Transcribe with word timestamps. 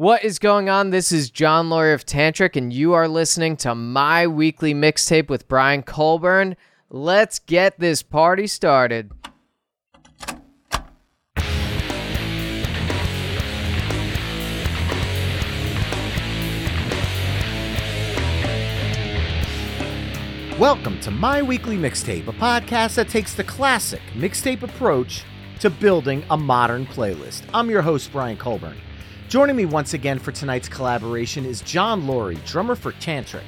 What 0.00 0.24
is 0.24 0.38
going 0.38 0.70
on? 0.70 0.88
This 0.88 1.12
is 1.12 1.28
Jon 1.28 1.68
Loree 1.68 1.92
of 1.92 2.06
Tantric, 2.06 2.56
and 2.56 2.72
you 2.72 2.94
are 2.94 3.06
listening 3.06 3.54
to 3.58 3.74
my 3.74 4.26
weekly 4.26 4.72
mixtape 4.72 5.28
with 5.28 5.46
Brian 5.46 5.82
Colburn. 5.82 6.56
Let's 6.88 7.38
get 7.38 7.78
this 7.78 8.02
party 8.02 8.46
started. 8.46 9.12
Welcome 20.58 20.98
to 21.00 21.10
My 21.10 21.42
Weekly 21.42 21.76
Mixtape, 21.76 22.26
a 22.26 22.32
podcast 22.32 22.94
that 22.94 23.10
takes 23.10 23.34
the 23.34 23.44
classic 23.44 24.00
mixtape 24.14 24.62
approach 24.62 25.24
to 25.58 25.68
building 25.68 26.24
a 26.30 26.38
modern 26.38 26.86
playlist. 26.86 27.42
I'm 27.52 27.68
your 27.68 27.82
host, 27.82 28.10
Brian 28.12 28.38
Colburn. 28.38 28.78
Joining 29.30 29.54
me 29.54 29.64
once 29.64 29.94
again 29.94 30.18
for 30.18 30.32
tonight's 30.32 30.68
collaboration 30.68 31.46
is 31.46 31.60
Jon 31.60 32.02
Loree, 32.02 32.44
drummer 32.44 32.74
for 32.74 32.90
Tantric. 32.90 33.44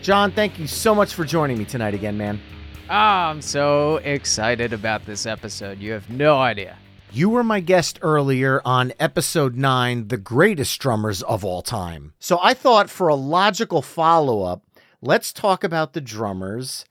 John, 0.00 0.32
thank 0.32 0.58
you 0.58 0.66
so 0.66 0.94
much 0.94 1.12
for 1.12 1.26
joining 1.26 1.58
me 1.58 1.66
tonight 1.66 1.92
again, 1.92 2.16
man. 2.16 2.40
Oh, 2.88 2.94
I'm 2.94 3.42
so 3.42 3.96
excited 3.96 4.72
about 4.72 5.04
this 5.04 5.26
episode. 5.26 5.78
You 5.78 5.92
have 5.92 6.08
no 6.08 6.38
idea. 6.38 6.78
You 7.12 7.28
were 7.28 7.44
my 7.44 7.60
guest 7.60 7.98
earlier 8.00 8.62
on 8.64 8.94
episode 8.98 9.56
9, 9.56 10.08
The 10.08 10.16
Greatest 10.16 10.80
Drummers 10.80 11.22
of 11.24 11.44
All 11.44 11.60
Time. 11.60 12.14
So 12.18 12.38
I 12.42 12.54
thought 12.54 12.88
for 12.88 13.08
a 13.08 13.14
logical 13.14 13.82
follow 13.82 14.42
up, 14.42 14.62
let's 15.02 15.34
talk 15.34 15.62
about 15.62 15.92
the 15.92 16.00
drummers 16.00 16.86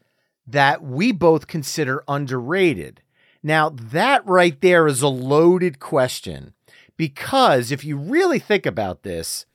that 0.46 0.84
we 0.84 1.12
both 1.12 1.48
consider 1.48 2.04
underrated. 2.08 3.02
Now, 3.42 3.70
that 3.70 4.24
right 4.28 4.62
there 4.62 4.86
is 4.86 5.02
a 5.02 5.08
loaded 5.08 5.80
question 5.80 6.54
because 6.98 7.72
if 7.72 7.84
you 7.84 7.98
really 7.98 8.40
think 8.40 8.66
about 8.66 9.04
this, 9.04 9.46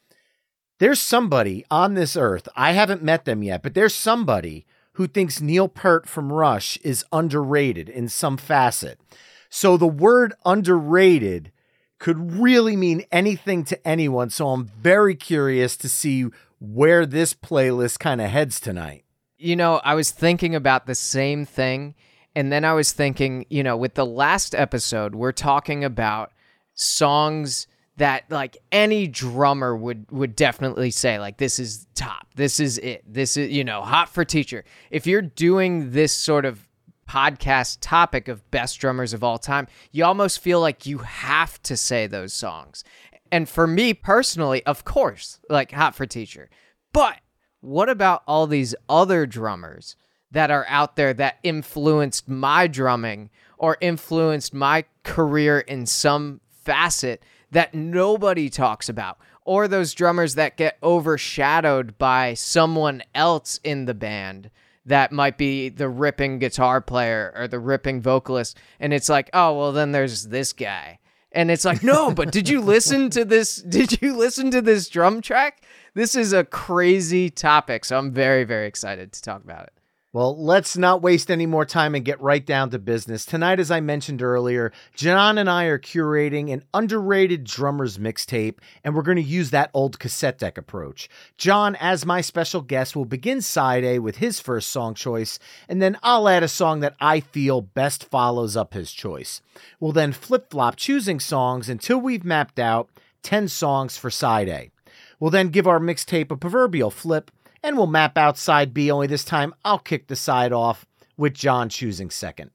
there's 0.78 1.00
somebody 1.00 1.64
on 1.70 1.94
this 1.94 2.16
earth, 2.16 2.48
I 2.56 2.72
haven't 2.72 3.02
met 3.02 3.24
them 3.24 3.42
yet, 3.42 3.62
but 3.62 3.74
there's 3.74 3.94
somebody 3.94 4.66
who 4.94 5.06
thinks 5.06 5.40
Neil 5.40 5.68
Peart 5.68 6.08
from 6.08 6.32
Rush 6.32 6.76
is 6.78 7.04
underrated 7.12 7.88
in 7.88 8.08
some 8.08 8.36
facet. 8.36 9.00
So 9.48 9.76
the 9.76 9.86
word 9.86 10.34
underrated 10.44 11.52
could 11.98 12.32
really 12.32 12.76
mean 12.76 13.04
anything 13.12 13.64
to 13.64 13.86
anyone. 13.86 14.30
So 14.30 14.48
I'm 14.48 14.64
very 14.64 15.14
curious 15.14 15.76
to 15.78 15.88
see 15.88 16.26
where 16.58 17.04
this 17.04 17.34
playlist 17.34 17.98
kind 17.98 18.20
of 18.20 18.30
heads 18.30 18.58
tonight. 18.58 19.04
You 19.38 19.56
know, 19.56 19.80
I 19.84 19.94
was 19.94 20.10
thinking 20.10 20.54
about 20.54 20.86
the 20.86 20.94
same 20.94 21.44
thing. 21.44 21.94
And 22.34 22.52
then 22.52 22.64
I 22.64 22.74
was 22.74 22.92
thinking, 22.92 23.44
you 23.50 23.62
know, 23.62 23.76
with 23.76 23.94
the 23.94 24.06
last 24.06 24.54
episode, 24.54 25.14
we're 25.14 25.32
talking 25.32 25.84
about 25.84 26.32
songs 26.74 27.66
that 27.96 28.24
like 28.30 28.56
any 28.72 29.06
drummer 29.06 29.76
would 29.76 30.10
would 30.10 30.34
definitely 30.34 30.90
say 30.90 31.18
like 31.18 31.36
this 31.36 31.58
is 31.58 31.86
top. 31.94 32.26
This 32.34 32.58
is 32.58 32.78
it. 32.78 33.04
This 33.06 33.36
is 33.36 33.50
you 33.50 33.62
know 33.62 33.82
hot 33.82 34.08
for 34.08 34.24
teacher. 34.24 34.64
If 34.90 35.06
you're 35.06 35.22
doing 35.22 35.92
this 35.92 36.12
sort 36.12 36.46
of 36.46 36.66
podcast 37.06 37.78
topic 37.80 38.28
of 38.28 38.48
best 38.50 38.78
drummers 38.78 39.12
of 39.12 39.24
all 39.24 39.36
time 39.36 39.66
you 39.90 40.04
almost 40.04 40.38
feel 40.38 40.60
like 40.60 40.86
you 40.86 40.98
have 40.98 41.60
to 41.62 41.76
say 41.76 42.06
those 42.06 42.32
songs. 42.32 42.84
And 43.32 43.48
for 43.48 43.66
me 43.66 43.92
personally 43.92 44.64
of 44.64 44.84
course 44.84 45.38
like 45.50 45.72
hot 45.72 45.94
for 45.94 46.06
teacher. 46.06 46.48
But 46.92 47.18
what 47.60 47.88
about 47.90 48.22
all 48.26 48.46
these 48.46 48.74
other 48.88 49.26
drummers 49.26 49.96
that 50.30 50.50
are 50.50 50.64
out 50.68 50.96
there 50.96 51.12
that 51.14 51.38
influenced 51.42 52.28
my 52.28 52.66
drumming 52.66 53.28
or 53.58 53.76
influenced 53.80 54.54
my 54.54 54.84
career 55.02 55.60
in 55.60 55.84
some 55.84 56.40
facet 56.62 57.22
that 57.50 57.74
nobody 57.74 58.48
talks 58.48 58.88
about 58.88 59.18
or 59.44 59.66
those 59.66 59.94
drummers 59.94 60.34
that 60.34 60.56
get 60.56 60.78
overshadowed 60.82 61.98
by 61.98 62.34
someone 62.34 63.02
else 63.14 63.58
in 63.64 63.86
the 63.86 63.94
band 63.94 64.50
that 64.86 65.12
might 65.12 65.36
be 65.36 65.68
the 65.68 65.88
ripping 65.88 66.38
guitar 66.38 66.80
player 66.80 67.32
or 67.36 67.48
the 67.48 67.58
ripping 67.58 68.00
vocalist 68.00 68.58
and 68.78 68.92
it's 68.92 69.08
like 69.08 69.30
oh 69.32 69.56
well 69.56 69.72
then 69.72 69.92
there's 69.92 70.28
this 70.28 70.52
guy. 70.52 70.98
And 71.32 71.48
it's 71.48 71.64
like 71.64 71.84
no 71.84 72.12
but 72.12 72.32
did 72.32 72.48
you 72.48 72.60
listen 72.60 73.08
to 73.10 73.24
this 73.24 73.56
did 73.78 74.02
you 74.02 74.16
listen 74.16 74.50
to 74.50 74.60
this 74.60 74.88
drum 74.88 75.20
track? 75.20 75.62
This 75.94 76.14
is 76.14 76.32
a 76.32 76.44
crazy 76.44 77.30
topic 77.30 77.84
so 77.84 77.98
i'm 77.98 78.12
very 78.12 78.44
very 78.44 78.66
excited 78.66 79.12
to 79.12 79.22
talk 79.22 79.42
about 79.42 79.64
it 79.64 79.72
well, 80.12 80.36
let's 80.36 80.76
not 80.76 81.02
waste 81.02 81.30
any 81.30 81.46
more 81.46 81.64
time 81.64 81.94
and 81.94 82.04
get 82.04 82.20
right 82.20 82.44
down 82.44 82.70
to 82.70 82.80
business. 82.80 83.24
Tonight, 83.24 83.60
as 83.60 83.70
I 83.70 83.78
mentioned 83.78 84.22
earlier, 84.22 84.72
John 84.92 85.38
and 85.38 85.48
I 85.48 85.66
are 85.66 85.78
curating 85.78 86.52
an 86.52 86.64
underrated 86.74 87.44
drummers 87.44 87.96
mixtape, 87.96 88.58
and 88.82 88.96
we're 88.96 89.02
going 89.02 89.18
to 89.18 89.22
use 89.22 89.50
that 89.50 89.70
old 89.72 90.00
cassette 90.00 90.38
deck 90.38 90.58
approach. 90.58 91.08
John, 91.38 91.76
as 91.76 92.04
my 92.04 92.22
special 92.22 92.60
guest, 92.60 92.96
will 92.96 93.04
begin 93.04 93.40
side 93.40 93.84
A 93.84 94.00
with 94.00 94.16
his 94.16 94.40
first 94.40 94.70
song 94.70 94.94
choice, 94.94 95.38
and 95.68 95.80
then 95.80 95.96
I'll 96.02 96.28
add 96.28 96.42
a 96.42 96.48
song 96.48 96.80
that 96.80 96.96
I 97.00 97.20
feel 97.20 97.60
best 97.60 98.02
follows 98.02 98.56
up 98.56 98.74
his 98.74 98.90
choice. 98.90 99.42
We'll 99.78 99.92
then 99.92 100.10
flip 100.10 100.50
flop 100.50 100.74
choosing 100.74 101.20
songs 101.20 101.68
until 101.68 101.98
we've 101.98 102.24
mapped 102.24 102.58
out 102.58 102.88
10 103.22 103.46
songs 103.46 103.96
for 103.96 104.10
side 104.10 104.48
A. 104.48 104.72
We'll 105.20 105.30
then 105.30 105.50
give 105.50 105.68
our 105.68 105.78
mixtape 105.78 106.32
a 106.32 106.36
proverbial 106.36 106.90
flip 106.90 107.30
and 107.62 107.76
we'll 107.76 107.86
map 107.86 108.16
out 108.16 108.38
side 108.38 108.72
B, 108.74 108.90
only 108.90 109.06
this 109.06 109.24
time 109.24 109.54
I'll 109.64 109.78
kick 109.78 110.06
the 110.06 110.16
side 110.16 110.52
off 110.52 110.86
with 111.16 111.34
John 111.34 111.68
choosing 111.68 112.10
second. 112.10 112.50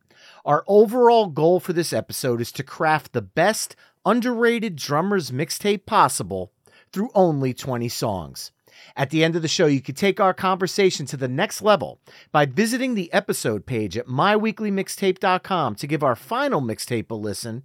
Our 0.46 0.64
overall 0.68 1.28
goal 1.28 1.60
for 1.60 1.74
this 1.74 1.94
episode 1.94 2.42
is 2.42 2.52
to 2.54 2.64
craft 2.64 3.14
the 3.14 3.22
best 3.22 3.76
underrated 4.06 4.76
drummers 4.76 5.32
mixtape 5.32 5.86
possible 5.86 6.52
through 6.92 7.10
only 7.16 7.54
20 7.54 7.90
songs. 7.90 8.52
At 8.96 9.10
the 9.10 9.24
end 9.24 9.36
of 9.36 9.42
the 9.42 9.48
show, 9.48 9.66
you 9.66 9.82
can 9.82 9.96
take 9.96 10.20
our 10.20 10.34
conversation 10.34 11.06
to 11.08 11.18
the 11.18 11.28
next 11.28 11.62
level 11.62 12.00
by 12.32 12.46
visiting 12.46 12.96
the 12.96 13.12
episode 13.14 13.66
page 13.66 13.98
at 13.98 14.08
myweeklymixtape.com 14.08 15.76
to 15.76 15.88
give 15.88 16.04
our 16.04 16.16
final 16.16 16.62
mixtape 16.62 17.10
a 17.10 17.16
listen 17.16 17.64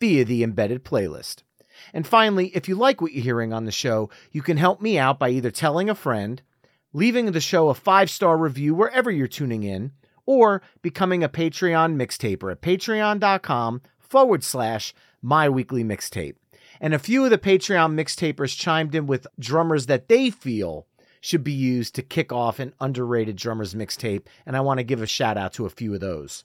via 0.00 0.24
the 0.24 0.42
embedded 0.42 0.84
playlist. 0.84 1.42
And 1.92 2.06
finally, 2.06 2.48
if 2.48 2.68
you 2.68 2.74
like 2.74 3.00
what 3.00 3.12
you're 3.12 3.22
hearing 3.22 3.52
on 3.52 3.64
the 3.64 3.72
show, 3.72 4.10
you 4.32 4.42
can 4.42 4.56
help 4.56 4.80
me 4.80 4.98
out 4.98 5.18
by 5.18 5.30
either 5.30 5.50
telling 5.50 5.88
a 5.88 5.94
friend, 5.94 6.42
leaving 6.98 7.30
the 7.30 7.40
show 7.40 7.68
a 7.68 7.74
five 7.74 8.10
star 8.10 8.36
review 8.36 8.74
wherever 8.74 9.10
you're 9.10 9.28
tuning 9.28 9.62
in, 9.62 9.92
or 10.26 10.60
becoming 10.82 11.22
a 11.22 11.28
Patreon 11.28 11.94
mixtaper 11.94 12.50
at 12.50 12.60
patreon.com 12.60 13.80
forward 13.98 14.42
slash 14.42 14.92
my 15.22 15.48
weekly 15.48 15.84
mixtape. 15.84 16.34
And 16.80 16.92
a 16.92 16.98
few 16.98 17.24
of 17.24 17.30
the 17.30 17.38
Patreon 17.38 17.94
mixtapers 17.94 18.58
chimed 18.58 18.94
in 18.94 19.06
with 19.06 19.26
drummers 19.38 19.86
that 19.86 20.08
they 20.08 20.30
feel 20.30 20.86
should 21.20 21.44
be 21.44 21.52
used 21.52 21.94
to 21.94 22.02
kick 22.02 22.32
off 22.32 22.58
an 22.58 22.74
underrated 22.80 23.36
drummers 23.36 23.74
mixtape, 23.74 24.26
and 24.44 24.56
I 24.56 24.60
want 24.60 24.78
to 24.78 24.84
give 24.84 25.00
a 25.00 25.06
shout 25.06 25.36
out 25.36 25.52
to 25.54 25.66
a 25.66 25.70
few 25.70 25.94
of 25.94 26.00
those. 26.00 26.44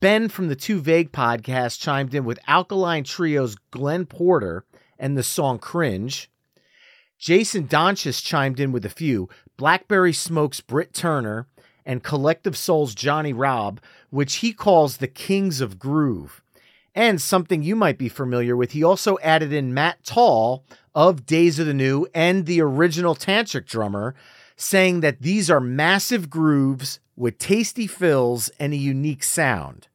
Ben 0.00 0.28
from 0.28 0.48
the 0.48 0.56
Too 0.56 0.80
Vague 0.80 1.12
podcast 1.12 1.80
chimed 1.80 2.14
in 2.14 2.24
with 2.24 2.38
Alkaline 2.46 3.04
Trio's 3.04 3.56
Glenn 3.70 4.04
Porter 4.04 4.64
and 4.98 5.16
the 5.16 5.22
song 5.22 5.58
Cringe. 5.58 6.28
Jason 7.18 7.66
Donchis 7.66 8.22
chimed 8.22 8.60
in 8.60 8.70
with 8.70 8.84
a 8.84 8.90
few. 8.90 9.28
Blackberry 9.56 10.12
Smoke's 10.12 10.60
Britt 10.60 10.92
Turner 10.92 11.46
and 11.86 12.02
Collective 12.02 12.56
Soul's 12.56 12.94
Johnny 12.94 13.32
Rabb, 13.32 13.80
which 14.10 14.36
he 14.36 14.52
calls 14.52 14.96
the 14.96 15.08
Kings 15.08 15.60
of 15.60 15.78
Groove. 15.78 16.42
And 16.94 17.20
something 17.20 17.62
you 17.62 17.76
might 17.76 17.98
be 17.98 18.08
familiar 18.08 18.56
with, 18.56 18.72
he 18.72 18.82
also 18.82 19.18
added 19.22 19.52
in 19.52 19.74
Matt 19.74 20.04
Taul 20.04 20.64
of 20.94 21.26
Days 21.26 21.58
of 21.58 21.66
the 21.66 21.74
New 21.74 22.06
and 22.14 22.46
the 22.46 22.60
original 22.60 23.14
Tantric 23.14 23.66
drummer, 23.66 24.14
saying 24.56 25.00
that 25.00 25.20
these 25.20 25.50
are 25.50 25.60
massive 25.60 26.30
grooves 26.30 27.00
with 27.16 27.38
tasty 27.38 27.86
fills 27.86 28.48
and 28.60 28.72
a 28.72 28.76
unique 28.76 29.22
sound. 29.22 29.88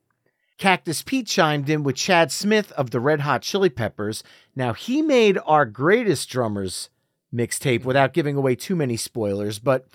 Cactus 0.58 1.02
Pete 1.02 1.28
chimed 1.28 1.70
in 1.70 1.84
with 1.84 1.96
Chad 1.96 2.34
Smith 2.34 2.74
of 2.74 2.92
the 2.92 3.00
Red 3.00 3.22
Hot 3.22 3.42
Chili 3.42 3.70
Peppers. 3.70 4.24
Now, 4.58 4.74
he 4.74 5.02
made 5.02 5.40
our 5.46 5.66
greatest 5.66 6.30
drummers 6.30 6.90
mixtape 7.34 7.80
mm-hmm. 7.80 7.88
without 7.88 8.14
giving 8.14 8.36
away 8.36 8.56
too 8.56 8.76
many 8.76 8.98
spoilers, 8.98 9.60
but 9.60 9.88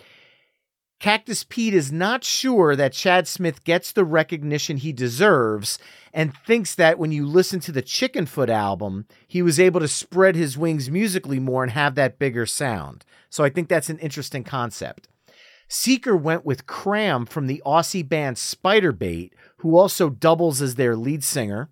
Cactus 1.00 1.44
Pete 1.44 1.74
is 1.74 1.92
not 1.92 2.24
sure 2.24 2.74
that 2.76 2.92
Chad 2.92 3.28
Smith 3.28 3.64
gets 3.64 3.92
the 3.92 4.04
recognition 4.04 4.78
he 4.78 4.92
deserves 4.92 5.78
and 6.14 6.32
thinks 6.46 6.74
that 6.76 6.98
when 6.98 7.12
you 7.12 7.26
listen 7.26 7.60
to 7.60 7.72
the 7.72 7.82
Chickenfoot 7.82 8.48
album, 8.48 9.06
he 9.26 9.42
was 9.42 9.60
able 9.60 9.80
to 9.80 9.88
spread 9.88 10.34
his 10.34 10.56
wings 10.56 10.90
musically 10.90 11.38
more 11.38 11.62
and 11.62 11.72
have 11.72 11.94
that 11.96 12.18
bigger 12.18 12.46
sound. 12.46 13.04
So 13.28 13.44
I 13.44 13.50
think 13.50 13.68
that's 13.68 13.90
an 13.90 13.98
interesting 13.98 14.44
concept. 14.44 15.08
Seeker 15.68 16.16
went 16.16 16.46
with 16.46 16.66
Kram 16.66 17.28
from 17.28 17.48
the 17.48 17.60
Aussie 17.66 18.08
band 18.08 18.36
Spiderbait, 18.36 19.32
who 19.58 19.76
also 19.76 20.08
doubles 20.08 20.62
as 20.62 20.76
their 20.76 20.94
lead 20.94 21.24
singer. 21.24 21.68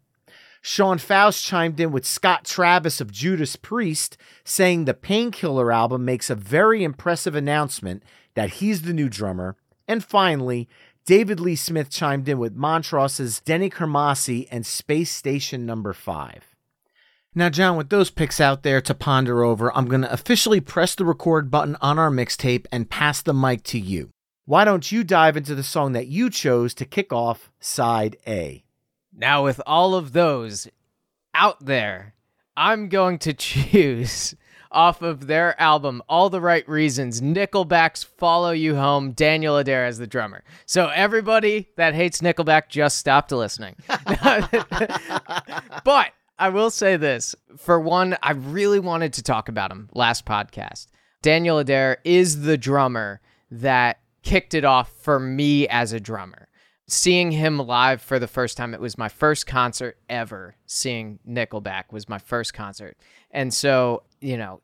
Sean 0.65 0.97
Faust 0.97 1.45
chimed 1.45 1.81
in 1.81 1.91
with 1.91 2.07
Scott 2.07 2.45
Travis 2.45 3.01
of 3.01 3.11
Judas 3.11 3.57
Priest, 3.57 4.17
saying 4.45 4.85
the 4.85 4.95
Painkiller 4.95 5.73
album 5.73 6.05
makes 6.05 6.31
a 6.31 6.37
very 6.37 6.85
impressive 6.85 7.35
announcement 7.35 8.05
that 8.35 8.51
he's 8.51 8.83
the 8.83 8.93
new 8.93 9.09
drummer. 9.09 9.57
And 9.89 10.05
finally, 10.05 10.69
David 11.05 11.41
Lee 11.41 11.57
Smith 11.57 11.91
chimed 11.91 12.29
in 12.29 12.39
with 12.39 12.57
Montrose's 12.57 13.41
Denny 13.41 13.69
Carmassi 13.69 14.47
and 14.53 14.65
Space 14.65 15.11
Station 15.11 15.67
number 15.67 15.93
five. 15.93 16.55
Now, 17.35 17.49
John, 17.49 17.77
with 17.77 17.89
those 17.89 18.11
picks 18.11 18.41
out 18.41 18.63
there 18.63 18.81
to 18.83 18.95
ponder 18.95 19.43
over, 19.43 19.77
I'm 19.77 19.87
going 19.87 20.03
to 20.03 20.13
officially 20.13 20.61
press 20.61 20.95
the 20.95 21.05
record 21.05 21.51
button 21.51 21.77
on 21.81 21.99
our 21.99 22.11
mixtape 22.11 22.67
and 22.71 22.89
pass 22.89 23.21
the 23.21 23.35
mic 23.35 23.65
to 23.65 23.81
you. 23.81 24.11
Why 24.45 24.65
don't 24.65 24.93
you 24.93 25.03
dive 25.03 25.37
into 25.37 25.57
the 25.57 25.63
song 25.65 25.93
that 25.93 26.07
you 26.07 26.31
chose 26.31 26.73
to 26.75 26.85
kick 26.85 27.13
off 27.13 27.51
side 27.59 28.17
A? 28.29 28.63
Now, 29.15 29.45
with 29.45 29.61
all 29.67 29.95
of 29.95 30.13
those 30.13 30.69
out 31.35 31.65
there, 31.65 32.15
I'm 32.57 32.89
going 32.89 33.19
to 33.21 33.33
choose 33.35 34.35
off 34.71 35.03
of 35.03 35.27
their 35.27 35.61
album, 35.61 36.03
All 36.09 36.31
the 36.31 36.41
Right 36.41 36.67
Reasons, 36.67 37.21
Nickelback's 37.21 38.03
Follow 38.03 38.53
You 38.53 38.75
Home, 38.77 39.13
Daniel 39.13 39.59
Adair 39.59 39.85
as 39.85 39.99
the 39.99 40.07
drummer. 40.07 40.43
So, 40.65 40.89
everybody 40.89 41.69
that 41.77 41.95
hates 41.95 42.23
Nickelback 42.23 42.69
just 42.69 42.99
stopped 42.99 43.33
listening. 43.33 43.77
but 45.85 46.13
I 46.39 46.49
will 46.49 46.71
say 46.71 46.97
this. 46.97 47.35
For 47.59 47.79
one, 47.79 48.17
I 48.23 48.33
really 48.33 48.81
wanted 48.81 49.13
to 49.15 49.23
talk 49.23 49.49
about 49.49 49.71
him 49.71 49.91
last 49.93 50.25
podcast. 50.25 50.87
Daniel 51.21 51.59
Adair 51.59 51.99
is 52.05 52.43
the 52.43 52.57
drummer 52.57 53.21
that 53.51 54.01
kicked 54.23 54.55
it 54.55 54.65
off 54.65 54.91
for 55.03 55.21
me 55.21 55.69
as 55.69 55.93
a 55.93 56.01
drummer. 56.01 56.49
Seeing 56.93 57.31
him 57.31 57.57
live 57.59 58.03
for 58.03 58.19
the 58.19 58.27
first 58.27 58.59
time, 58.59 58.75
it 58.75 58.81
was 58.81 58.99
my 58.99 59.09
first 59.09 59.47
concert 59.47 59.97
ever. 60.11 60.57
Seeing 60.67 61.21
Nickelback 61.27 61.85
was 61.91 62.07
my 62.07 62.19
first 62.19 62.53
concert. 62.53 62.99
And 63.31 63.55
so, 63.55 64.03
you 64.21 64.37
know, 64.37 64.61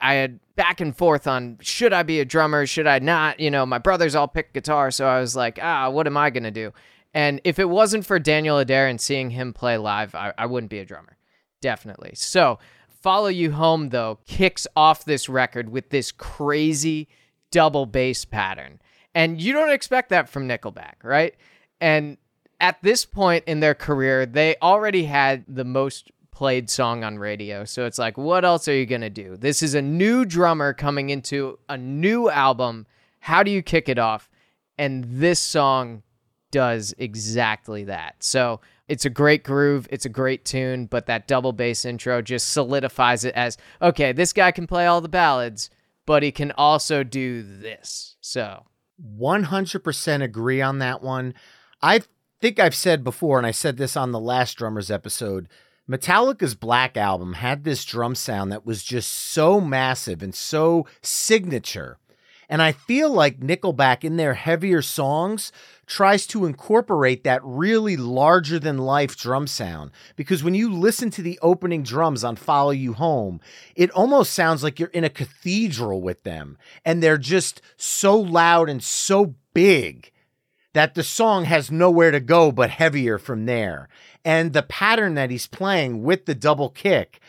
I 0.00 0.14
had 0.14 0.38
back 0.54 0.80
and 0.80 0.96
forth 0.96 1.26
on 1.26 1.58
should 1.60 1.92
I 1.92 2.04
be 2.04 2.20
a 2.20 2.24
drummer, 2.24 2.66
should 2.66 2.86
I 2.86 3.00
not? 3.00 3.40
You 3.40 3.50
know, 3.50 3.66
my 3.66 3.78
brothers 3.78 4.14
all 4.14 4.28
pick 4.28 4.52
guitar, 4.52 4.92
so 4.92 5.08
I 5.08 5.18
was 5.18 5.34
like, 5.34 5.58
ah, 5.60 5.90
what 5.90 6.06
am 6.06 6.16
I 6.16 6.30
going 6.30 6.44
to 6.44 6.52
do? 6.52 6.72
And 7.14 7.40
if 7.42 7.58
it 7.58 7.68
wasn't 7.68 8.06
for 8.06 8.20
Daniel 8.20 8.58
Adair 8.58 8.86
and 8.86 9.00
seeing 9.00 9.30
him 9.30 9.52
play 9.52 9.76
live, 9.76 10.14
I, 10.14 10.32
I 10.38 10.46
wouldn't 10.46 10.70
be 10.70 10.78
a 10.78 10.84
drummer. 10.84 11.16
Definitely. 11.60 12.12
So, 12.14 12.60
Follow 12.88 13.26
You 13.26 13.50
Home, 13.50 13.88
though, 13.88 14.20
kicks 14.24 14.68
off 14.76 15.04
this 15.04 15.28
record 15.28 15.68
with 15.68 15.90
this 15.90 16.12
crazy 16.12 17.08
double 17.50 17.86
bass 17.86 18.24
pattern. 18.24 18.80
And 19.16 19.42
you 19.42 19.52
don't 19.52 19.72
expect 19.72 20.10
that 20.10 20.28
from 20.28 20.46
Nickelback, 20.46 21.02
right? 21.02 21.34
And 21.82 22.16
at 22.60 22.80
this 22.82 23.04
point 23.04 23.42
in 23.48 23.58
their 23.58 23.74
career, 23.74 24.24
they 24.24 24.54
already 24.62 25.04
had 25.04 25.44
the 25.48 25.64
most 25.64 26.12
played 26.30 26.70
song 26.70 27.02
on 27.02 27.18
radio. 27.18 27.64
So 27.64 27.86
it's 27.86 27.98
like, 27.98 28.16
what 28.16 28.44
else 28.44 28.68
are 28.68 28.74
you 28.74 28.86
going 28.86 29.00
to 29.00 29.10
do? 29.10 29.36
This 29.36 29.64
is 29.64 29.74
a 29.74 29.82
new 29.82 30.24
drummer 30.24 30.72
coming 30.72 31.10
into 31.10 31.58
a 31.68 31.76
new 31.76 32.30
album. 32.30 32.86
How 33.18 33.42
do 33.42 33.50
you 33.50 33.62
kick 33.62 33.88
it 33.88 33.98
off? 33.98 34.30
And 34.78 35.04
this 35.04 35.40
song 35.40 36.04
does 36.52 36.94
exactly 36.98 37.82
that. 37.84 38.14
So 38.20 38.60
it's 38.86 39.04
a 39.04 39.10
great 39.10 39.42
groove, 39.42 39.88
it's 39.90 40.06
a 40.06 40.08
great 40.08 40.44
tune, 40.44 40.86
but 40.86 41.06
that 41.06 41.26
double 41.26 41.52
bass 41.52 41.84
intro 41.84 42.22
just 42.22 42.52
solidifies 42.52 43.24
it 43.24 43.34
as 43.34 43.58
okay, 43.80 44.12
this 44.12 44.32
guy 44.32 44.52
can 44.52 44.68
play 44.68 44.86
all 44.86 45.00
the 45.00 45.08
ballads, 45.08 45.68
but 46.06 46.22
he 46.22 46.30
can 46.30 46.52
also 46.52 47.02
do 47.02 47.42
this. 47.42 48.16
So 48.20 48.66
100% 49.18 50.22
agree 50.22 50.62
on 50.62 50.78
that 50.78 51.02
one. 51.02 51.34
I 51.82 52.02
think 52.40 52.60
I've 52.60 52.74
said 52.74 53.02
before, 53.02 53.38
and 53.38 53.46
I 53.46 53.50
said 53.50 53.76
this 53.76 53.96
on 53.96 54.12
the 54.12 54.20
last 54.20 54.54
Drummers 54.54 54.90
episode 54.90 55.48
Metallica's 55.90 56.54
Black 56.54 56.96
Album 56.96 57.34
had 57.34 57.64
this 57.64 57.84
drum 57.84 58.14
sound 58.14 58.52
that 58.52 58.64
was 58.64 58.84
just 58.84 59.10
so 59.10 59.60
massive 59.60 60.22
and 60.22 60.32
so 60.32 60.86
signature. 61.02 61.98
And 62.48 62.62
I 62.62 62.70
feel 62.70 63.10
like 63.10 63.40
Nickelback 63.40 64.04
in 64.04 64.16
their 64.16 64.34
heavier 64.34 64.80
songs 64.80 65.50
tries 65.86 66.26
to 66.28 66.44
incorporate 66.44 67.24
that 67.24 67.40
really 67.42 67.96
larger 67.96 68.58
than 68.58 68.78
life 68.78 69.16
drum 69.16 69.46
sound. 69.46 69.90
Because 70.14 70.44
when 70.44 70.54
you 70.54 70.72
listen 70.72 71.10
to 71.10 71.22
the 71.22 71.38
opening 71.42 71.82
drums 71.82 72.22
on 72.22 72.36
Follow 72.36 72.70
You 72.70 72.92
Home, 72.92 73.40
it 73.74 73.90
almost 73.90 74.34
sounds 74.34 74.62
like 74.62 74.78
you're 74.78 74.88
in 74.90 75.04
a 75.04 75.10
cathedral 75.10 76.00
with 76.00 76.22
them. 76.22 76.58
And 76.84 77.02
they're 77.02 77.18
just 77.18 77.60
so 77.76 78.16
loud 78.20 78.68
and 78.68 78.82
so 78.82 79.34
big 79.52 80.11
that 80.74 80.94
the 80.94 81.02
song 81.02 81.44
has 81.44 81.70
nowhere 81.70 82.10
to 82.10 82.20
go 82.20 82.50
but 82.52 82.70
heavier 82.70 83.18
from 83.18 83.46
there. 83.46 83.88
And 84.24 84.52
the 84.52 84.62
pattern 84.62 85.14
that 85.14 85.30
he's 85.30 85.46
playing 85.46 86.02
with 86.02 86.26
the 86.26 86.34
double 86.34 86.70
kick 86.70 87.20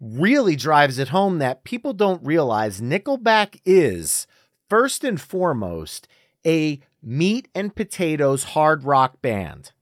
really 0.00 0.56
drives 0.56 0.98
it 0.98 1.08
home 1.08 1.38
that 1.38 1.64
people 1.64 1.92
don't 1.92 2.24
realize 2.24 2.80
Nickelback 2.80 3.60
is, 3.64 4.26
first 4.68 5.04
and 5.04 5.20
foremost, 5.20 6.08
a 6.46 6.80
meat 7.02 7.48
and 7.54 7.74
potatoes 7.74 8.44
hard 8.44 8.84
rock 8.84 9.20
band. 9.22 9.72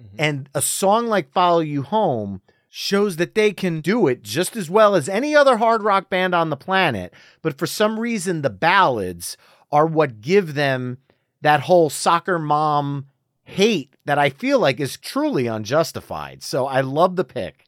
Mm-hmm. 0.00 0.16
And 0.18 0.48
a 0.54 0.62
song 0.62 1.06
like 1.06 1.32
Follow 1.32 1.60
You 1.60 1.82
Home 1.82 2.42
shows 2.68 3.16
that 3.16 3.34
they 3.34 3.52
can 3.52 3.80
do 3.80 4.06
it 4.06 4.22
just 4.22 4.54
as 4.54 4.68
well 4.68 4.94
as 4.94 5.08
any 5.08 5.34
other 5.34 5.56
hard 5.56 5.82
rock 5.82 6.10
band 6.10 6.34
on 6.34 6.50
the 6.50 6.56
planet. 6.56 7.12
But 7.42 7.58
for 7.58 7.66
some 7.66 7.98
reason, 7.98 8.42
the 8.42 8.50
ballads 8.50 9.36
are 9.72 9.86
what 9.86 10.20
give 10.20 10.54
them 10.54 10.98
that 11.40 11.60
whole 11.60 11.90
soccer 11.90 12.38
mom 12.38 13.06
hate 13.44 13.94
that 14.04 14.18
I 14.18 14.30
feel 14.30 14.58
like 14.58 14.80
is 14.80 14.96
truly 14.96 15.46
unjustified. 15.46 16.42
So 16.42 16.66
I 16.66 16.80
love 16.82 17.16
the 17.16 17.24
pick. 17.24 17.64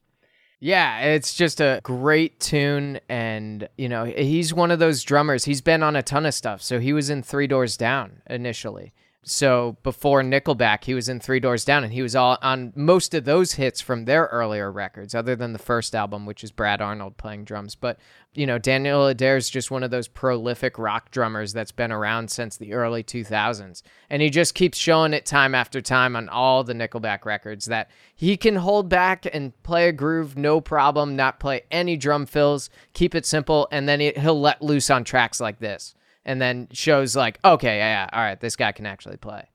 Yeah, 0.62 1.00
it's 1.00 1.34
just 1.34 1.60
a 1.60 1.80
great 1.82 2.38
tune. 2.38 3.00
And, 3.08 3.66
you 3.78 3.88
know, 3.88 4.04
he's 4.04 4.52
one 4.52 4.70
of 4.70 4.78
those 4.78 5.02
drummers. 5.02 5.46
He's 5.46 5.62
been 5.62 5.82
on 5.82 5.96
a 5.96 6.02
ton 6.02 6.26
of 6.26 6.34
stuff. 6.34 6.60
So 6.60 6.78
he 6.80 6.92
was 6.92 7.08
in 7.08 7.22
Three 7.22 7.46
Doors 7.46 7.78
Down 7.78 8.20
initially. 8.28 8.92
So 9.22 9.76
before 9.82 10.22
Nickelback, 10.22 10.84
he 10.84 10.94
was 10.94 11.10
in 11.10 11.20
Three 11.20 11.40
Doors 11.40 11.66
Down, 11.66 11.84
and 11.84 11.92
he 11.92 12.00
was 12.00 12.16
all 12.16 12.38
on 12.40 12.72
most 12.74 13.12
of 13.12 13.26
those 13.26 13.52
hits 13.52 13.78
from 13.78 14.06
their 14.06 14.24
earlier 14.26 14.72
records, 14.72 15.14
other 15.14 15.36
than 15.36 15.52
the 15.52 15.58
first 15.58 15.94
album, 15.94 16.24
which 16.24 16.42
is 16.42 16.50
Brad 16.50 16.80
Arnold 16.80 17.18
playing 17.18 17.44
drums. 17.44 17.74
But 17.74 17.98
you 18.32 18.46
know, 18.46 18.56
Daniel 18.56 19.06
Adair 19.06 19.36
is 19.36 19.50
just 19.50 19.70
one 19.70 19.82
of 19.82 19.90
those 19.90 20.08
prolific 20.08 20.78
rock 20.78 21.10
drummers 21.10 21.52
that's 21.52 21.72
been 21.72 21.92
around 21.92 22.30
since 22.30 22.56
the 22.56 22.72
early 22.72 23.02
2000s, 23.02 23.82
and 24.08 24.22
he 24.22 24.30
just 24.30 24.54
keeps 24.54 24.78
showing 24.78 25.12
it 25.12 25.26
time 25.26 25.54
after 25.54 25.82
time 25.82 26.16
on 26.16 26.30
all 26.30 26.64
the 26.64 26.72
Nickelback 26.72 27.26
records 27.26 27.66
that 27.66 27.90
he 28.16 28.38
can 28.38 28.56
hold 28.56 28.88
back 28.88 29.26
and 29.30 29.60
play 29.62 29.88
a 29.88 29.92
groove 29.92 30.38
no 30.38 30.62
problem, 30.62 31.14
not 31.14 31.40
play 31.40 31.60
any 31.70 31.98
drum 31.98 32.24
fills, 32.24 32.70
keep 32.94 33.14
it 33.14 33.26
simple, 33.26 33.68
and 33.70 33.86
then 33.86 34.00
he'll 34.00 34.40
let 34.40 34.62
loose 34.62 34.88
on 34.88 35.04
tracks 35.04 35.40
like 35.40 35.58
this 35.58 35.94
and 36.24 36.40
then 36.40 36.68
shows 36.72 37.16
like, 37.16 37.38
okay, 37.44 37.78
yeah, 37.78 38.04
yeah, 38.04 38.08
all 38.12 38.22
right, 38.22 38.40
this 38.40 38.56
guy 38.56 38.72
can 38.72 38.86
actually 38.86 39.16
play. 39.16 39.48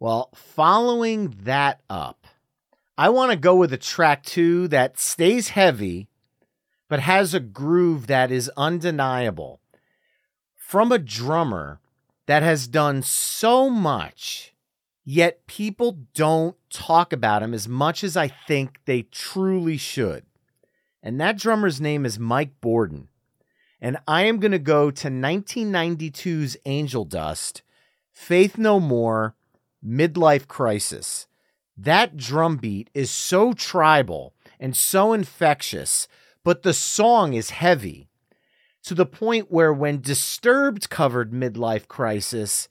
Well, 0.00 0.30
following 0.34 1.34
that 1.42 1.80
up, 1.88 2.26
I 2.96 3.08
want 3.08 3.32
to 3.32 3.36
go 3.36 3.56
with 3.56 3.72
a 3.72 3.78
track 3.78 4.22
two 4.24 4.68
that 4.68 4.98
stays 4.98 5.50
heavy, 5.50 6.08
but 6.88 7.00
has 7.00 7.34
a 7.34 7.40
groove 7.40 8.06
that 8.06 8.30
is 8.30 8.50
undeniable 8.56 9.60
from 10.74 10.90
a 10.90 10.98
drummer 10.98 11.78
that 12.26 12.42
has 12.42 12.66
done 12.66 13.02
so 13.02 13.70
much, 13.70 14.54
yet 15.04 15.46
people 15.46 15.98
don't 16.14 16.56
talk 16.70 17.12
about 17.12 17.42
him 17.42 17.54
as 17.54 17.68
much 17.68 18.02
as 18.02 18.16
I 18.16 18.28
think 18.28 18.80
they 18.84 19.02
truly 19.02 19.76
should. 19.76 20.24
And 21.02 21.20
that 21.20 21.38
drummer's 21.38 21.80
name 21.80 22.04
is 22.04 22.18
Mike 22.18 22.60
Bordin 22.60 23.08
and 23.84 23.98
I 24.08 24.22
am 24.22 24.38
going 24.38 24.52
to 24.52 24.58
go 24.58 24.90
to 24.90 25.08
1992's 25.08 26.56
Angel 26.64 27.04
Dust, 27.04 27.60
Faith 28.14 28.56
No 28.56 28.80
More, 28.80 29.36
Midlife 29.86 30.48
Crisis. 30.48 31.26
That 31.76 32.16
drum 32.16 32.56
beat 32.56 32.88
is 32.94 33.10
so 33.10 33.52
tribal 33.52 34.32
and 34.58 34.74
so 34.74 35.12
infectious, 35.12 36.08
but 36.42 36.62
the 36.62 36.72
song 36.72 37.34
is 37.34 37.50
heavy. 37.50 38.08
to 38.84 38.94
the 38.94 39.06
point 39.06 39.50
where 39.50 39.72
when 39.72 40.00
Disturbed 40.00 40.88
covered 40.88 41.32
Midlife 41.32 41.86
Crisis, 41.86 42.68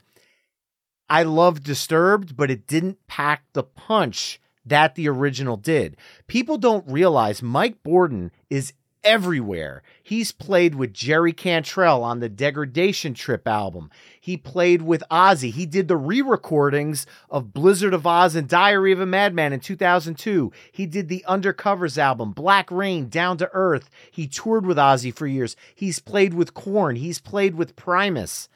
I 1.09 1.21
loved 1.21 1.63
Disturbed, 1.63 2.35
but 2.35 2.49
it 2.49 2.65
didn't 2.65 3.05
pack 3.05 3.43
the 3.53 3.63
punch 3.63 4.39
that 4.65 4.95
the 4.95 5.09
original 5.09 5.57
did. 5.57 5.95
People 6.25 6.57
don't 6.57 6.87
realize 6.87 7.43
Mike 7.43 7.83
Bordin 7.83 8.31
is 8.49 8.73
everywhere. 9.03 9.83
He's 10.01 10.31
played 10.31 10.75
with 10.75 10.93
Jerry 10.93 11.33
Cantrell 11.33 12.03
on 12.03 12.19
the 12.19 12.29
Degradation 12.29 13.13
Trip 13.13 13.47
album. 13.47 13.89
He 14.19 14.37
played 14.37 14.81
with 14.81 15.03
Ozzy. 15.11 15.51
He 15.51 15.65
did 15.65 15.87
the 15.87 15.97
re 15.97 16.21
recordings 16.21 17.05
of 17.29 17.53
Blizzard 17.53 17.93
of 17.93 18.07
Oz 18.07 18.35
and 18.35 18.47
Diary 18.47 18.91
of 18.91 18.99
a 18.99 19.05
Madman 19.05 19.53
in 19.53 19.59
2002. 19.59 20.51
He 20.71 20.85
did 20.85 21.07
the 21.07 21.25
Undercovers 21.27 21.97
album, 21.97 22.31
Black 22.31 22.71
Rain, 22.71 23.09
Down 23.09 23.37
to 23.37 23.49
Earth. 23.53 23.89
He 24.11 24.27
toured 24.27 24.65
with 24.65 24.77
Ozzy 24.77 25.13
for 25.13 25.27
years. 25.27 25.55
He's 25.75 25.99
played 25.99 26.33
with 26.33 26.53
Korn. 26.53 26.95
He's 26.95 27.19
played 27.19 27.55
with 27.55 27.75
Primus. 27.75 28.49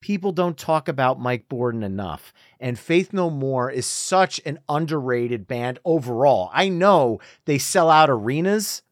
People 0.00 0.30
don't 0.30 0.56
talk 0.56 0.88
about 0.88 1.20
Mike 1.20 1.48
Bordin 1.48 1.82
enough. 1.82 2.32
And 2.60 2.78
Faith 2.78 3.12
No 3.12 3.28
More 3.28 3.70
is 3.70 3.86
such 3.86 4.40
an 4.44 4.58
underrated 4.68 5.48
band 5.48 5.78
overall. 5.84 6.50
I 6.52 6.68
know 6.68 7.18
they 7.44 7.58
sell 7.58 7.90
out 7.90 8.08
arenas 8.08 8.82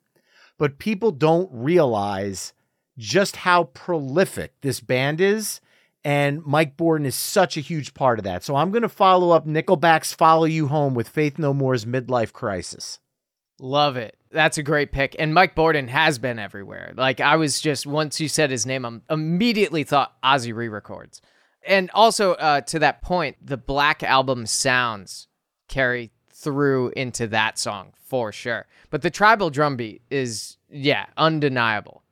but 0.59 0.79
people 0.79 1.11
don't 1.11 1.49
realize 1.53 2.53
just 2.97 3.37
how 3.37 3.65
prolific 3.65 4.53
this 4.61 4.81
band 4.81 5.21
is. 5.21 5.61
And 6.05 6.45
Mike 6.45 6.77
Bordin 6.77 7.07
is 7.07 7.15
such 7.15 7.57
a 7.57 7.61
huge 7.61 7.95
part 7.95 8.19
of 8.19 8.25
that. 8.25 8.45
So 8.45 8.57
I'm 8.57 8.71
going 8.71 8.83
to 8.83 8.91
follow 8.91 9.31
up 9.31 9.47
Nickelback's 9.47 10.13
Follow 10.13 10.45
You 10.45 10.69
Home 10.69 10.95
with 10.95 11.09
Faith 11.09 11.39
No 11.39 11.55
More's 11.55 11.87
Midlife 11.87 12.33
Crisis. 12.33 12.99
Love 13.59 13.97
it. 13.97 14.17
That's 14.31 14.59
a 14.59 14.63
great 14.63 14.93
pick. 14.93 15.17
And 15.19 15.33
Mike 15.33 15.55
Bordin 15.55 15.89
has 15.89 16.19
been 16.19 16.39
everywhere. 16.39 16.93
Like 16.95 17.21
I 17.21 17.37
was 17.37 17.61
just 17.61 17.87
once 17.87 18.21
you 18.21 18.29
said 18.29 18.51
his 18.51 18.67
name, 18.67 18.85
I 18.85 19.15
immediately 19.15 19.85
thought 19.85 20.21
Ozzy 20.23 20.55
re-records. 20.55 21.23
And 21.67 21.91
also 21.95 22.33
uh, 22.35 22.61
to 22.63 22.81
that 22.81 23.01
point, 23.01 23.37
the 23.41 23.57
Black 23.57 24.03
Album 24.03 24.45
sounds 24.45 25.29
carry 25.69 26.11
through 26.45 26.93
into 26.97 27.27
that 27.29 27.59
song 27.59 27.93
for 27.99 28.31
sure. 28.31 28.67
But 28.91 29.03
the 29.03 29.11
tribal 29.11 29.51
drum 29.51 29.77
beat 29.77 30.03
is, 30.11 30.59
yeah, 30.71 31.07
undeniable. 31.17 32.03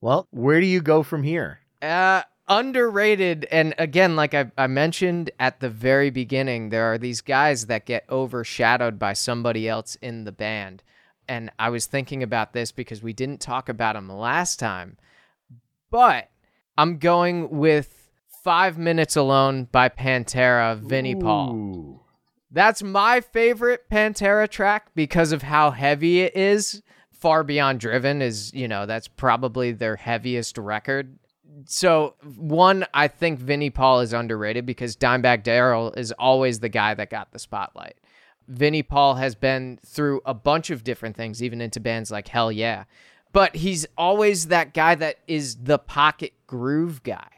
Well, 0.00 0.26
where 0.30 0.60
do 0.60 0.66
you 0.66 0.80
go 0.80 1.02
from 1.02 1.22
here? 1.22 1.60
Uh, 1.80 2.22
underrated. 2.48 3.46
And 3.50 3.74
again, 3.78 4.16
like 4.16 4.34
I, 4.34 4.50
I 4.58 4.66
mentioned 4.66 5.30
at 5.38 5.60
the 5.60 5.70
very 5.70 6.10
beginning, 6.10 6.70
there 6.70 6.92
are 6.92 6.98
these 6.98 7.20
guys 7.20 7.66
that 7.66 7.86
get 7.86 8.04
overshadowed 8.10 8.98
by 8.98 9.12
somebody 9.12 9.68
else 9.68 9.96
in 10.02 10.24
the 10.24 10.32
band. 10.32 10.82
And 11.28 11.50
I 11.58 11.70
was 11.70 11.86
thinking 11.86 12.22
about 12.22 12.52
this 12.52 12.72
because 12.72 13.02
we 13.02 13.12
didn't 13.12 13.40
talk 13.40 13.68
about 13.68 13.94
them 13.94 14.10
last 14.10 14.58
time. 14.58 14.98
But 15.90 16.28
I'm 16.76 16.98
going 16.98 17.50
with 17.50 18.10
Five 18.42 18.76
Minutes 18.76 19.16
Alone 19.16 19.68
by 19.70 19.88
Pantera, 19.88 20.76
Vinnie 20.76 21.14
Paul. 21.14 22.03
That's 22.54 22.84
my 22.84 23.20
favorite 23.20 23.90
Pantera 23.90 24.48
track 24.48 24.86
because 24.94 25.32
of 25.32 25.42
how 25.42 25.72
heavy 25.72 26.20
it 26.20 26.36
is. 26.36 26.82
Far 27.10 27.42
Beyond 27.42 27.80
Driven 27.80 28.22
is, 28.22 28.54
you 28.54 28.68
know, 28.68 28.86
that's 28.86 29.08
probably 29.08 29.72
their 29.72 29.96
heaviest 29.96 30.56
record. 30.56 31.18
So, 31.66 32.14
one, 32.36 32.86
I 32.94 33.08
think 33.08 33.40
Vinnie 33.40 33.70
Paul 33.70 34.00
is 34.00 34.12
underrated 34.12 34.66
because 34.66 34.96
Dimebag 34.96 35.42
Darrell 35.42 35.92
is 35.94 36.12
always 36.12 36.60
the 36.60 36.68
guy 36.68 36.94
that 36.94 37.10
got 37.10 37.32
the 37.32 37.40
spotlight. 37.40 37.96
Vinnie 38.46 38.84
Paul 38.84 39.16
has 39.16 39.34
been 39.34 39.80
through 39.84 40.20
a 40.24 40.34
bunch 40.34 40.70
of 40.70 40.84
different 40.84 41.16
things, 41.16 41.42
even 41.42 41.60
into 41.60 41.80
bands 41.80 42.12
like 42.12 42.28
Hell 42.28 42.52
Yeah. 42.52 42.84
But 43.32 43.56
he's 43.56 43.84
always 43.98 44.46
that 44.46 44.74
guy 44.74 44.94
that 44.94 45.16
is 45.26 45.56
the 45.56 45.78
pocket 45.78 46.34
groove 46.46 47.02
guy. 47.02 47.30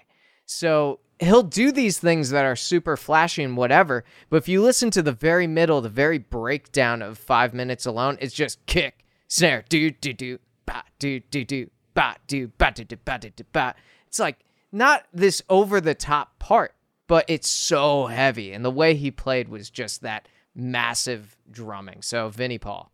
So 0.45 1.01
he'll 1.19 1.43
do 1.43 1.73
these 1.73 1.99
things 1.99 2.31
that 2.31 2.45
are 2.45 2.57
super 2.57 2.97
flashy 2.97 3.43
and 3.43 3.57
whatever. 3.57 4.05
But 4.29 4.39
if 4.39 4.49
you 4.49 4.63
listen 4.63 4.91
to 4.93 5.03
the 5.03 5.13
very 5.13 5.47
middle, 5.47 5.81
the 5.81 5.89
very 5.89 6.19
breakdown 6.19 7.03
of 7.03 7.19
five 7.19 7.55
minutes 7.55 7.87
alone, 7.87 8.19
it's 8.21 8.35
just 8.35 8.65
kick, 8.67 9.05
snare, 9.29 9.65
do 9.69 9.91
do 9.91 10.13
do, 10.13 10.39
ba 10.67 10.85
do 10.99 11.21
do 11.21 11.45
do, 11.45 11.71
ba 11.95 12.17
do 12.27 12.49
ba 12.59 12.73
do 12.75 12.85
do 12.85 12.97
ba 13.05 13.19
do 13.19 13.31
do 13.31 13.45
ba. 13.53 13.75
It's 14.07 14.19
like 14.19 14.41
not 14.73 15.07
this 15.13 15.43
over 15.49 15.81
the 15.81 15.95
top 15.95 16.39
part, 16.39 16.75
but 17.07 17.25
it's 17.29 17.49
so 17.49 18.07
heavy, 18.07 18.53
and 18.53 18.65
the 18.65 18.71
way 18.71 18.95
he 18.95 19.11
played 19.11 19.49
was 19.49 19.71
just 19.71 20.03
that 20.03 20.29
massive 20.55 21.37
drumming. 21.51 22.03
So 22.03 22.29
Vinnie 22.29 22.59
Paul 22.59 22.91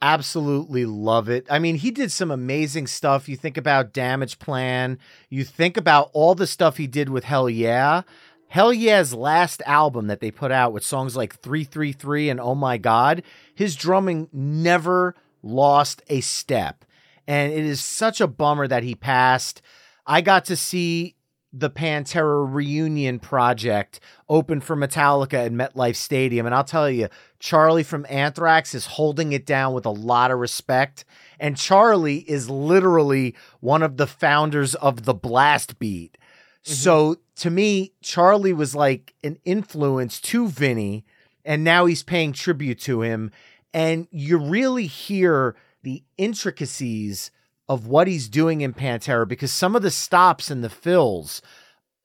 absolutely 0.00 0.84
love 0.86 1.28
it. 1.28 1.46
I 1.50 1.58
mean, 1.58 1.76
he 1.76 1.90
did 1.90 2.12
some 2.12 2.30
amazing 2.30 2.86
stuff. 2.86 3.28
You 3.28 3.36
think 3.36 3.56
about 3.56 3.92
Damage 3.92 4.38
Plan, 4.38 4.98
you 5.28 5.44
think 5.44 5.76
about 5.76 6.10
all 6.12 6.34
the 6.34 6.46
stuff 6.46 6.76
he 6.76 6.86
did 6.86 7.08
with 7.08 7.24
Hell 7.24 7.50
Yeah. 7.50 8.02
Hell 8.48 8.72
Yeah's 8.72 9.12
last 9.12 9.60
album 9.66 10.06
that 10.06 10.20
they 10.20 10.30
put 10.30 10.50
out 10.50 10.72
with 10.72 10.82
songs 10.82 11.14
like 11.14 11.38
333 11.40 12.30
and 12.30 12.40
Oh 12.40 12.54
My 12.54 12.78
God, 12.78 13.22
his 13.54 13.76
drumming 13.76 14.28
never 14.32 15.14
lost 15.42 16.02
a 16.08 16.22
step. 16.22 16.84
And 17.26 17.52
it 17.52 17.64
is 17.64 17.84
such 17.84 18.22
a 18.22 18.26
bummer 18.26 18.66
that 18.66 18.82
he 18.82 18.94
passed. 18.94 19.60
I 20.06 20.22
got 20.22 20.46
to 20.46 20.56
see 20.56 21.14
the 21.52 21.70
Pantera 21.70 22.46
reunion 22.46 23.18
project 23.18 24.00
open 24.28 24.60
for 24.60 24.76
Metallica 24.76 25.46
at 25.46 25.52
MetLife 25.52 25.96
Stadium. 25.96 26.44
And 26.44 26.54
I'll 26.54 26.62
tell 26.62 26.90
you, 26.90 27.08
Charlie 27.38 27.82
from 27.82 28.04
Anthrax 28.08 28.74
is 28.74 28.84
holding 28.86 29.32
it 29.32 29.46
down 29.46 29.72
with 29.72 29.86
a 29.86 29.90
lot 29.90 30.30
of 30.30 30.38
respect. 30.38 31.04
And 31.40 31.56
Charlie 31.56 32.18
is 32.30 32.50
literally 32.50 33.34
one 33.60 33.82
of 33.82 33.96
the 33.96 34.06
founders 34.06 34.74
of 34.74 35.04
the 35.04 35.14
blast 35.14 35.78
beat. 35.78 36.18
Mm-hmm. 36.64 36.72
So 36.74 37.16
to 37.36 37.50
me, 37.50 37.92
Charlie 38.02 38.52
was 38.52 38.74
like 38.74 39.14
an 39.24 39.38
influence 39.44 40.20
to 40.22 40.48
Vinnie. 40.48 41.04
and 41.44 41.64
now 41.64 41.86
he's 41.86 42.02
paying 42.02 42.32
tribute 42.32 42.78
to 42.80 43.00
him. 43.00 43.30
And 43.72 44.06
you 44.10 44.38
really 44.38 44.86
hear 44.86 45.56
the 45.82 46.02
intricacies 46.18 47.30
of 47.68 47.86
what 47.86 48.06
he's 48.06 48.28
doing 48.28 48.60
in 48.60 48.72
Pantera 48.72 49.26
because 49.28 49.52
some 49.52 49.76
of 49.76 49.82
the 49.82 49.90
stops 49.90 50.50
and 50.50 50.64
the 50.64 50.70
fills 50.70 51.42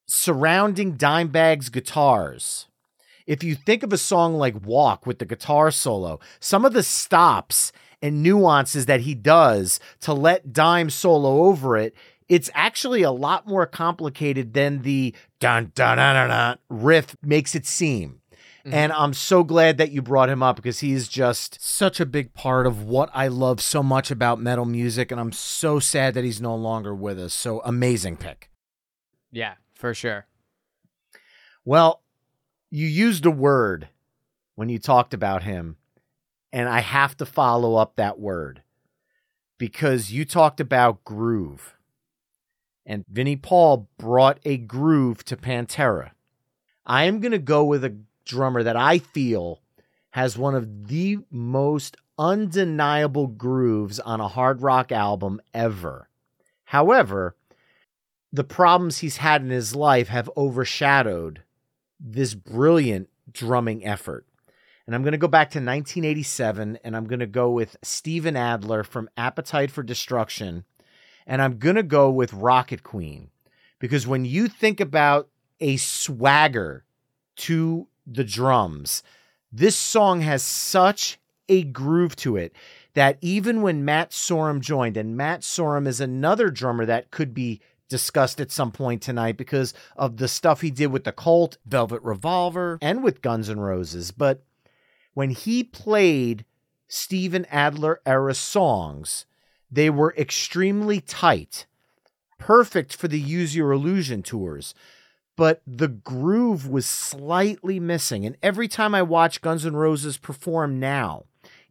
surrounding 0.07 0.97
Dimebag's 0.97 1.69
guitars. 1.69 2.67
If 3.25 3.43
you 3.43 3.55
think 3.55 3.83
of 3.83 3.93
a 3.93 3.97
song 3.97 4.35
like 4.35 4.65
Walk 4.65 5.05
with 5.05 5.19
the 5.19 5.25
guitar 5.25 5.71
solo, 5.71 6.19
some 6.39 6.65
of 6.65 6.73
the 6.73 6.83
stops 6.83 7.71
and 8.01 8.21
nuances 8.21 8.85
that 8.87 9.01
he 9.01 9.15
does 9.15 9.79
to 10.01 10.13
let 10.13 10.51
Dime 10.51 10.89
solo 10.89 11.43
over 11.43 11.77
it, 11.77 11.95
it's 12.27 12.49
actually 12.53 13.01
a 13.01 13.11
lot 13.11 13.47
more 13.47 13.65
complicated 13.65 14.53
than 14.53 14.81
the 14.81 15.15
dun 15.39 15.71
dun 15.75 15.97
dun 15.97 16.15
dun, 16.15 16.29
dun 16.29 16.57
riff 16.69 17.15
makes 17.21 17.55
it 17.55 17.65
seem. 17.65 18.19
Mm-hmm. 18.65 18.73
And 18.73 18.93
I'm 18.93 19.13
so 19.13 19.43
glad 19.43 19.77
that 19.77 19.91
you 19.91 20.01
brought 20.01 20.29
him 20.29 20.41
up 20.41 20.55
because 20.55 20.79
he's 20.79 21.09
just 21.09 21.61
such 21.61 21.99
a 21.99 22.05
big 22.05 22.33
part 22.33 22.65
of 22.65 22.83
what 22.83 23.09
I 23.13 23.27
love 23.27 23.59
so 23.61 23.83
much 23.83 24.09
about 24.09 24.39
metal 24.39 24.65
music. 24.65 25.11
And 25.11 25.19
I'm 25.19 25.33
so 25.33 25.79
sad 25.79 26.13
that 26.13 26.23
he's 26.23 26.39
no 26.41 26.55
longer 26.55 26.95
with 26.95 27.19
us. 27.19 27.33
So 27.33 27.61
amazing 27.65 28.17
pick. 28.17 28.49
Yeah, 29.31 29.55
for 29.73 29.93
sure. 29.93 30.27
Well, 31.65 32.01
you 32.69 32.87
used 32.87 33.25
a 33.25 33.31
word 33.31 33.89
when 34.55 34.69
you 34.69 34.79
talked 34.79 35.13
about 35.13 35.43
him. 35.43 35.77
And 36.53 36.69
I 36.69 36.81
have 36.81 37.17
to 37.17 37.25
follow 37.25 37.75
up 37.75 37.95
that 37.95 38.19
word 38.19 38.61
because 39.57 40.11
you 40.11 40.23
talked 40.23 40.59
about 40.59 41.03
groove. 41.03 41.75
And 42.85 43.05
Vinnie 43.09 43.35
Paul 43.35 43.89
brought 43.97 44.39
a 44.45 44.57
groove 44.57 45.25
to 45.25 45.35
Pantera. 45.35 46.11
I 46.85 47.05
am 47.05 47.19
going 47.21 47.31
to 47.31 47.39
go 47.39 47.63
with 47.63 47.83
a 47.83 47.95
drummer 48.25 48.63
that 48.63 48.75
I 48.75 48.99
feel 48.99 49.61
has 50.11 50.37
one 50.37 50.55
of 50.55 50.87
the 50.87 51.17
most 51.31 51.97
undeniable 52.17 53.27
grooves 53.27 53.99
on 53.99 54.21
a 54.21 54.27
hard 54.27 54.61
rock 54.61 54.91
album 54.91 55.41
ever. 55.53 56.09
However, 56.65 57.35
the 58.31 58.43
problems 58.43 58.99
he's 58.99 59.17
had 59.17 59.41
in 59.41 59.49
his 59.49 59.75
life 59.75 60.07
have 60.07 60.29
overshadowed 60.35 61.43
this 61.99 62.33
brilliant 62.33 63.09
drumming 63.31 63.85
effort. 63.85 64.25
And 64.85 64.95
I'm 64.95 65.03
going 65.03 65.13
to 65.13 65.17
go 65.17 65.27
back 65.27 65.49
to 65.51 65.59
1987 65.59 66.79
and 66.83 66.95
I'm 66.95 67.05
going 67.05 67.19
to 67.19 67.25
go 67.25 67.51
with 67.51 67.77
Steven 67.83 68.35
Adler 68.35 68.83
from 68.83 69.09
Appetite 69.15 69.71
for 69.71 69.81
Destruction. 69.81 70.65
And 71.25 71.41
I'm 71.41 71.57
going 71.57 71.75
to 71.75 71.83
go 71.83 72.09
with 72.09 72.33
Rocket 72.33 72.83
Queen 72.83 73.29
because 73.79 74.05
when 74.05 74.25
you 74.25 74.47
think 74.47 74.79
about 74.79 75.29
a 75.61 75.77
swagger 75.77 76.83
to 77.35 77.87
the 78.05 78.23
drums. 78.23 79.03
This 79.51 79.75
song 79.75 80.21
has 80.21 80.43
such 80.43 81.19
a 81.49 81.63
groove 81.63 82.15
to 82.17 82.37
it 82.37 82.55
that 82.93 83.17
even 83.21 83.61
when 83.61 83.85
Matt 83.85 84.11
Sorum 84.11 84.59
joined, 84.59 84.97
and 84.97 85.17
Matt 85.17 85.41
Sorum 85.41 85.87
is 85.87 85.99
another 85.99 86.49
drummer 86.49 86.85
that 86.85 87.11
could 87.11 87.33
be 87.33 87.59
discussed 87.89 88.39
at 88.39 88.51
some 88.51 88.71
point 88.71 89.01
tonight 89.01 89.37
because 89.37 89.73
of 89.95 90.17
the 90.17 90.27
stuff 90.27 90.61
he 90.61 90.71
did 90.71 90.87
with 90.87 91.03
the 91.03 91.11
Cult, 91.11 91.57
Velvet 91.65 92.01
Revolver, 92.01 92.79
and 92.81 93.03
with 93.03 93.21
Guns 93.21 93.49
N' 93.49 93.59
Roses. 93.59 94.11
But 94.11 94.43
when 95.13 95.29
he 95.31 95.63
played 95.63 96.45
Steven 96.87 97.45
Adler 97.51 98.01
era 98.05 98.33
songs, 98.33 99.25
they 99.71 99.89
were 99.89 100.15
extremely 100.17 101.01
tight. 101.01 101.65
perfect 102.43 102.93
for 102.95 103.07
the 103.07 103.19
Use 103.19 103.55
Your 103.55 103.71
Illusion 103.71 104.21
tours. 104.21 104.75
But 105.35 105.61
the 105.65 105.87
groove 105.87 106.67
was 106.67 106.85
slightly 106.85 107.79
missing. 107.79 108.25
And 108.25 108.37
every 108.43 108.67
time 108.67 108.93
I 108.93 109.01
watch 109.01 109.41
Guns 109.41 109.65
N' 109.65 109.75
Roses 109.75 110.17
perform 110.17 110.79
now, 110.79 111.25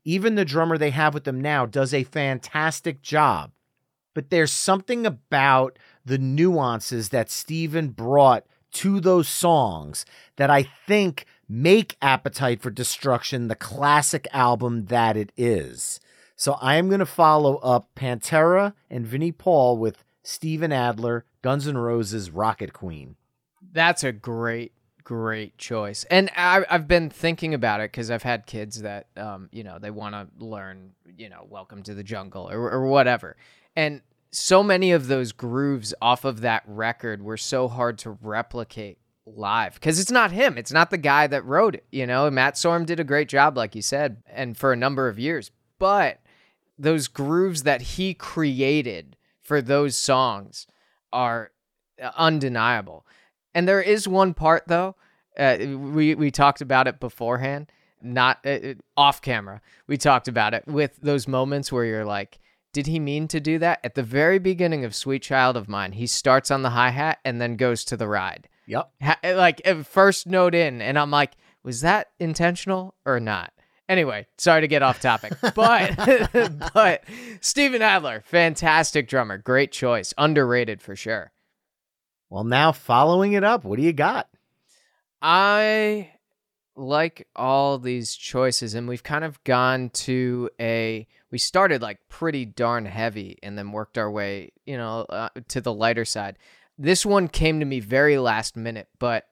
even 0.04 0.34
the 0.34 0.44
drummer 0.44 0.76
they 0.76 0.90
have 0.90 1.14
with 1.14 1.24
them 1.24 1.40
now 1.40 1.66
does 1.66 1.94
a 1.94 2.04
fantastic 2.04 3.02
job. 3.02 3.52
But 4.14 4.30
there's 4.30 4.52
something 4.52 5.06
about 5.06 5.78
the 6.04 6.18
nuances 6.18 7.10
that 7.10 7.30
Steven 7.30 7.88
brought 7.88 8.44
to 8.72 9.00
those 9.00 9.28
songs 9.28 10.04
that 10.36 10.50
I 10.50 10.68
think 10.86 11.26
make 11.48 11.96
Appetite 12.02 12.60
for 12.60 12.70
Destruction 12.70 13.48
the 13.48 13.54
classic 13.54 14.26
album 14.32 14.86
that 14.86 15.16
it 15.16 15.30
is. 15.36 16.00
So 16.34 16.54
I 16.54 16.76
am 16.76 16.88
going 16.88 16.98
to 16.98 17.06
follow 17.06 17.56
up 17.58 17.90
Pantera 17.94 18.74
and 18.90 19.06
Vinnie 19.06 19.32
Paul 19.32 19.76
with 19.76 20.02
Steven 20.22 20.72
Adler, 20.72 21.24
Guns 21.42 21.68
N' 21.68 21.78
Roses, 21.78 22.30
Rocket 22.30 22.72
Queen. 22.72 23.16
That's 23.72 24.04
a 24.04 24.12
great, 24.12 24.72
great 25.02 25.56
choice. 25.58 26.04
And 26.10 26.30
I, 26.36 26.64
have 26.68 26.86
been 26.86 27.10
thinking 27.10 27.54
about 27.54 27.80
it 27.80 27.90
because 27.90 28.10
I've 28.10 28.22
had 28.22 28.46
kids 28.46 28.82
that, 28.82 29.06
um, 29.16 29.48
you 29.50 29.64
know, 29.64 29.78
they 29.78 29.90
want 29.90 30.14
to 30.14 30.44
learn, 30.44 30.92
you 31.16 31.28
know, 31.28 31.46
Welcome 31.48 31.82
to 31.84 31.94
the 31.94 32.02
Jungle 32.04 32.50
or, 32.50 32.70
or 32.70 32.86
whatever. 32.86 33.36
And 33.74 34.02
so 34.30 34.62
many 34.62 34.92
of 34.92 35.08
those 35.08 35.32
grooves 35.32 35.94
off 36.00 36.24
of 36.24 36.40
that 36.40 36.62
record 36.66 37.22
were 37.22 37.36
so 37.36 37.68
hard 37.68 37.98
to 37.98 38.18
replicate 38.22 38.98
live 39.26 39.74
because 39.74 40.00
it's 40.00 40.10
not 40.10 40.32
him. 40.32 40.58
It's 40.58 40.72
not 40.72 40.90
the 40.90 40.98
guy 40.98 41.26
that 41.26 41.44
wrote 41.44 41.74
it. 41.74 41.84
You 41.90 42.06
know, 42.06 42.30
Matt 42.30 42.54
Sorum 42.54 42.86
did 42.86 43.00
a 43.00 43.04
great 43.04 43.28
job, 43.28 43.56
like 43.56 43.74
you 43.74 43.82
said, 43.82 44.22
and 44.26 44.56
for 44.56 44.72
a 44.72 44.76
number 44.76 45.08
of 45.08 45.18
years. 45.18 45.50
But 45.78 46.20
those 46.78 47.08
grooves 47.08 47.62
that 47.62 47.82
he 47.82 48.14
created 48.14 49.16
for 49.42 49.62
those 49.62 49.96
songs 49.96 50.66
are 51.12 51.52
undeniable. 52.16 53.06
And 53.54 53.68
there 53.68 53.82
is 53.82 54.08
one 54.08 54.34
part 54.34 54.64
though, 54.66 54.96
uh, 55.38 55.56
we 55.60 56.14
we 56.14 56.30
talked 56.30 56.60
about 56.60 56.86
it 56.86 57.00
beforehand, 57.00 57.72
not 58.02 58.38
uh, 58.44 58.50
uh, 58.50 58.74
off 58.96 59.22
camera. 59.22 59.60
We 59.86 59.96
talked 59.96 60.28
about 60.28 60.54
it 60.54 60.66
with 60.66 60.98
those 61.00 61.26
moments 61.26 61.72
where 61.72 61.84
you're 61.84 62.04
like, 62.04 62.38
did 62.72 62.86
he 62.86 62.98
mean 62.98 63.28
to 63.28 63.40
do 63.40 63.58
that? 63.58 63.80
At 63.84 63.94
the 63.94 64.02
very 64.02 64.38
beginning 64.38 64.84
of 64.84 64.94
Sweet 64.94 65.22
Child 65.22 65.56
of 65.56 65.68
Mine, 65.68 65.92
he 65.92 66.06
starts 66.06 66.50
on 66.50 66.62
the 66.62 66.70
hi 66.70 66.90
hat 66.90 67.18
and 67.24 67.40
then 67.40 67.56
goes 67.56 67.84
to 67.86 67.96
the 67.96 68.08
ride. 68.08 68.48
Yep. 68.66 68.90
Ha- 69.02 69.18
like 69.24 69.60
uh, 69.64 69.82
first 69.82 70.26
note 70.26 70.54
in, 70.54 70.80
and 70.80 70.98
I'm 70.98 71.10
like, 71.10 71.32
was 71.62 71.80
that 71.82 72.10
intentional 72.18 72.94
or 73.04 73.20
not? 73.20 73.52
Anyway, 73.88 74.26
sorry 74.38 74.62
to 74.62 74.68
get 74.68 74.82
off 74.82 75.00
topic, 75.00 75.34
but 75.54 75.96
but 76.74 77.04
Steven 77.40 77.82
Adler, 77.82 78.22
fantastic 78.24 79.08
drummer, 79.08 79.38
great 79.38 79.72
choice, 79.72 80.14
underrated 80.16 80.80
for 80.80 80.96
sure. 80.96 81.32
Well, 82.32 82.44
now 82.44 82.72
following 82.72 83.34
it 83.34 83.44
up, 83.44 83.62
what 83.62 83.76
do 83.76 83.84
you 83.84 83.92
got? 83.92 84.26
I 85.20 86.12
like 86.74 87.28
all 87.36 87.78
these 87.78 88.16
choices, 88.16 88.72
and 88.72 88.88
we've 88.88 89.02
kind 89.02 89.22
of 89.22 89.44
gone 89.44 89.90
to 89.90 90.48
a. 90.58 91.06
We 91.30 91.36
started 91.36 91.82
like 91.82 92.08
pretty 92.08 92.46
darn 92.46 92.86
heavy, 92.86 93.38
and 93.42 93.58
then 93.58 93.70
worked 93.70 93.98
our 93.98 94.10
way, 94.10 94.52
you 94.64 94.78
know, 94.78 95.02
uh, 95.10 95.28
to 95.48 95.60
the 95.60 95.74
lighter 95.74 96.06
side. 96.06 96.38
This 96.78 97.04
one 97.04 97.28
came 97.28 97.60
to 97.60 97.66
me 97.66 97.80
very 97.80 98.16
last 98.16 98.56
minute, 98.56 98.88
but 98.98 99.26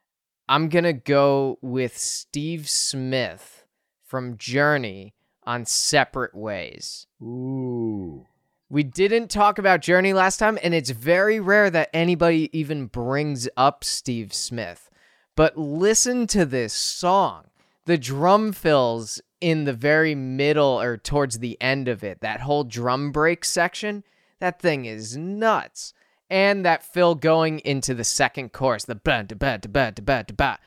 I'm 0.47 0.69
gonna 0.69 0.93
go 0.93 1.59
with 1.63 1.97
Steve 1.97 2.69
Smith 2.69 3.65
from 4.05 4.37
Journey 4.37 5.15
on 5.45 5.65
separate 5.65 6.35
ways. 6.35 7.07
Ooh. 7.23 8.27
We 8.73 8.85
didn't 8.85 9.31
talk 9.31 9.59
about 9.59 9.81
Journey 9.81 10.13
last 10.13 10.37
time, 10.37 10.57
and 10.63 10.73
it's 10.73 10.91
very 10.91 11.41
rare 11.41 11.71
that 11.71 11.91
anybody 11.93 12.57
even 12.57 12.87
brings 12.87 13.49
up 13.57 13.83
Steve 13.83 14.33
Smith. 14.33 14.89
But 15.35 15.59
listen 15.59 16.29
to 16.29 16.47
this 16.47 16.73
song. 16.73 17.47
The 17.87 17.99
drum 17.99 18.53
fills 18.53 19.21
in 19.41 19.65
the 19.65 19.73
very 19.73 20.15
middle 20.15 20.81
or 20.81 20.97
towards 20.97 21.41
the 21.41 21.61
end 21.61 21.89
of 21.89 22.05
it, 22.05 22.21
that 22.21 22.43
whole 22.43 22.63
drum 22.63 23.11
break 23.11 23.45
section, 23.45 24.05
that 24.39 24.61
thing 24.61 24.85
is 24.85 25.17
nuts. 25.17 25.93
And 26.31 26.65
that 26.65 26.85
fill 26.85 27.17
going 27.17 27.59
into 27.65 27.93
the 27.93 28.05
second 28.05 28.53
chorus, 28.53 28.85
the 28.85 28.95
ba 28.95 29.25
da 29.27 29.35
ba 29.35 29.59
da 29.59 29.69
ba 29.69 29.91
da 29.91 30.01
ba 30.01 30.25
da 30.25 30.35
ba. 30.37 30.59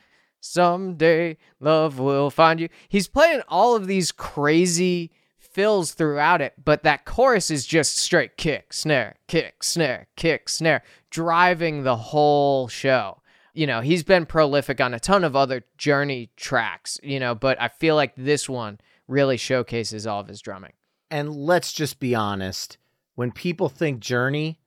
Someday 0.41 1.37
love 1.61 1.99
will 1.99 2.29
find 2.29 2.59
you. 2.59 2.67
He's 2.89 3.07
playing 3.07 3.43
all 3.47 3.77
of 3.77 3.87
these 3.87 4.11
crazy 4.11 5.11
fills 5.53 5.93
throughout 5.93 6.41
it, 6.41 6.53
but 6.63 6.83
that 6.83 7.05
chorus 7.05 7.51
is 7.51 7.65
just 7.65 7.97
straight 7.97 8.37
kick, 8.37 8.73
snare, 8.73 9.15
kick, 9.27 9.63
snare, 9.63 10.07
kick, 10.15 10.49
snare, 10.49 10.83
driving 11.09 11.83
the 11.83 11.95
whole 11.95 12.67
show. 12.67 13.21
You 13.53 13.67
know, 13.67 13.81
he's 13.81 14.03
been 14.03 14.25
prolific 14.25 14.81
on 14.81 14.93
a 14.93 14.99
ton 14.99 15.23
of 15.23 15.35
other 15.35 15.63
Journey 15.77 16.31
tracks, 16.35 16.99
you 17.03 17.19
know, 17.19 17.35
but 17.35 17.61
I 17.61 17.67
feel 17.67 17.95
like 17.95 18.13
this 18.15 18.49
one 18.49 18.79
really 19.07 19.37
showcases 19.37 20.07
all 20.07 20.19
of 20.19 20.27
his 20.27 20.41
drumming. 20.41 20.73
And 21.11 21.35
let's 21.35 21.71
just 21.71 21.99
be 21.99 22.15
honest 22.15 22.77
when 23.15 23.31
people 23.31 23.69
think 23.69 23.99
Journey, 23.99 24.59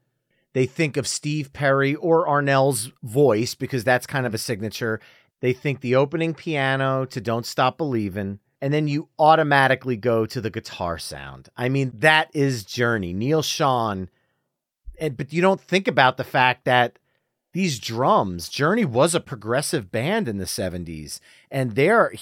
they 0.52 0.66
think 0.66 0.96
of 0.96 1.08
Steve 1.08 1.52
Perry 1.52 1.94
or 1.96 2.26
Arnel's 2.26 2.92
voice 3.02 3.54
because 3.54 3.84
that's 3.84 4.06
kind 4.06 4.26
of 4.26 4.34
a 4.34 4.38
signature. 4.38 5.00
They 5.40 5.52
think 5.52 5.80
the 5.80 5.96
opening 5.96 6.34
piano 6.34 7.04
to 7.06 7.20
Don't 7.20 7.44
Stop 7.44 7.76
Believin', 7.76 8.40
and 8.66 8.74
then 8.74 8.88
you 8.88 9.08
automatically 9.16 9.96
go 9.96 10.26
to 10.26 10.40
the 10.40 10.50
guitar 10.50 10.98
sound. 10.98 11.48
I 11.56 11.68
mean, 11.68 11.92
that 11.98 12.34
is 12.34 12.64
Journey. 12.64 13.12
Neal 13.12 13.40
Schon. 13.42 14.08
And 14.98 15.16
but 15.16 15.32
you 15.32 15.40
don't 15.40 15.60
think 15.60 15.86
about 15.86 16.16
the 16.16 16.24
fact 16.24 16.64
that 16.64 16.98
these 17.52 17.78
drums, 17.78 18.48
Journey 18.48 18.84
was 18.84 19.14
a 19.14 19.20
progressive 19.20 19.92
band 19.92 20.26
in 20.26 20.38
the 20.38 20.46
70s, 20.46 21.20
and 21.48 21.76
there 21.76 22.12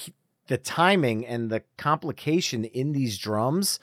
the 0.45 0.59
timing 0.59 1.25
and 1.25 1.49
the 1.49 1.63
complication 1.79 2.63
in 2.63 2.91
these 2.91 3.17
drums, 3.17 3.79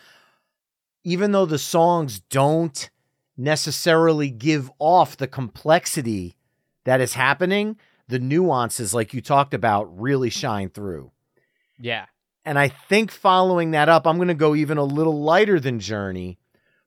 even 1.02 1.32
though 1.32 1.46
the 1.46 1.58
songs 1.58 2.20
don't 2.30 2.90
necessarily 3.36 4.30
give 4.30 4.70
off 4.78 5.16
the 5.16 5.26
complexity 5.26 6.36
that 6.84 7.00
is 7.00 7.14
happening, 7.14 7.76
the 8.06 8.20
nuances, 8.20 8.94
like 8.94 9.12
you 9.12 9.20
talked 9.20 9.52
about, 9.52 10.00
really 10.00 10.30
shine 10.30 10.68
through. 10.68 11.10
Yeah. 11.76 12.06
And 12.44 12.58
I 12.58 12.68
think 12.68 13.10
following 13.10 13.70
that 13.72 13.88
up, 13.88 14.06
I'm 14.06 14.16
going 14.16 14.28
to 14.28 14.34
go 14.34 14.54
even 14.54 14.78
a 14.78 14.84
little 14.84 15.22
lighter 15.22 15.60
than 15.60 15.78
Journey, 15.78 16.38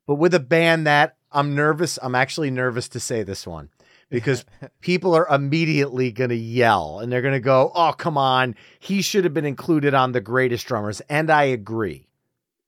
but 0.06 0.16
with 0.16 0.34
a 0.34 0.40
band 0.40 0.86
that 0.88 1.16
I'm 1.36 1.54
nervous. 1.54 2.00
I'm 2.02 2.16
actually 2.16 2.50
nervous 2.50 2.88
to 2.90 3.00
say 3.00 3.24
this 3.24 3.46
one 3.46 3.70
because 4.10 4.46
people 4.82 5.14
are 5.14 5.28
immediately 5.28 6.12
going 6.12 6.30
to 6.30 6.36
yell 6.36 7.00
and 7.00 7.12
they're 7.12 7.22
going 7.22 7.34
to 7.34 7.42
go, 7.42 7.72
oh, 7.76 7.92
come 7.92 8.18
on. 8.18 8.56
He 8.80 9.02
should 9.02 9.26
have 9.26 9.34
been 9.34 9.46
included 9.46 9.94
on 9.94 10.14
the 10.14 10.22
greatest 10.22 10.66
drummers. 10.66 11.02
And 11.10 11.30
I 11.30 11.44
agree. 11.44 12.08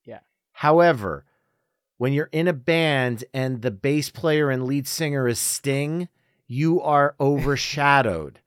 Yeah. 0.04 0.20
However, 0.52 1.24
when 1.98 2.12
you're 2.12 2.30
in 2.34 2.50
a 2.50 2.54
band 2.54 3.24
and 3.34 3.62
the 3.62 3.72
bass 3.72 4.10
player 4.10 4.52
and 4.52 4.66
lead 4.66 4.86
singer 4.86 5.28
is 5.28 5.40
Sting, 5.40 6.10
you 6.46 6.82
are 6.82 7.16
overshadowed. 7.20 8.42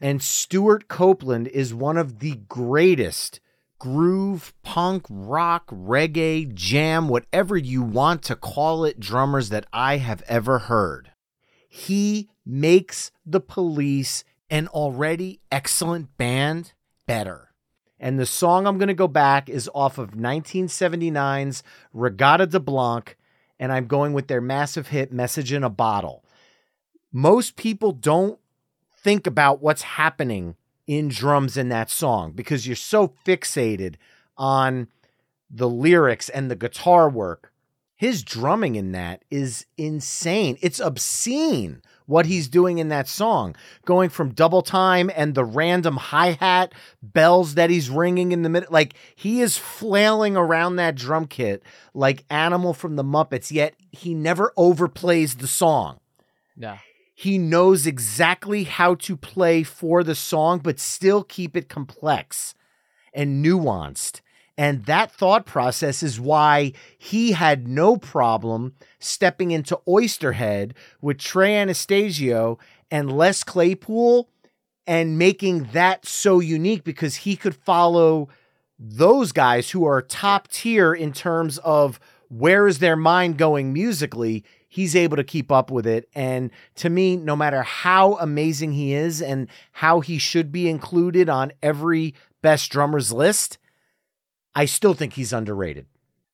And 0.00 0.20
Stewart 0.20 0.88
Copeland 0.88 1.46
is 1.46 1.72
one 1.72 1.96
of 1.96 2.18
the 2.18 2.34
greatest 2.48 3.38
groove, 3.82 4.54
punk, 4.62 5.04
rock, 5.10 5.66
reggae, 5.66 6.54
jam, 6.54 7.08
whatever 7.08 7.56
you 7.56 7.82
want 7.82 8.22
to 8.22 8.36
call 8.36 8.84
it, 8.84 9.00
drummers 9.00 9.48
that 9.48 9.66
I 9.72 9.96
have 9.96 10.22
ever 10.28 10.60
heard. 10.60 11.10
He 11.68 12.28
makes 12.46 13.10
the 13.26 13.40
police 13.40 14.22
an 14.48 14.68
already 14.68 15.40
excellent 15.50 16.16
band 16.16 16.74
better. 17.08 17.48
And 17.98 18.20
the 18.20 18.24
song 18.24 18.68
I'm 18.68 18.78
going 18.78 18.86
to 18.86 18.94
go 18.94 19.08
back 19.08 19.48
is 19.48 19.68
off 19.74 19.98
of 19.98 20.12
1979's 20.12 21.64
Reggatta 21.92 22.48
de 22.48 22.60
Blanc, 22.60 23.16
and 23.58 23.72
I'm 23.72 23.88
going 23.88 24.12
with 24.12 24.28
their 24.28 24.40
massive 24.40 24.88
hit 24.88 25.12
Message 25.12 25.52
in 25.52 25.64
a 25.64 25.68
Bottle. 25.68 26.24
Most 27.12 27.56
people 27.56 27.90
don't 27.90 28.38
think 28.96 29.26
about 29.26 29.60
what's 29.60 29.82
happening 29.82 30.54
in 30.86 31.08
drums 31.08 31.56
in 31.56 31.68
that 31.68 31.90
song 31.90 32.32
because 32.32 32.66
you're 32.66 32.76
so 32.76 33.14
fixated 33.24 33.94
on 34.36 34.88
the 35.50 35.68
lyrics 35.68 36.28
and 36.28 36.50
the 36.50 36.56
guitar 36.56 37.08
work. 37.08 37.52
His 37.94 38.24
drumming 38.24 38.74
in 38.74 38.92
that 38.92 39.24
is 39.30 39.66
insane. 39.76 40.58
It's 40.60 40.80
obscene 40.80 41.82
what 42.06 42.26
he's 42.26 42.48
doing 42.48 42.78
in 42.78 42.88
that 42.88 43.06
song, 43.06 43.54
going 43.84 44.10
from 44.10 44.34
double 44.34 44.62
time 44.62 45.08
and 45.14 45.34
the 45.36 45.44
random 45.44 45.96
hi 45.96 46.32
hat 46.32 46.72
bells 47.00 47.54
that 47.54 47.70
he's 47.70 47.88
ringing 47.88 48.32
in 48.32 48.42
the 48.42 48.48
middle. 48.48 48.68
Like 48.72 48.94
he 49.14 49.40
is 49.40 49.56
flailing 49.56 50.36
around 50.36 50.76
that 50.76 50.96
drum 50.96 51.26
kit 51.26 51.62
like 51.94 52.24
Animal 52.28 52.74
from 52.74 52.96
the 52.96 53.04
Muppets, 53.04 53.52
yet 53.52 53.74
he 53.92 54.14
never 54.14 54.52
overplays 54.58 55.38
the 55.38 55.46
song. 55.46 56.00
Yeah 56.56 56.78
he 57.22 57.38
knows 57.38 57.86
exactly 57.86 58.64
how 58.64 58.96
to 58.96 59.16
play 59.16 59.62
for 59.62 60.02
the 60.02 60.14
song, 60.16 60.58
but 60.58 60.80
still 60.80 61.22
keep 61.22 61.56
it 61.56 61.68
complex 61.68 62.52
and 63.14 63.44
nuanced. 63.44 64.22
And 64.58 64.86
that 64.86 65.12
thought 65.12 65.46
process 65.46 66.02
is 66.02 66.18
why 66.18 66.72
he 66.98 67.30
had 67.30 67.68
no 67.68 67.96
problem 67.96 68.74
stepping 68.98 69.52
into 69.52 69.80
Oysterhead 69.86 70.72
with 71.00 71.18
Trey 71.18 71.56
Anastasio 71.56 72.58
and 72.90 73.16
Les 73.16 73.44
Claypool 73.44 74.28
and 74.84 75.16
making 75.16 75.68
that 75.72 76.04
so 76.04 76.40
unique 76.40 76.82
because 76.82 77.18
he 77.18 77.36
could 77.36 77.54
follow 77.54 78.30
those 78.80 79.30
guys 79.30 79.70
who 79.70 79.86
are 79.86 80.02
top 80.02 80.48
tier 80.48 80.92
in 80.92 81.12
terms 81.12 81.58
of 81.58 82.00
where 82.28 82.66
is 82.66 82.80
their 82.80 82.96
mind 82.96 83.38
going 83.38 83.72
musically 83.72 84.42
he's 84.72 84.96
able 84.96 85.18
to 85.18 85.24
keep 85.24 85.52
up 85.52 85.70
with 85.70 85.86
it. 85.86 86.08
And 86.14 86.50
to 86.76 86.88
me 86.88 87.16
no 87.16 87.36
matter 87.36 87.60
how 87.60 88.14
amazing 88.14 88.72
he 88.72 88.94
is 88.94 89.20
and 89.20 89.48
how 89.72 90.00
he 90.00 90.16
should 90.16 90.50
be 90.50 90.66
included 90.66 91.28
on 91.28 91.52
every 91.62 92.14
best 92.40 92.70
drummers 92.70 93.12
list 93.12 93.58
i 94.54 94.64
still 94.64 94.94
think 94.94 95.14
he's 95.14 95.32
underrated. 95.32 95.86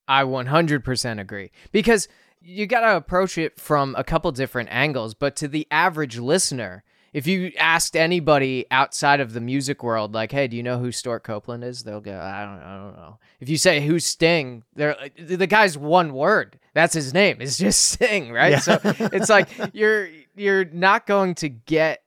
I 0.07 0.25
100% 0.25 1.21
agree. 1.21 1.51
Because 1.71 2.09
you 2.41 2.67
got 2.67 2.81
to 2.81 2.97
approach 2.97 3.37
it 3.37 3.61
from 3.61 3.95
a 3.99 4.05
couple 4.05 4.33
different 4.33 4.71
angles, 4.73 5.15
but 5.15 5.37
to 5.37 5.49
the 5.49 5.67
average 5.71 6.19
listener, 6.19 6.83
if 7.13 7.27
you 7.27 7.53
asked 7.59 7.97
anybody 7.97 8.67
outside 8.71 9.21
of 9.21 9.33
the 9.33 9.41
music 9.41 9.83
world, 9.83 10.15
like, 10.15 10.33
"Hey, 10.33 10.49
do 10.49 10.57
you 10.57 10.63
know 10.63 10.79
who 10.79 10.93
Stewart 10.93 11.25
Copeland 11.25 11.65
is?" 11.65 11.83
They'll 11.83 12.01
go, 12.01 12.19
"I 12.19 12.45
don't, 12.45 12.63
I 12.63 12.77
don't 12.77 12.97
know." 12.97 13.19
If 13.41 13.49
you 13.49 13.57
say 13.57 13.81
who's 13.81 14.05
Sting, 14.05 14.65
they're 14.75 14.99
uh, 15.01 15.09
the 15.19 15.47
guy's 15.47 15.79
one 15.79 16.13
word. 16.13 16.59
That's 16.75 16.95
his 16.95 17.15
name. 17.15 17.39
It's 17.41 17.59
just 17.59 17.83
Sting, 17.93 18.33
right? 18.33 18.53
Yeah. 18.53 18.59
So 18.59 18.81
it's 18.85 19.29
like 19.29 19.49
you're 19.73 20.09
you're 20.37 20.67
not 20.67 21.07
going 21.07 21.35
to 21.37 21.49
get 21.49 22.03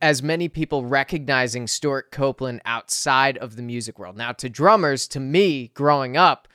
as 0.00 0.22
many 0.22 0.48
people 0.48 0.84
recognizing 0.84 1.66
Stewart 1.66 2.10
Copeland 2.10 2.60
outside 2.64 3.38
of 3.38 3.56
the 3.56 3.62
music 3.62 3.98
world. 3.98 4.16
Now, 4.16 4.32
to 4.32 4.48
drummers, 4.48 5.08
to 5.08 5.20
me, 5.20 5.68
growing 5.68 6.16
up, 6.16 6.48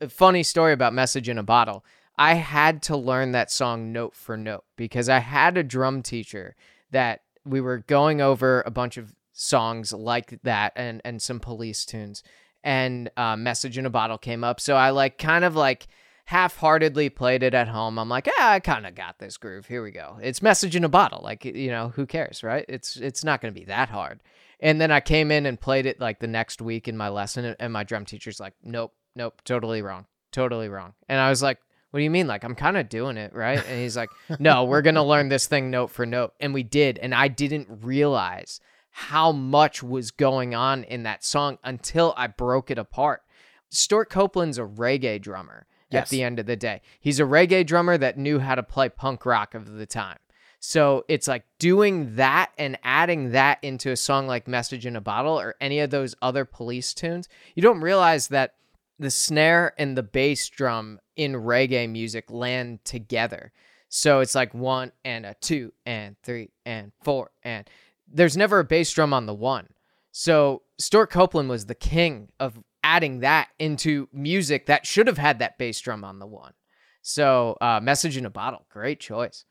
a 0.00 0.08
funny 0.08 0.42
story 0.42 0.72
about 0.72 0.94
Message 0.94 1.28
in 1.28 1.38
a 1.38 1.42
Bottle. 1.42 1.84
I 2.16 2.34
had 2.34 2.82
to 2.84 2.96
learn 2.96 3.32
that 3.32 3.50
song 3.50 3.92
note 3.92 4.14
for 4.14 4.36
note 4.36 4.64
because 4.76 5.08
I 5.08 5.18
had 5.18 5.56
a 5.56 5.62
drum 5.62 6.02
teacher 6.02 6.56
that 6.90 7.20
we 7.48 7.60
were 7.60 7.78
going 7.78 8.20
over 8.20 8.62
a 8.66 8.70
bunch 8.70 8.96
of 8.96 9.14
songs 9.32 9.92
like 9.92 10.40
that 10.42 10.72
and 10.74 11.00
and 11.04 11.22
some 11.22 11.38
police 11.38 11.84
tunes 11.84 12.22
and 12.64 13.08
uh, 13.16 13.36
message 13.36 13.78
in 13.78 13.86
a 13.86 13.90
bottle 13.90 14.18
came 14.18 14.42
up. 14.42 14.60
So 14.60 14.74
i 14.74 14.90
like 14.90 15.16
kind 15.18 15.44
of 15.44 15.54
like 15.54 15.86
half-heartedly 16.24 17.08
played 17.10 17.42
it 17.42 17.54
at 17.54 17.68
home. 17.68 17.98
I'm 17.98 18.08
like 18.08 18.28
ah, 18.38 18.50
i 18.50 18.60
kind 18.60 18.86
of 18.86 18.94
got 18.94 19.18
this 19.18 19.36
groove. 19.36 19.66
Here 19.66 19.82
we 19.82 19.90
go. 19.90 20.18
It's 20.20 20.42
message 20.42 20.76
in 20.76 20.84
a 20.84 20.88
bottle. 20.88 21.20
Like 21.22 21.44
you 21.44 21.70
know 21.70 21.90
who 21.90 22.06
cares 22.06 22.42
right? 22.42 22.64
It's 22.68 22.96
it's 22.96 23.24
not 23.24 23.40
going 23.40 23.54
to 23.54 23.60
be 23.60 23.66
that 23.66 23.88
hard. 23.88 24.20
And 24.60 24.80
then 24.80 24.90
i 24.90 25.00
came 25.00 25.30
in 25.30 25.46
and 25.46 25.60
played 25.60 25.86
it 25.86 26.00
like 26.00 26.18
the 26.18 26.26
next 26.26 26.60
week 26.60 26.88
in 26.88 26.96
my 26.96 27.08
lesson 27.08 27.54
and 27.60 27.72
my 27.72 27.84
drum 27.84 28.04
teacher's 28.04 28.40
like 28.40 28.54
nope 28.62 28.92
nope 29.14 29.40
totally 29.44 29.82
wrong 29.82 30.06
totally 30.32 30.68
wrong. 30.68 30.94
And 31.08 31.20
i 31.20 31.30
was 31.30 31.42
like 31.42 31.58
what 31.90 32.00
do 32.00 32.04
you 32.04 32.10
mean? 32.10 32.26
Like, 32.26 32.44
I'm 32.44 32.54
kind 32.54 32.76
of 32.76 32.88
doing 32.88 33.16
it, 33.16 33.32
right? 33.34 33.58
And 33.66 33.80
he's 33.80 33.96
like, 33.96 34.10
no, 34.38 34.64
we're 34.64 34.82
going 34.82 34.94
to 34.96 35.02
learn 35.02 35.28
this 35.28 35.46
thing 35.46 35.70
note 35.70 35.90
for 35.90 36.04
note. 36.04 36.34
And 36.40 36.52
we 36.52 36.62
did. 36.62 36.98
And 36.98 37.14
I 37.14 37.28
didn't 37.28 37.68
realize 37.82 38.60
how 38.90 39.32
much 39.32 39.82
was 39.82 40.10
going 40.10 40.54
on 40.54 40.84
in 40.84 41.04
that 41.04 41.24
song 41.24 41.58
until 41.64 42.14
I 42.16 42.26
broke 42.26 42.70
it 42.70 42.78
apart. 42.78 43.22
Stewart 43.70 44.10
Copeland's 44.10 44.58
a 44.58 44.62
reggae 44.62 45.20
drummer 45.20 45.66
Yes. 45.90 46.02
at 46.02 46.08
the 46.10 46.22
end 46.22 46.38
of 46.38 46.44
the 46.44 46.56
day. 46.56 46.82
He's 47.00 47.18
a 47.18 47.22
reggae 47.24 47.64
drummer 47.66 47.96
that 47.96 48.18
knew 48.18 48.38
how 48.40 48.54
to 48.54 48.62
play 48.62 48.90
punk 48.90 49.24
rock 49.24 49.54
of 49.54 49.72
the 49.72 49.86
time. 49.86 50.18
So 50.60 51.04
it's 51.08 51.26
like 51.28 51.44
doing 51.58 52.16
that 52.16 52.50
and 52.58 52.76
adding 52.82 53.30
that 53.32 53.58
into 53.62 53.90
a 53.90 53.96
song 53.96 54.26
like 54.26 54.46
Message 54.46 54.84
in 54.84 54.96
a 54.96 55.00
Bottle 55.00 55.40
or 55.40 55.54
any 55.62 55.80
of 55.80 55.88
those 55.88 56.14
other 56.20 56.44
police 56.44 56.92
tunes. 56.92 57.26
You 57.54 57.62
don't 57.62 57.80
realize 57.80 58.28
that 58.28 58.54
the 58.98 59.10
snare 59.10 59.72
and 59.78 59.96
the 59.96 60.02
bass 60.02 60.48
drum 60.48 60.98
in 61.18 61.32
reggae 61.34 61.90
music 61.90 62.30
land 62.30 62.82
together. 62.84 63.52
So 63.90 64.20
it's 64.20 64.34
like 64.34 64.54
one 64.54 64.92
and 65.04 65.26
a 65.26 65.34
two 65.34 65.72
and 65.84 66.16
three 66.22 66.50
and 66.64 66.92
four 67.02 67.30
and 67.42 67.68
there's 68.10 68.36
never 68.36 68.60
a 68.60 68.64
bass 68.64 68.90
drum 68.90 69.12
on 69.12 69.26
the 69.26 69.34
one. 69.34 69.68
So 70.12 70.62
Stewart 70.78 71.10
Copeland 71.10 71.50
was 71.50 71.66
the 71.66 71.74
king 71.74 72.28
of 72.40 72.58
adding 72.82 73.20
that 73.20 73.48
into 73.58 74.08
music 74.12 74.66
that 74.66 74.86
should 74.86 75.06
have 75.06 75.18
had 75.18 75.40
that 75.40 75.58
bass 75.58 75.78
drum 75.80 76.04
on 76.04 76.18
the 76.18 76.26
one. 76.26 76.54
So 77.02 77.58
uh, 77.60 77.80
message 77.82 78.16
in 78.16 78.24
a 78.24 78.30
bottle, 78.30 78.64
great 78.70 79.00
choice. 79.00 79.44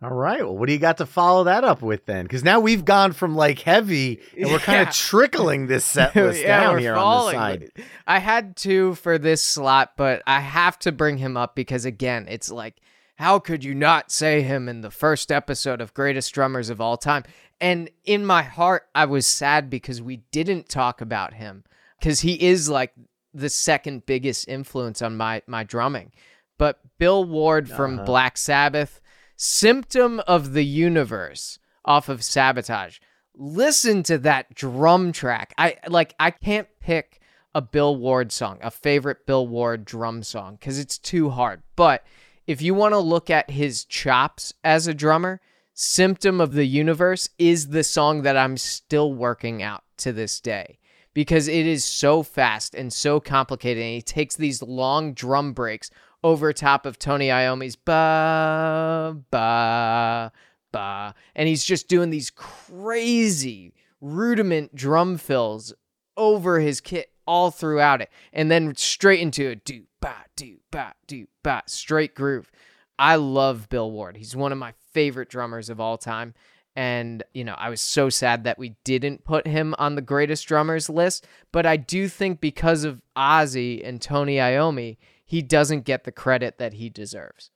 All 0.00 0.10
right. 0.14 0.40
Well, 0.44 0.56
what 0.56 0.66
do 0.68 0.72
you 0.72 0.78
got 0.78 0.98
to 0.98 1.06
follow 1.06 1.44
that 1.44 1.64
up 1.64 1.82
with 1.82 2.06
then? 2.06 2.24
Because 2.24 2.44
now 2.44 2.60
we've 2.60 2.84
gone 2.84 3.12
from 3.12 3.34
like 3.34 3.58
heavy 3.58 4.20
and 4.36 4.46
we're 4.50 4.60
kind 4.60 4.76
Yeah. 4.84 4.88
of 4.88 4.94
trickling 4.94 5.66
this 5.66 5.84
set 5.84 6.14
list 6.16 6.44
down 6.44 6.78
here 6.78 6.94
falling. 6.94 7.36
on 7.36 7.50
the 7.58 7.66
side. 7.66 7.84
I 8.06 8.20
had 8.20 8.56
two 8.56 8.94
for 8.94 9.18
this 9.18 9.42
slot, 9.42 9.94
but 9.96 10.22
I 10.24 10.38
have 10.40 10.78
to 10.80 10.92
bring 10.92 11.18
him 11.18 11.36
up 11.36 11.56
because 11.56 11.84
again, 11.84 12.26
it's 12.28 12.48
like, 12.48 12.76
how 13.16 13.40
could 13.40 13.64
you 13.64 13.74
not 13.74 14.12
say 14.12 14.42
him 14.42 14.68
in 14.68 14.82
the 14.82 14.90
first 14.92 15.32
episode 15.32 15.80
of 15.80 15.92
Greatest 15.94 16.32
Drummers 16.32 16.70
of 16.70 16.80
All 16.80 16.96
Time? 16.96 17.24
And 17.60 17.90
in 18.04 18.24
my 18.24 18.42
heart, 18.44 18.84
I 18.94 19.06
was 19.06 19.26
sad 19.26 19.68
because 19.68 20.00
we 20.00 20.18
didn't 20.30 20.68
talk 20.68 21.00
about 21.00 21.34
him 21.34 21.64
because 21.98 22.20
he 22.20 22.40
is 22.40 22.68
like 22.68 22.92
the 23.34 23.48
second 23.48 24.06
biggest 24.06 24.46
influence 24.46 25.02
on 25.02 25.16
my 25.16 25.42
my 25.48 25.64
drumming. 25.64 26.12
But 26.56 26.78
Bill 26.98 27.24
Ward 27.24 27.68
from 27.68 27.96
Uh-huh. 27.96 28.04
Black 28.04 28.38
Sabbath, 28.38 29.00
Symptom 29.40 30.20
of 30.26 30.52
the 30.52 30.64
Universe 30.64 31.60
off 31.84 32.08
of 32.08 32.24
Sabotage. 32.24 32.98
Listen 33.36 34.02
to 34.02 34.18
that 34.18 34.52
drum 34.52 35.12
track. 35.12 35.54
I 35.56 35.76
like 35.86 36.16
I 36.18 36.32
can't 36.32 36.66
pick 36.80 37.20
a 37.54 37.62
Bill 37.62 37.94
Ward 37.94 38.32
song, 38.32 38.58
a 38.62 38.70
favorite 38.72 39.26
Bill 39.26 39.46
Ward 39.46 39.84
drum 39.84 40.24
song 40.24 40.58
cuz 40.60 40.76
it's 40.76 40.98
too 40.98 41.30
hard. 41.30 41.62
But 41.76 42.04
if 42.48 42.60
you 42.60 42.74
want 42.74 42.94
to 42.94 42.98
look 42.98 43.30
at 43.30 43.50
his 43.50 43.84
chops 43.84 44.54
as 44.64 44.88
a 44.88 44.94
drummer, 44.94 45.40
Symptom 45.72 46.40
of 46.40 46.54
the 46.54 46.66
Universe 46.66 47.28
is 47.38 47.68
the 47.68 47.84
song 47.84 48.22
that 48.22 48.36
I'm 48.36 48.56
still 48.56 49.14
working 49.14 49.62
out 49.62 49.84
to 49.98 50.12
this 50.12 50.40
day 50.40 50.80
because 51.14 51.46
it 51.46 51.64
is 51.64 51.84
so 51.84 52.24
fast 52.24 52.74
and 52.74 52.92
so 52.92 53.20
complicated. 53.20 53.84
And 53.84 53.94
he 53.94 54.02
takes 54.02 54.34
these 54.34 54.62
long 54.62 55.14
drum 55.14 55.52
breaks 55.52 55.92
over 56.28 56.52
top 56.52 56.84
of 56.84 56.98
Tony 56.98 57.28
Iommi's 57.28 57.74
ba 57.74 59.16
ba 59.30 60.30
ba, 60.70 61.14
and 61.34 61.48
he's 61.48 61.64
just 61.64 61.88
doing 61.88 62.10
these 62.10 62.28
crazy 62.28 63.72
rudiment 64.02 64.74
drum 64.74 65.16
fills 65.16 65.72
over 66.18 66.60
his 66.60 66.82
kit 66.82 67.12
all 67.26 67.50
throughout 67.50 68.02
it, 68.02 68.10
and 68.30 68.50
then 68.50 68.76
straight 68.76 69.20
into 69.20 69.48
a 69.48 69.54
do 69.54 69.84
ba 70.02 70.16
do 70.36 70.58
ba 70.70 70.92
do 71.06 71.26
ba 71.42 71.62
straight 71.64 72.14
groove. 72.14 72.50
I 72.98 73.16
love 73.16 73.70
Bill 73.70 73.90
Ward. 73.90 74.18
He's 74.18 74.36
one 74.36 74.52
of 74.52 74.58
my 74.58 74.74
favorite 74.92 75.30
drummers 75.30 75.70
of 75.70 75.80
all 75.80 75.96
time. 75.96 76.34
And, 76.76 77.22
you 77.32 77.42
know, 77.42 77.54
I 77.56 77.70
was 77.70 77.80
so 77.80 78.08
sad 78.08 78.44
that 78.44 78.58
we 78.58 78.76
didn't 78.84 79.24
put 79.24 79.46
him 79.46 79.74
on 79.78 79.94
the 79.94 80.02
greatest 80.02 80.46
drummers 80.46 80.88
list. 80.88 81.26
But 81.52 81.66
I 81.66 81.76
do 81.76 82.08
think 82.08 82.40
because 82.40 82.84
of 82.84 83.02
Ozzy 83.16 83.86
and 83.86 84.00
Tony 84.00 84.36
Iommi, 84.36 84.96
he 85.28 85.42
doesn't 85.42 85.84
get 85.84 86.04
the 86.04 86.10
credit 86.10 86.56
that 86.56 86.72
he 86.72 86.88
deserves. 86.88 87.50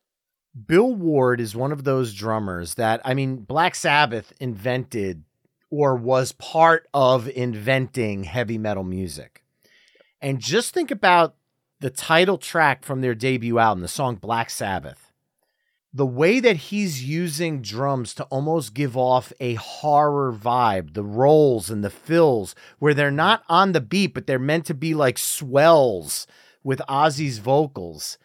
Bill 0.67 0.95
Ward 0.95 1.41
is 1.41 1.57
one 1.57 1.73
of 1.73 1.85
those 1.85 2.13
drummers 2.13 2.75
that, 2.75 3.01
I 3.03 3.15
mean, 3.15 3.39
Black 3.39 3.75
Sabbath 3.75 4.35
invented 4.39 5.25
or 5.71 5.97
was 5.97 6.33
part 6.33 6.87
of 6.93 7.31
inventing 7.31 8.25
heavy 8.25 8.59
metal 8.59 8.85
music. 8.85 9.43
And 10.21 10.39
just 10.39 10.75
think 10.75 10.91
about 10.91 11.35
the 11.81 11.89
title 11.89 12.37
track 12.37 12.85
from 12.85 13.01
their 13.01 13.15
debut 13.15 13.59
album, 13.59 13.81
the 13.81 13.89
song 13.89 14.17
Black 14.17 14.51
Sabbath. 14.51 15.11
The 15.95 16.07
way 16.07 16.41
that 16.41 16.57
he's 16.57 17.03
using 17.03 17.63
drums 17.63 18.13
to 18.15 18.25
almost 18.25 18.75
give 18.75 18.99
off 18.99 19.33
a 19.41 19.55
horror 19.55 20.31
vibe, 20.31 20.93
the 20.93 21.03
rolls 21.03 21.71
and 21.71 21.83
the 21.83 21.91
fills, 21.91 22.55
where 22.79 22.93
they're 22.93 23.11
not 23.11 23.45
on 23.49 23.73
the 23.73 23.81
beat, 23.81 24.13
but 24.13 24.27
they're 24.27 24.39
meant 24.39 24.67
to 24.67 24.75
be 24.75 24.93
like 24.93 25.17
swells 25.17 26.27
with 26.63 26.81
Ozzy's 26.89 27.39
vocals. 27.39 28.19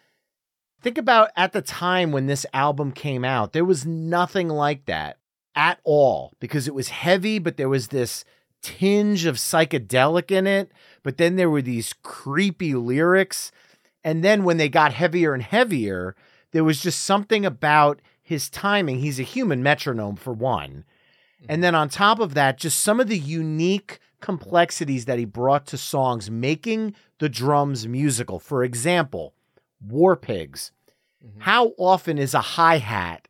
Think 0.80 0.98
about 0.98 1.30
at 1.36 1.52
the 1.52 1.62
time 1.62 2.12
when 2.12 2.26
this 2.26 2.46
album 2.52 2.92
came 2.92 3.24
out, 3.24 3.52
there 3.52 3.64
was 3.64 3.84
nothing 3.84 4.48
like 4.48 4.86
that 4.86 5.18
at 5.54 5.80
all 5.82 6.32
because 6.38 6.68
it 6.68 6.74
was 6.74 6.88
heavy, 6.88 7.38
but 7.38 7.56
there 7.56 7.68
was 7.68 7.88
this 7.88 8.24
tinge 8.62 9.24
of 9.24 9.36
psychedelic 9.36 10.30
in 10.30 10.46
it. 10.46 10.70
But 11.02 11.16
then 11.16 11.36
there 11.36 11.50
were 11.50 11.62
these 11.62 11.94
creepy 12.02 12.74
lyrics. 12.74 13.50
And 14.04 14.22
then 14.22 14.44
when 14.44 14.56
they 14.56 14.68
got 14.68 14.92
heavier 14.92 15.34
and 15.34 15.42
heavier, 15.42 16.14
there 16.52 16.64
was 16.64 16.80
just 16.80 17.00
something 17.00 17.44
about 17.44 18.00
his 18.22 18.48
timing. 18.48 19.00
He's 19.00 19.18
a 19.18 19.24
human 19.24 19.62
metronome, 19.62 20.16
for 20.16 20.32
one. 20.32 20.84
And 21.40 21.48
mm-hmm. 21.48 21.60
then 21.62 21.74
on 21.74 21.88
top 21.88 22.20
of 22.20 22.34
that, 22.34 22.58
just 22.58 22.80
some 22.80 23.00
of 23.00 23.08
the 23.08 23.18
unique 23.18 23.98
complexities 24.20 25.04
that 25.04 25.18
he 25.18 25.24
brought 25.24 25.66
to 25.66 25.76
songs, 25.78 26.30
making 26.30 26.94
the 27.18 27.28
drums 27.28 27.86
musical. 27.86 28.38
For 28.38 28.64
example, 28.64 29.34
War 29.86 30.16
Pigs. 30.16 30.72
Mm-hmm. 31.24 31.40
How 31.40 31.72
often 31.78 32.18
is 32.18 32.34
a 32.34 32.40
hi 32.40 32.78
hat 32.78 33.28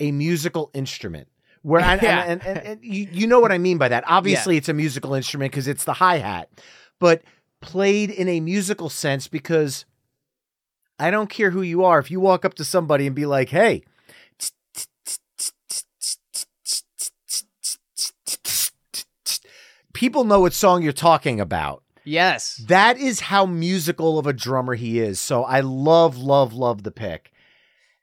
a 0.00 0.12
musical 0.12 0.70
instrument? 0.74 1.28
Where 1.62 1.80
and, 1.84 2.00
Yeah. 2.02 2.24
and, 2.26 2.44
and, 2.46 2.58
and, 2.58 2.84
you, 2.84 3.08
you 3.10 3.26
know 3.26 3.40
what 3.40 3.52
I 3.52 3.58
mean 3.58 3.78
by 3.78 3.88
that. 3.88 4.04
Obviously, 4.08 4.56
it's 4.56 4.68
a 4.68 4.74
musical 4.74 5.14
instrument 5.14 5.52
because 5.52 5.68
it's 5.68 5.84
the 5.84 5.94
hi 5.94 6.18
hat, 6.18 6.50
but 6.98 7.22
played 7.60 8.10
in 8.10 8.28
a 8.28 8.40
musical 8.40 8.88
sense 8.88 9.26
because 9.26 9.84
I 10.98 11.10
don't 11.10 11.28
care 11.30 11.50
who 11.50 11.62
you 11.62 11.84
are. 11.84 11.98
If 11.98 12.10
you 12.10 12.20
walk 12.20 12.44
up 12.44 12.54
to 12.54 12.64
somebody 12.64 13.06
and 13.06 13.14
be 13.16 13.26
like, 13.26 13.48
hey, 13.48 13.82
people 19.98 20.22
know 20.22 20.38
what 20.38 20.52
song 20.52 20.80
you're 20.80 20.92
talking 20.92 21.40
about. 21.40 21.82
Yes. 22.04 22.62
That 22.68 22.98
is 22.98 23.18
how 23.18 23.46
musical 23.46 24.16
of 24.16 24.28
a 24.28 24.32
drummer 24.32 24.76
he 24.76 25.00
is. 25.00 25.18
So 25.18 25.42
I 25.42 25.58
love, 25.58 26.16
love, 26.16 26.54
love 26.54 26.84
the 26.84 26.92
pick. 26.92 27.32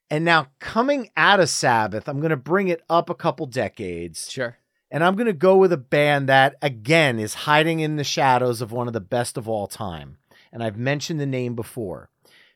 And 0.09 0.25
now 0.25 0.47
coming 0.59 1.09
out 1.15 1.39
of 1.39 1.47
Sabbath, 1.47 2.09
I'm 2.09 2.19
going 2.19 2.31
to 2.31 2.35
bring 2.35 2.67
it 2.67 2.83
up 2.89 3.09
a 3.09 3.15
couple 3.15 3.45
decades. 3.45 4.29
Sure. 4.29 4.57
And 4.91 5.05
I'm 5.05 5.15
going 5.15 5.27
to 5.27 5.33
go 5.33 5.55
with 5.55 5.71
a 5.71 5.77
band 5.77 6.27
that, 6.27 6.57
again, 6.61 7.17
is 7.17 7.33
hiding 7.33 7.79
in 7.79 7.95
the 7.95 8.03
shadows 8.03 8.59
of 8.59 8.73
one 8.73 8.87
of 8.87 8.93
the 8.93 8.99
best 8.99 9.37
of 9.37 9.47
all 9.47 9.65
time. 9.65 10.17
And 10.51 10.61
I've 10.61 10.77
mentioned 10.77 11.21
the 11.21 11.25
name 11.25 11.55
before 11.55 12.09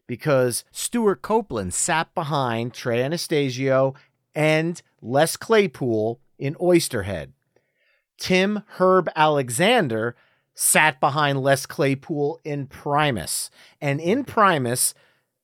because 0.06 0.66
Stewart 0.70 1.22
Copeland 1.22 1.74
sat 1.74 2.14
behind 2.14 2.74
Trey 2.74 3.02
Anastasio 3.02 3.94
and 4.36 4.82
Les 5.02 5.38
Claypool 5.38 6.20
in 6.38 6.56
Oysterhead. 6.56 7.32
Tim 8.20 8.64
Herb 8.78 9.10
Alexander 9.16 10.16
sat 10.54 11.00
behind 11.00 11.42
Les 11.42 11.66
Claypool 11.66 12.40
in 12.44 12.68
Primus. 12.68 13.50
And 13.80 14.02
in 14.02 14.26
Primus, 14.26 14.94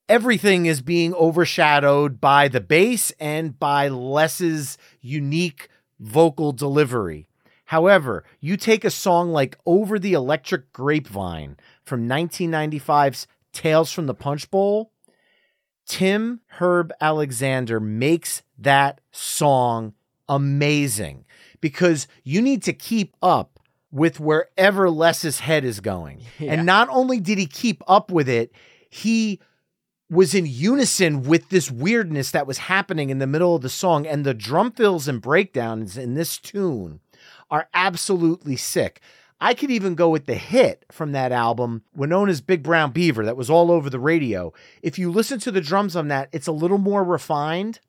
everything 0.08 0.66
is 0.66 0.82
being 0.82 1.14
overshadowed 1.14 2.20
by 2.20 2.48
the 2.48 2.60
bass 2.60 3.10
and 3.18 3.58
by 3.58 3.88
Les's 3.88 4.76
unique 5.00 5.68
vocal 5.98 6.52
delivery. 6.52 7.26
However, 7.66 8.24
you 8.40 8.56
take 8.56 8.84
a 8.84 8.90
song 8.90 9.30
like 9.30 9.58
Over 9.66 9.98
the 9.98 10.12
Electric 10.12 10.72
Grapevine 10.72 11.56
from 11.82 12.08
1995's 12.08 13.26
Tales 13.52 13.90
from 13.90 14.06
the 14.06 14.14
Punch 14.14 14.50
Bowl, 14.50 14.92
Tim 15.86 16.40
Herb 16.46 16.92
Alexander 17.00 17.80
makes 17.80 18.42
that 18.58 19.00
song 19.10 19.94
amazing 20.28 21.24
because 21.60 22.06
you 22.24 22.42
need 22.42 22.62
to 22.64 22.72
keep 22.72 23.14
up 23.22 23.58
with 23.90 24.20
wherever 24.20 24.90
Les's 24.90 25.40
head 25.40 25.64
is 25.64 25.80
going. 25.80 26.20
Yeah. 26.38 26.52
And 26.52 26.66
not 26.66 26.88
only 26.90 27.18
did 27.18 27.38
he 27.38 27.46
keep 27.46 27.82
up 27.88 28.10
with 28.10 28.28
it, 28.28 28.52
he 28.90 29.40
was 30.10 30.34
in 30.34 30.44
unison 30.44 31.22
with 31.22 31.48
this 31.48 31.70
weirdness 31.70 32.30
that 32.32 32.46
was 32.46 32.58
happening 32.58 33.08
in 33.08 33.18
the 33.18 33.26
middle 33.26 33.56
of 33.56 33.62
the 33.62 33.70
song. 33.70 34.06
And 34.06 34.24
the 34.24 34.34
drum 34.34 34.70
fills 34.72 35.08
and 35.08 35.20
breakdowns 35.20 35.96
in 35.96 36.14
this 36.14 36.36
tune 36.36 37.00
are 37.50 37.68
absolutely 37.72 38.56
sick. 38.56 39.00
I 39.40 39.54
could 39.54 39.70
even 39.70 39.94
go 39.94 40.08
with 40.08 40.26
the 40.26 40.34
hit 40.34 40.84
from 40.90 41.12
that 41.12 41.32
album, 41.32 41.82
Wynona's 41.94 42.40
Big 42.40 42.62
Brown 42.62 42.90
Beaver, 42.92 43.24
that 43.24 43.36
was 43.36 43.50
all 43.50 43.70
over 43.70 43.90
the 43.90 43.98
radio. 43.98 44.52
If 44.82 44.98
you 44.98 45.10
listen 45.10 45.38
to 45.40 45.50
the 45.50 45.60
drums 45.60 45.94
on 45.94 46.08
that, 46.08 46.28
it's 46.32 46.46
a 46.46 46.52
little 46.52 46.78
more 46.78 47.04
refined, 47.04 47.80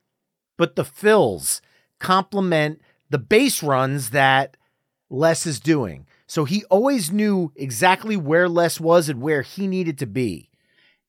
but 0.57 0.75
the 0.75 0.83
fills 0.85 1.61
complement 1.99 2.81
the 3.09 3.17
bass 3.17 3.63
runs 3.63 4.11
that 4.11 4.57
Les 5.09 5.45
is 5.45 5.59
doing. 5.59 6.05
So 6.27 6.43
he 6.43 6.65
always 6.65 7.11
knew 7.11 7.51
exactly 7.55 8.17
where 8.17 8.49
Les 8.49 8.79
was 8.79 9.07
and 9.07 9.21
where 9.21 9.41
he 9.41 9.67
needed 9.67 9.97
to 9.99 10.05
be. 10.05 10.49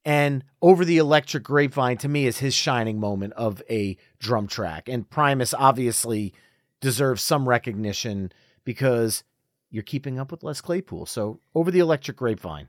And 0.05 0.44
Over 0.62 0.85
the 0.85 0.98
Electric 0.98 1.42
Grapevine 1.42 1.98
to 1.98 2.09
me 2.09 2.27
is 2.27 2.38
his 2.38 2.55
shining 2.55 2.98
moment 3.01 3.33
of 3.35 3.62
a 3.68 3.96
drum 4.18 4.46
track. 4.46 4.88
And 4.88 5.09
Primus 5.09 5.53
obviously 5.53 6.33
deserves 6.81 7.22
some 7.22 7.48
recognition 7.48 8.33
because 8.64 9.24
you're 9.70 9.83
keeping 9.83 10.18
up 10.18 10.31
with 10.31 10.42
Les 10.42 10.61
Claypool. 10.61 11.07
So 11.07 11.40
Over 11.55 11.70
the 11.70 11.81
Electric 11.81 12.16
Grapevine. 12.16 12.68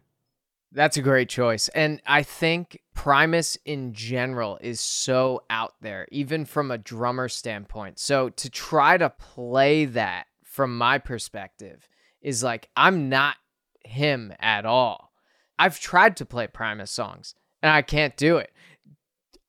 That's 0.72 0.98
a 0.98 1.02
great 1.02 1.30
choice. 1.30 1.68
And 1.70 2.02
I 2.06 2.22
think 2.22 2.82
Primus 2.94 3.58
in 3.66 3.94
general 3.94 4.60
is 4.62 4.80
so 4.80 5.42
out 5.50 5.74
there, 5.82 6.08
even 6.12 6.46
from 6.46 6.70
a 6.70 6.78
drummer 6.78 7.28
standpoint. 7.28 7.98
So 7.98 8.30
to 8.30 8.50
try 8.50 8.98
to 8.98 9.10
play 9.10 9.86
that 9.86 10.28
from 10.44 10.78
my 10.78 11.00
perspective 11.00 11.88
is 12.22 12.44
like, 12.44 12.70
I'm 12.76 13.10
not 13.10 13.38
him 13.84 14.34
at 14.40 14.66
all. 14.66 15.12
I've 15.58 15.80
tried 15.80 16.18
to 16.18 16.26
play 16.26 16.48
Primus 16.48 16.92
songs 16.92 17.34
and 17.64 17.72
I 17.72 17.82
can't 17.82 18.16
do 18.16 18.38
it. 18.38 18.52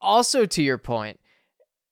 Also, 0.00 0.46
to 0.46 0.62
your 0.62 0.78
point, 0.78 1.20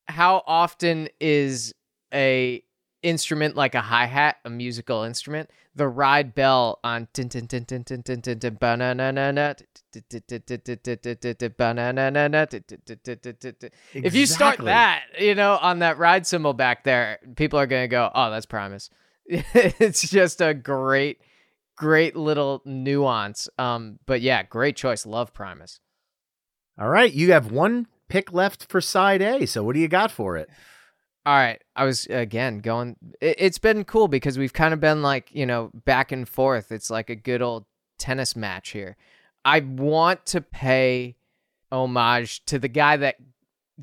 how 0.07 0.43
often 0.47 1.07
is 1.19 1.73
a 2.11 2.63
instrument 3.01 3.55
like 3.55 3.75
a 3.75 3.81
hi 3.81 4.05
hat, 4.05 4.37
a 4.45 4.49
musical 4.49 5.03
instrument, 5.03 5.49
the 5.75 5.87
ride 5.87 6.35
bell 6.35 6.79
on 6.83 7.07
if 13.93 14.15
you 14.15 14.25
start 14.25 14.57
that, 14.59 15.03
you 15.19 15.35
know, 15.35 15.57
on 15.61 15.79
that 15.79 15.97
ride 15.97 16.27
cymbal 16.27 16.53
back 16.53 16.83
there, 16.83 17.19
people 17.35 17.59
are 17.59 17.67
gonna 17.67 17.87
go, 17.87 18.11
Oh, 18.13 18.31
that's 18.31 18.45
Primus. 18.45 18.89
it's 19.25 20.09
just 20.09 20.41
a 20.41 20.53
great, 20.53 21.21
great 21.77 22.15
little 22.15 22.61
nuance. 22.65 23.47
Um, 23.57 23.99
but 24.05 24.21
yeah, 24.21 24.43
great 24.43 24.75
choice. 24.75 25.05
Love 25.05 25.33
Primus. 25.33 25.79
All 26.79 26.89
right, 26.89 27.11
you 27.11 27.31
have 27.33 27.51
one 27.51 27.87
pick 28.07 28.33
left 28.33 28.65
for 28.69 28.81
side 28.81 29.21
A, 29.21 29.45
so 29.45 29.63
what 29.63 29.75
do 29.75 29.79
you 29.79 29.87
got 29.87 30.11
for 30.11 30.35
it? 30.37 30.49
All 31.29 31.35
right. 31.35 31.61
I 31.75 31.85
was 31.85 32.07
again 32.07 32.57
going. 32.57 32.95
It, 33.21 33.35
it's 33.37 33.59
been 33.59 33.83
cool 33.83 34.07
because 34.07 34.39
we've 34.39 34.51
kind 34.51 34.73
of 34.73 34.79
been 34.79 35.03
like, 35.03 35.29
you 35.31 35.45
know, 35.45 35.69
back 35.85 36.11
and 36.11 36.27
forth. 36.27 36.71
It's 36.71 36.89
like 36.89 37.11
a 37.11 37.15
good 37.15 37.43
old 37.43 37.65
tennis 37.99 38.35
match 38.35 38.69
here. 38.69 38.97
I 39.45 39.59
want 39.59 40.25
to 40.25 40.41
pay 40.41 41.17
homage 41.71 42.43
to 42.45 42.57
the 42.57 42.67
guy 42.67 42.97
that 42.97 43.17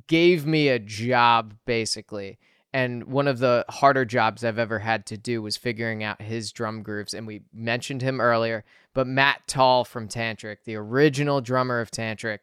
gave 0.09 0.45
me 0.45 0.67
a 0.67 0.81
job, 0.81 1.55
basically. 1.67 2.41
And 2.73 3.05
one 3.05 3.29
of 3.29 3.39
the 3.39 3.65
harder 3.69 4.05
jobs 4.05 4.43
I've 4.43 4.59
ever 4.59 4.81
had 4.81 5.07
to 5.07 5.17
do 5.17 5.41
was 5.41 5.57
figuring 5.57 6.03
out 6.03 6.21
his 6.21 6.51
drum 6.51 6.83
grooves. 6.83 7.15
And 7.15 7.29
we 7.29 7.43
mentioned 7.55 8.03
him 8.03 8.21
earlier, 8.21 8.65
but 8.93 9.07
Matt 9.07 9.47
Taul 9.47 9.85
from 9.85 10.09
Tantric, 10.09 10.65
the 10.65 10.75
original 10.75 11.41
drummer 11.41 11.79
of 11.79 11.93
Tantric, 11.93 12.41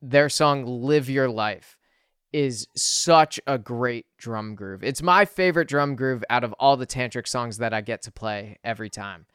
their 0.00 0.28
song 0.28 0.64
Live 0.64 1.10
Your 1.10 1.28
Life 1.28 1.76
is 2.34 2.66
such 2.74 3.38
a 3.46 3.56
great 3.56 4.06
drum 4.18 4.56
groove. 4.56 4.82
It's 4.82 5.00
my 5.00 5.24
favorite 5.24 5.68
drum 5.68 5.94
groove 5.94 6.24
out 6.28 6.42
of 6.42 6.52
all 6.54 6.76
the 6.76 6.86
tantric 6.86 7.28
songs 7.28 7.58
that 7.58 7.72
I 7.72 7.80
get 7.80 8.02
to 8.02 8.10
play 8.10 8.58
every 8.64 8.90
time. 8.90 9.26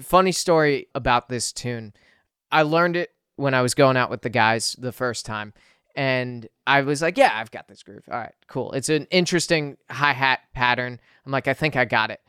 Funny 0.00 0.30
story 0.30 0.86
about 0.94 1.28
this 1.28 1.52
tune. 1.52 1.94
I 2.52 2.62
learned 2.62 2.94
it 2.94 3.10
when 3.34 3.54
I 3.54 3.62
was 3.62 3.74
going 3.74 3.96
out 3.96 4.08
with 4.08 4.22
the 4.22 4.30
guys 4.30 4.76
the 4.78 4.92
first 4.92 5.26
time 5.26 5.52
and 5.96 6.48
I 6.64 6.82
was 6.82 7.02
like, 7.02 7.18
yeah, 7.18 7.32
I've 7.34 7.50
got 7.50 7.66
this 7.66 7.82
groove. 7.82 8.04
All 8.08 8.18
right, 8.18 8.34
cool. 8.46 8.70
It's 8.70 8.88
an 8.88 9.08
interesting 9.10 9.76
hi-hat 9.90 10.38
pattern. 10.54 11.00
I'm 11.26 11.32
like, 11.32 11.48
I 11.48 11.54
think 11.54 11.74
I 11.74 11.86
got 11.86 12.12
it. 12.12 12.20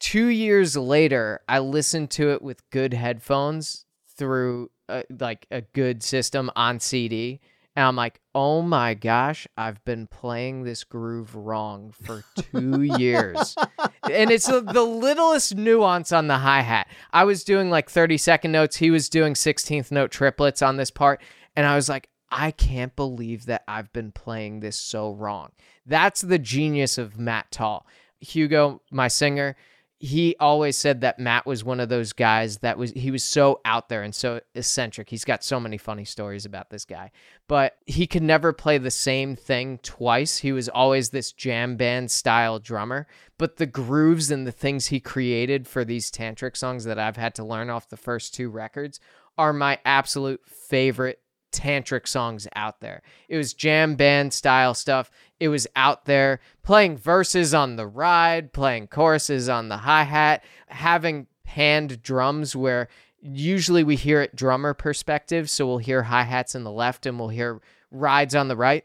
2 0.00 0.28
years 0.28 0.78
later, 0.78 1.42
I 1.46 1.58
listened 1.58 2.10
to 2.12 2.30
it 2.30 2.40
with 2.40 2.68
good 2.70 2.94
headphones 2.94 3.84
through 4.16 4.70
uh, 4.88 5.02
like 5.20 5.46
a 5.50 5.60
good 5.60 6.02
system 6.02 6.50
on 6.56 6.80
CD 6.80 7.42
and 7.78 7.86
I'm 7.86 7.94
like, 7.94 8.20
oh 8.34 8.60
my 8.60 8.94
gosh, 8.94 9.46
I've 9.56 9.84
been 9.84 10.08
playing 10.08 10.64
this 10.64 10.82
groove 10.82 11.36
wrong 11.36 11.92
for 11.92 12.24
two 12.34 12.82
years. 12.82 13.54
and 14.10 14.32
it's 14.32 14.48
the, 14.48 14.62
the 14.62 14.82
littlest 14.82 15.54
nuance 15.54 16.10
on 16.10 16.26
the 16.26 16.38
hi 16.38 16.62
hat. 16.62 16.88
I 17.12 17.22
was 17.22 17.44
doing 17.44 17.70
like 17.70 17.88
30 17.88 18.18
second 18.18 18.50
notes, 18.50 18.74
he 18.78 18.90
was 18.90 19.08
doing 19.08 19.34
16th 19.34 19.92
note 19.92 20.10
triplets 20.10 20.60
on 20.60 20.76
this 20.76 20.90
part. 20.90 21.22
And 21.54 21.66
I 21.66 21.76
was 21.76 21.88
like, 21.88 22.08
I 22.32 22.50
can't 22.50 22.96
believe 22.96 23.46
that 23.46 23.62
I've 23.68 23.92
been 23.92 24.10
playing 24.10 24.58
this 24.58 24.76
so 24.76 25.12
wrong. 25.12 25.52
That's 25.86 26.22
the 26.22 26.40
genius 26.40 26.98
of 26.98 27.16
Matt 27.16 27.52
Taul. 27.52 27.86
Hugo, 28.18 28.82
my 28.90 29.06
singer, 29.06 29.54
he 30.00 30.36
always 30.38 30.76
said 30.76 31.00
that 31.00 31.18
Matt 31.18 31.44
was 31.44 31.64
one 31.64 31.80
of 31.80 31.88
those 31.88 32.12
guys 32.12 32.58
that 32.58 32.78
was 32.78 32.92
he 32.92 33.10
was 33.10 33.24
so 33.24 33.60
out 33.64 33.88
there 33.88 34.02
and 34.02 34.14
so 34.14 34.40
eccentric. 34.54 35.10
He's 35.10 35.24
got 35.24 35.42
so 35.42 35.58
many 35.58 35.76
funny 35.76 36.04
stories 36.04 36.44
about 36.44 36.70
this 36.70 36.84
guy. 36.84 37.10
But 37.48 37.78
he 37.84 38.06
could 38.06 38.22
never 38.22 38.52
play 38.52 38.78
the 38.78 38.92
same 38.92 39.34
thing 39.34 39.78
twice. 39.82 40.38
He 40.38 40.52
was 40.52 40.68
always 40.68 41.10
this 41.10 41.32
jam 41.32 41.76
band 41.76 42.12
style 42.12 42.60
drummer, 42.60 43.08
but 43.38 43.56
the 43.56 43.66
grooves 43.66 44.30
and 44.30 44.46
the 44.46 44.52
things 44.52 44.86
he 44.86 45.00
created 45.00 45.66
for 45.66 45.84
these 45.84 46.12
tantric 46.12 46.56
songs 46.56 46.84
that 46.84 46.98
I've 46.98 47.16
had 47.16 47.34
to 47.36 47.44
learn 47.44 47.68
off 47.68 47.88
the 47.88 47.96
first 47.96 48.34
two 48.34 48.50
records 48.50 49.00
are 49.36 49.52
my 49.52 49.80
absolute 49.84 50.42
favorite 50.46 51.20
tantric 51.52 52.06
songs 52.06 52.46
out 52.54 52.80
there. 52.80 53.02
It 53.28 53.36
was 53.36 53.54
jam 53.54 53.94
band 53.94 54.32
style 54.32 54.74
stuff. 54.74 55.10
It 55.40 55.48
was 55.48 55.66
out 55.76 56.04
there 56.04 56.40
playing 56.62 56.98
verses 56.98 57.54
on 57.54 57.76
the 57.76 57.86
ride, 57.86 58.52
playing 58.52 58.88
choruses 58.88 59.48
on 59.48 59.68
the 59.68 59.78
hi 59.78 60.04
hat, 60.04 60.44
having 60.68 61.26
hand 61.46 62.02
drums 62.02 62.54
where 62.54 62.88
usually 63.20 63.82
we 63.84 63.96
hear 63.96 64.20
it 64.22 64.36
drummer 64.36 64.74
perspective. 64.74 65.48
So 65.50 65.66
we'll 65.66 65.78
hear 65.78 66.04
hi 66.04 66.22
hats 66.22 66.54
in 66.54 66.64
the 66.64 66.70
left 66.70 67.06
and 67.06 67.18
we'll 67.18 67.28
hear 67.28 67.60
rides 67.90 68.34
on 68.34 68.48
the 68.48 68.56
right. 68.56 68.84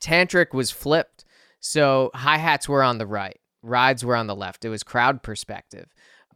Tantric 0.00 0.52
was 0.52 0.70
flipped. 0.70 1.24
So 1.60 2.10
hi 2.14 2.38
hats 2.38 2.68
were 2.68 2.82
on 2.82 2.98
the 2.98 3.06
right, 3.06 3.40
rides 3.62 4.04
were 4.04 4.16
on 4.16 4.26
the 4.26 4.36
left. 4.36 4.64
It 4.64 4.68
was 4.68 4.82
crowd 4.82 5.22
perspective. 5.22 5.93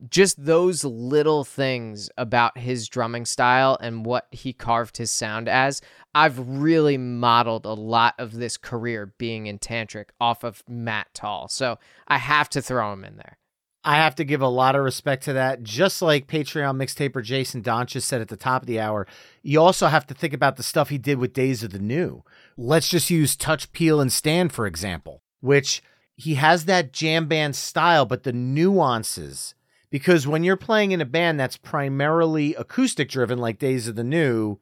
Just 0.08 0.44
those 0.44 0.84
little 0.84 1.44
things 1.44 2.10
about 2.16 2.58
his 2.58 2.88
drumming 2.88 3.24
style 3.24 3.76
and 3.80 4.06
what 4.06 4.28
he 4.30 4.52
carved 4.52 4.96
his 4.96 5.10
sound 5.10 5.48
as, 5.48 5.80
I've 6.14 6.38
really 6.38 6.96
modeled 6.96 7.64
a 7.64 7.72
lot 7.72 8.14
of 8.18 8.32
this 8.32 8.56
career 8.56 9.12
being 9.18 9.46
in 9.46 9.58
Tantric 9.58 10.10
off 10.20 10.44
of 10.44 10.62
Matt 10.68 11.08
Taul. 11.14 11.48
So 11.48 11.78
I 12.06 12.18
have 12.18 12.48
to 12.50 12.62
throw 12.62 12.92
him 12.92 13.04
in 13.04 13.16
there. 13.16 13.38
I 13.84 13.96
have 13.96 14.16
to 14.16 14.24
give 14.24 14.42
a 14.42 14.48
lot 14.48 14.74
of 14.74 14.82
respect 14.82 15.24
to 15.24 15.32
that. 15.34 15.62
Just 15.62 16.02
like 16.02 16.26
Patreon 16.26 16.76
mixtaper 16.76 17.22
Jason 17.22 17.62
Donches 17.62 18.02
said 18.02 18.20
at 18.20 18.28
the 18.28 18.36
top 18.36 18.62
of 18.62 18.66
the 18.66 18.80
hour, 18.80 19.06
you 19.42 19.60
also 19.60 19.86
have 19.86 20.06
to 20.08 20.14
think 20.14 20.34
about 20.34 20.56
the 20.56 20.62
stuff 20.62 20.90
he 20.90 20.98
did 20.98 21.18
with 21.18 21.32
Days 21.32 21.62
of 21.62 21.70
the 21.70 21.78
New. 21.78 22.22
Let's 22.56 22.88
just 22.88 23.08
use 23.08 23.36
Touch, 23.36 23.72
Peel, 23.72 24.00
and 24.00 24.12
Stand, 24.12 24.52
for 24.52 24.66
example, 24.66 25.22
which 25.40 25.82
he 26.16 26.34
has 26.34 26.64
that 26.64 26.92
jam 26.92 27.28
band 27.28 27.54
style, 27.56 28.04
but 28.04 28.24
the 28.24 28.32
nuances 28.32 29.54
because 29.90 30.26
when 30.26 30.44
you're 30.44 30.56
playing 30.56 30.92
in 30.92 31.00
a 31.00 31.06
band 31.06 31.40
that's 31.40 31.56
primarily 31.56 32.54
acoustic 32.54 33.08
driven 33.08 33.38
like 33.38 33.58
Days 33.58 33.88
of 33.88 33.96
the 33.96 34.04
New, 34.04 34.58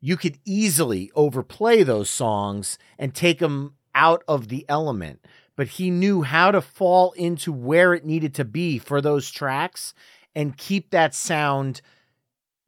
you 0.00 0.16
could 0.16 0.38
easily 0.44 1.10
overplay 1.14 1.82
those 1.82 2.08
songs 2.08 2.78
and 2.98 3.14
take 3.14 3.38
them 3.38 3.74
out 3.94 4.22
of 4.26 4.48
the 4.48 4.64
element. 4.68 5.24
But 5.56 5.68
he 5.68 5.90
knew 5.90 6.22
how 6.22 6.52
to 6.52 6.62
fall 6.62 7.12
into 7.12 7.52
where 7.52 7.92
it 7.92 8.04
needed 8.04 8.34
to 8.36 8.44
be 8.44 8.78
for 8.78 9.00
those 9.00 9.30
tracks 9.30 9.92
and 10.34 10.56
keep 10.56 10.90
that 10.90 11.14
sound 11.14 11.82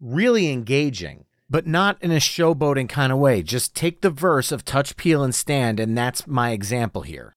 really 0.01 0.51
engaging, 0.51 1.25
but 1.49 1.67
not 1.67 1.97
in 2.03 2.11
a 2.11 2.17
showboating 2.17 2.89
kind 2.89 3.13
of 3.13 3.19
way. 3.19 3.43
Just 3.43 3.75
take 3.75 4.01
the 4.01 4.11
verse 4.11 4.53
of 4.53 4.65
Touch, 4.65 4.97
Peel, 4.97 5.23
and 5.23 5.35
Stand, 5.35 5.79
and 5.81 5.97
that's 5.97 6.27
my 6.27 6.51
example 6.51 7.03
here. 7.03 7.33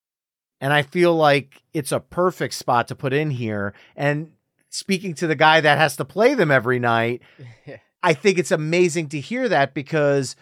And 0.59 0.73
I 0.73 0.81
feel 0.81 1.15
like 1.15 1.63
it's 1.73 1.91
a 1.91 1.99
perfect 1.99 2.55
spot 2.55 2.87
to 2.87 2.95
put 2.95 3.13
in 3.13 3.29
here. 3.29 3.73
And 3.95 4.31
speaking 4.75 5.13
to 5.15 5.27
the 5.27 5.35
guy 5.35 5.61
that 5.61 5.77
has 5.77 5.95
to 5.97 6.05
play 6.05 6.33
them 6.33 6.51
every 6.51 6.79
night, 6.79 7.21
I 8.03 8.13
think 8.13 8.37
it's 8.37 8.51
amazing 8.51 9.09
to 9.09 9.19
hear 9.19 9.49
that 9.49 9.73
because 9.73 10.35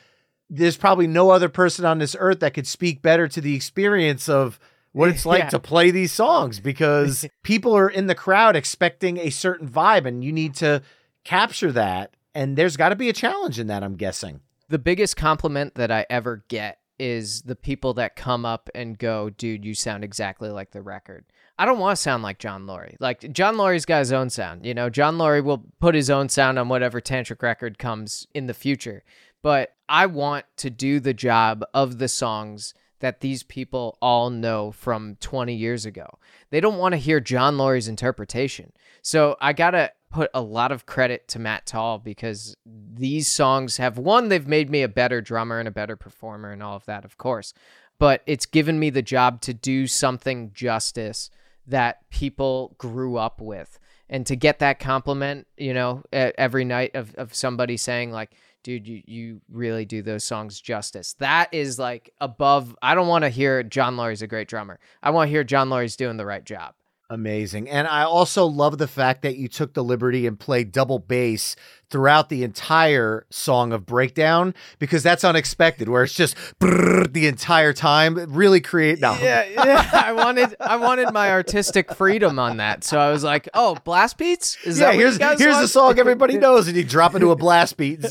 there's 0.49 0.77
probably 0.77 1.07
no 1.07 1.29
other 1.29 1.49
person 1.49 1.85
on 1.85 1.99
this 1.99 2.15
earth 2.19 2.39
that 2.41 2.53
could 2.53 2.67
speak 2.67 3.01
better 3.01 3.27
to 3.27 3.41
the 3.41 3.55
experience 3.55 4.27
of 4.27 4.59
what 4.91 5.09
it's 5.09 5.25
like 5.25 5.39
Yeah. 5.43 5.49
to 5.49 5.59
play 5.59 5.89
these 5.91 6.11
songs 6.11 6.59
because 6.59 7.25
people 7.43 7.73
are 7.75 7.89
in 7.89 8.07
the 8.07 8.15
crowd 8.15 8.55
expecting 8.55 9.17
a 9.17 9.29
certain 9.29 9.67
vibe 9.69 10.05
and 10.05 10.23
you 10.23 10.31
need 10.31 10.55
to 10.55 10.81
capture 11.23 11.71
that. 11.71 12.15
And 12.35 12.57
there's 12.57 12.77
got 12.77 12.89
to 12.89 12.95
be 12.95 13.09
a 13.09 13.13
challenge 13.13 13.59
in 13.59 13.67
that, 13.67 13.83
I'm 13.83 13.95
guessing. 13.95 14.41
The 14.69 14.79
biggest 14.79 15.15
compliment 15.15 15.75
that 15.75 15.91
I 15.91 16.05
ever 16.09 16.43
get 16.47 16.79
is 16.99 17.43
the 17.43 17.55
people 17.55 17.93
that 17.95 18.15
come 18.15 18.45
up 18.45 18.69
and 18.75 18.97
go, 18.97 19.29
dude, 19.29 19.65
you 19.65 19.73
sound 19.73 20.03
exactly 20.03 20.49
like 20.49 20.71
the 20.71 20.81
record. 20.81 21.25
I 21.57 21.65
don't 21.65 21.79
want 21.79 21.95
to 21.95 22.01
sound 22.01 22.23
like 22.23 22.39
Jon 22.39 22.65
Loree. 22.65 22.95
Like 22.99 23.31
Jon 23.31 23.55
Loree's 23.55 23.85
got 23.85 23.99
his 23.99 24.11
own 24.11 24.29
sound. 24.29 24.65
You 24.65 24.73
know, 24.73 24.89
Jon 24.89 25.17
Loree 25.17 25.43
will 25.43 25.63
put 25.79 25.93
his 25.93 26.09
own 26.09 26.29
sound 26.29 26.57
on 26.57 26.67
whatever 26.67 26.99
tantric 26.99 27.41
record 27.41 27.77
comes 27.77 28.27
in 28.33 28.47
the 28.47 28.53
future. 28.53 29.03
But 29.41 29.75
I 29.87 30.07
want 30.07 30.45
to 30.57 30.69
do 30.69 30.99
the 30.99 31.13
job 31.13 31.63
of 31.73 31.99
the 31.99 32.07
songs 32.07 32.73
that 33.01 33.19
these 33.19 33.43
people 33.43 33.97
all 34.01 34.29
know 34.29 34.71
from 34.71 35.17
20 35.19 35.53
years 35.53 35.85
ago. 35.85 36.17
They 36.49 36.61
don't 36.61 36.77
want 36.77 36.93
to 36.93 36.97
hear 36.97 37.19
Jon 37.19 37.57
Loree's 37.57 37.89
interpretation. 37.89 38.71
So 39.01 39.35
I 39.41 39.51
got 39.51 39.71
to 39.71 39.91
put 40.09 40.31
a 40.33 40.41
lot 40.41 40.71
of 40.71 40.85
credit 40.85 41.27
to 41.27 41.39
Matt 41.39 41.65
Taul 41.65 41.99
because 41.99 42.55
these 42.65 43.27
songs 43.27 43.77
have 43.77 43.97
one, 43.97 44.29
they've 44.29 44.47
made 44.47 44.69
me 44.69 44.83
a 44.83 44.87
better 44.87 45.19
drummer 45.19 45.59
and 45.59 45.67
a 45.67 45.71
better 45.71 45.97
performer 45.97 46.51
and 46.51 46.63
all 46.63 46.77
of 46.77 46.85
that, 46.85 47.03
of 47.03 47.17
course. 47.17 47.53
But 47.99 48.21
it's 48.25 48.45
given 48.45 48.79
me 48.79 48.89
the 48.89 49.01
job 49.01 49.41
to 49.41 49.53
do 49.53 49.85
something 49.85 50.51
justice 50.53 51.29
that 51.67 52.09
people 52.09 52.75
grew 52.77 53.17
up 53.17 53.41
with. 53.41 53.79
And 54.09 54.25
to 54.27 54.35
get 54.35 54.59
that 54.59 54.79
compliment, 54.79 55.47
you 55.57 55.73
know, 55.73 56.03
every 56.11 56.65
night 56.65 56.91
of, 56.93 57.15
of 57.15 57.33
somebody 57.33 57.77
saying, 57.77 58.11
like, 58.11 58.31
dude, 58.61 58.87
you, 58.87 59.01
you 59.05 59.41
really 59.49 59.85
do 59.85 60.01
those 60.01 60.23
songs 60.23 60.61
justice. 60.61 61.13
That 61.19 61.53
is 61.53 61.79
like 61.79 62.11
above. 62.21 62.75
I 62.81 62.95
don't 62.95 63.07
want 63.07 63.23
to 63.23 63.29
hear 63.29 63.63
Jon 63.63 63.97
Loree's 63.97 64.21
a 64.21 64.27
great 64.27 64.47
drummer. 64.47 64.79
I 65.01 65.11
want 65.11 65.27
to 65.27 65.31
hear 65.31 65.43
Jon 65.43 65.69
Loree's 65.69 65.95
doing 65.95 66.17
the 66.17 66.25
right 66.25 66.43
job. 66.43 66.75
Amazing. 67.13 67.69
And 67.69 67.87
I 67.87 68.03
also 68.05 68.45
love 68.45 68.79
the 68.79 68.87
fact 68.87 69.21
that 69.21 69.35
you 69.37 69.47
took 69.47 69.75
the 69.75 69.83
liberty 69.83 70.25
and 70.25 70.39
played 70.39 70.71
double 70.71 70.97
bass 70.97 71.55
throughout 71.91 72.29
the 72.29 72.43
entire 72.43 73.27
song 73.29 73.71
of 73.71 73.85
Breakdown 73.85 74.55
because 74.79 75.03
that's 75.03 75.23
unexpected, 75.23 75.89
where 75.89 76.01
it's 76.03 76.15
just 76.15 76.35
the 76.59 77.27
entire 77.27 77.71
time. 77.71 78.15
Really 78.33 78.61
create 78.61 78.99
no. 78.99 79.15
yeah, 79.21 79.45
yeah. 79.45 79.89
I 79.93 80.11
wanted 80.13 80.55
I 80.59 80.77
wanted 80.77 81.13
my 81.13 81.29
artistic 81.29 81.93
freedom 81.93 82.39
on 82.39 82.57
that. 82.57 82.83
So 82.83 82.97
I 82.97 83.11
was 83.11 83.23
like, 83.23 83.47
"Oh, 83.53 83.75
blast 83.83 84.17
beats? 84.17 84.57
Is 84.65 84.79
Yeah, 84.79 84.85
that 84.85 84.89
what 84.93 84.99
here's 84.99 85.13
you 85.13 85.19
guys 85.19 85.39
here's 85.39 85.53
the 85.53 85.59
want?" 85.61 85.69
song 85.69 85.99
everybody 85.99 86.37
knows, 86.39 86.67
and 86.67 86.75
you 86.75 86.83
drop 86.83 87.13
into 87.13 87.29
a 87.29 87.35
blast 87.35 87.77
beat. 87.77 88.03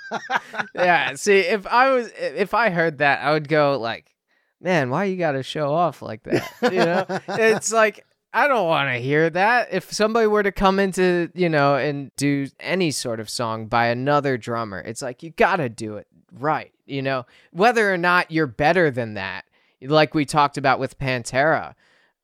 yeah, 0.74 1.12
see, 1.16 1.40
if 1.40 1.66
I 1.66 1.90
was 1.90 2.10
if 2.18 2.54
I 2.54 2.70
heard 2.70 2.98
that, 2.98 3.20
I 3.20 3.32
would 3.32 3.46
go 3.48 3.78
like, 3.78 4.14
"Man, 4.58 4.88
why 4.88 5.04
you 5.04 5.18
got 5.18 5.32
to 5.32 5.42
show 5.42 5.74
off 5.74 6.00
like 6.00 6.22
that?" 6.22 6.50
You 6.62 6.70
know? 6.78 7.04
it's 7.28 7.72
like 7.72 8.06
I 8.32 8.46
don't 8.46 8.66
want 8.66 8.90
to 8.90 9.00
hear 9.00 9.30
that. 9.30 9.68
If 9.72 9.92
somebody 9.92 10.26
were 10.26 10.42
to 10.42 10.52
come 10.52 10.78
into, 10.78 11.30
you 11.34 11.48
know, 11.48 11.76
and 11.76 12.10
do 12.16 12.48
any 12.60 12.90
sort 12.90 13.20
of 13.20 13.30
song 13.30 13.66
by 13.66 13.86
another 13.86 14.36
drummer, 14.36 14.80
it's 14.80 15.02
like 15.02 15.22
you 15.22 15.30
got 15.30 15.56
to 15.56 15.68
do 15.68 15.96
it 15.96 16.06
right, 16.32 16.72
you 16.86 17.02
know, 17.02 17.26
whether 17.52 17.92
or 17.92 17.96
not 17.96 18.30
you're 18.30 18.46
better 18.46 18.90
than 18.90 19.14
that. 19.14 19.44
Like 19.80 20.14
we 20.14 20.24
talked 20.24 20.58
about 20.58 20.78
with 20.78 20.98
Pantera, 20.98 21.74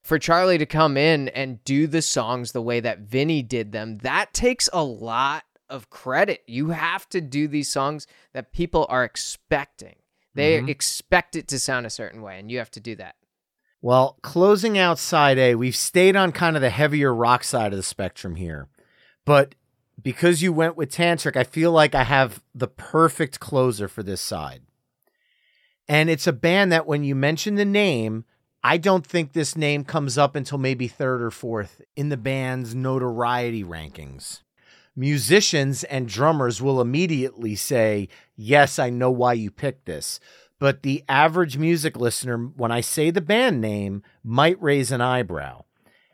for 0.02 0.18
Charlie 0.18 0.58
to 0.58 0.66
come 0.66 0.98
in 0.98 1.28
and 1.30 1.64
do 1.64 1.86
the 1.86 2.02
songs 2.02 2.52
the 2.52 2.60
way 2.60 2.80
that 2.80 3.00
Vinnie 3.00 3.42
did 3.42 3.72
them, 3.72 3.98
that 3.98 4.34
takes 4.34 4.68
a 4.72 4.84
lot 4.84 5.44
of 5.70 5.88
credit. 5.88 6.42
You 6.46 6.70
have 6.70 7.08
to 7.08 7.22
do 7.22 7.48
these 7.48 7.70
songs 7.70 8.06
that 8.34 8.52
people 8.52 8.86
are 8.90 9.02
expecting. 9.02 9.96
They 10.34 10.58
mm-hmm. 10.58 10.68
expect 10.68 11.36
it 11.36 11.48
to 11.48 11.58
sound 11.58 11.86
a 11.86 11.90
certain 11.90 12.20
way, 12.20 12.38
and 12.38 12.50
you 12.50 12.58
have 12.58 12.70
to 12.72 12.80
do 12.80 12.96
that. 12.96 13.14
Well, 13.85 14.16
closing 14.23 14.79
out 14.79 14.99
side 14.99 15.37
A, 15.37 15.57
we've 15.57 15.77
stayed 15.77 16.16
on 16.16 16.33
kind 16.33 16.57
of 16.57 16.62
the 16.62 16.70
heavier 16.70 17.14
rock 17.14 17.44
side 17.44 17.75
of 17.75 17.77
the 17.77 17.83
spectrum 17.83 18.37
here. 18.37 18.66
But 19.27 19.57
because 20.03 20.40
you 20.40 20.55
went 20.55 20.79
with 20.79 20.90
Tantric, 20.90 21.37
I 21.37 21.44
feel 21.44 21.70
like 21.70 21.94
I 21.94 22.05
have 22.05 22.42
the 22.55 22.66
perfect 22.66 23.40
closer 23.40 23.87
for 23.87 24.03
this 24.03 24.23
side. 24.23 24.62
And 25.87 26.09
it's 26.09 26.27
a 26.27 26.33
band 26.33 26.73
that 26.73 26.87
when 26.87 27.05
you 27.05 27.14
mention 27.14 27.57
the 27.57 27.66
name, 27.66 28.25
I 28.62 28.79
don't 28.79 29.07
think 29.07 29.35
this 29.35 29.55
name 29.55 29.85
comes 29.85 30.16
up 30.16 30.35
until 30.35 30.57
maybe 30.57 30.88
third 30.88 31.20
or 31.20 31.31
fourth 31.31 31.83
in 31.94 32.09
the 32.09 32.16
band's 32.16 32.75
notoriety 32.75 33.64
rankings. 33.64 34.40
Musicians 34.97 35.85
and 35.85 36.09
drummers 36.09 36.62
will 36.62 36.81
immediately 36.81 37.55
say, 37.55 38.09
Yes, 38.35 38.79
I 38.79 38.88
know 38.88 39.11
why 39.11 39.35
you 39.35 39.51
picked 39.51 39.85
this. 39.85 40.20
But 40.58 40.82
the 40.82 41.04
average 41.08 41.58
music 41.58 41.96
listener, 41.96 42.38
when 42.38 42.70
I 42.70 42.80
say 42.80 43.10
the 43.10 43.20
band 43.20 43.60
name, 43.60 44.02
might 44.22 44.60
raise 44.62 44.92
an 44.92 45.00
eyebrow. 45.00 45.64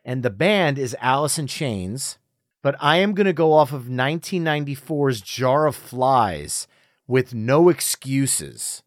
And 0.04 0.22
the 0.22 0.30
band 0.30 0.78
is 0.78 0.96
Alice 1.00 1.38
in 1.38 1.46
Chains, 1.46 2.18
but 2.62 2.74
I 2.80 2.96
am 2.96 3.14
going 3.14 3.26
to 3.26 3.32
go 3.32 3.52
off 3.52 3.72
of 3.72 3.84
1994's 3.84 5.20
Jar 5.20 5.66
of 5.66 5.76
Flies 5.76 6.66
with 7.06 7.34
no 7.34 7.68
excuses. 7.68 8.82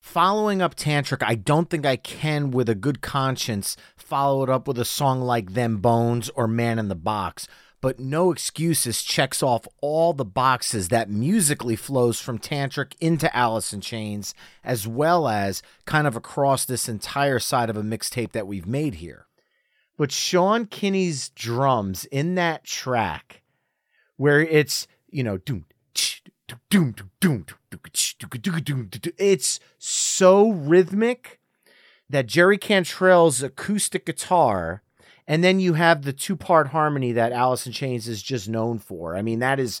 Following 0.00 0.60
up 0.60 0.74
Tantric, 0.74 1.22
I 1.26 1.34
don't 1.34 1.70
think 1.70 1.86
I 1.86 1.96
can, 1.96 2.50
with 2.50 2.68
a 2.68 2.74
good 2.74 3.00
conscience, 3.00 3.76
follow 3.96 4.42
it 4.42 4.50
up 4.50 4.68
with 4.68 4.78
a 4.78 4.84
song 4.84 5.22
like 5.22 5.54
Them 5.54 5.78
Bones 5.78 6.28
or 6.36 6.46
Man 6.46 6.78
in 6.78 6.88
the 6.88 6.94
Box. 6.94 7.48
But 7.84 8.00
No 8.00 8.32
Excuses 8.32 9.02
checks 9.02 9.42
off 9.42 9.68
all 9.82 10.14
the 10.14 10.24
boxes 10.24 10.88
that 10.88 11.10
musically 11.10 11.76
flows 11.76 12.18
from 12.18 12.38
Tantric 12.38 12.94
into 12.98 13.36
Alice 13.36 13.74
in 13.74 13.82
Chains, 13.82 14.34
as 14.64 14.88
well 14.88 15.28
as 15.28 15.62
kind 15.84 16.06
of 16.06 16.16
across 16.16 16.64
this 16.64 16.88
entire 16.88 17.38
side 17.38 17.68
of 17.68 17.76
a 17.76 17.82
mixtape 17.82 18.32
that 18.32 18.46
we've 18.46 18.66
made 18.66 18.94
here. 18.94 19.26
But 19.98 20.12
Sean 20.12 20.64
Kinney's 20.64 21.28
drums 21.28 22.06
in 22.06 22.36
that 22.36 22.64
track, 22.64 23.42
where 24.16 24.40
it's, 24.40 24.86
you 25.10 25.22
know, 25.22 25.36
doom, 25.36 25.66
it's 29.18 29.60
so 29.78 30.48
rhythmic 30.48 31.38
that 32.08 32.26
Jerry 32.28 32.56
Cantrell's 32.56 33.42
acoustic 33.42 34.06
guitar, 34.06 34.82
and 35.26 35.42
then 35.42 35.60
you 35.60 35.74
have 35.74 36.02
the 36.02 36.12
two 36.12 36.36
part 36.36 36.68
harmony 36.68 37.12
that 37.12 37.32
Alice 37.32 37.66
in 37.66 37.72
Chains 37.72 38.08
is 38.08 38.22
just 38.22 38.48
known 38.48 38.78
for. 38.78 39.16
I 39.16 39.22
mean, 39.22 39.38
that 39.38 39.58
is 39.58 39.80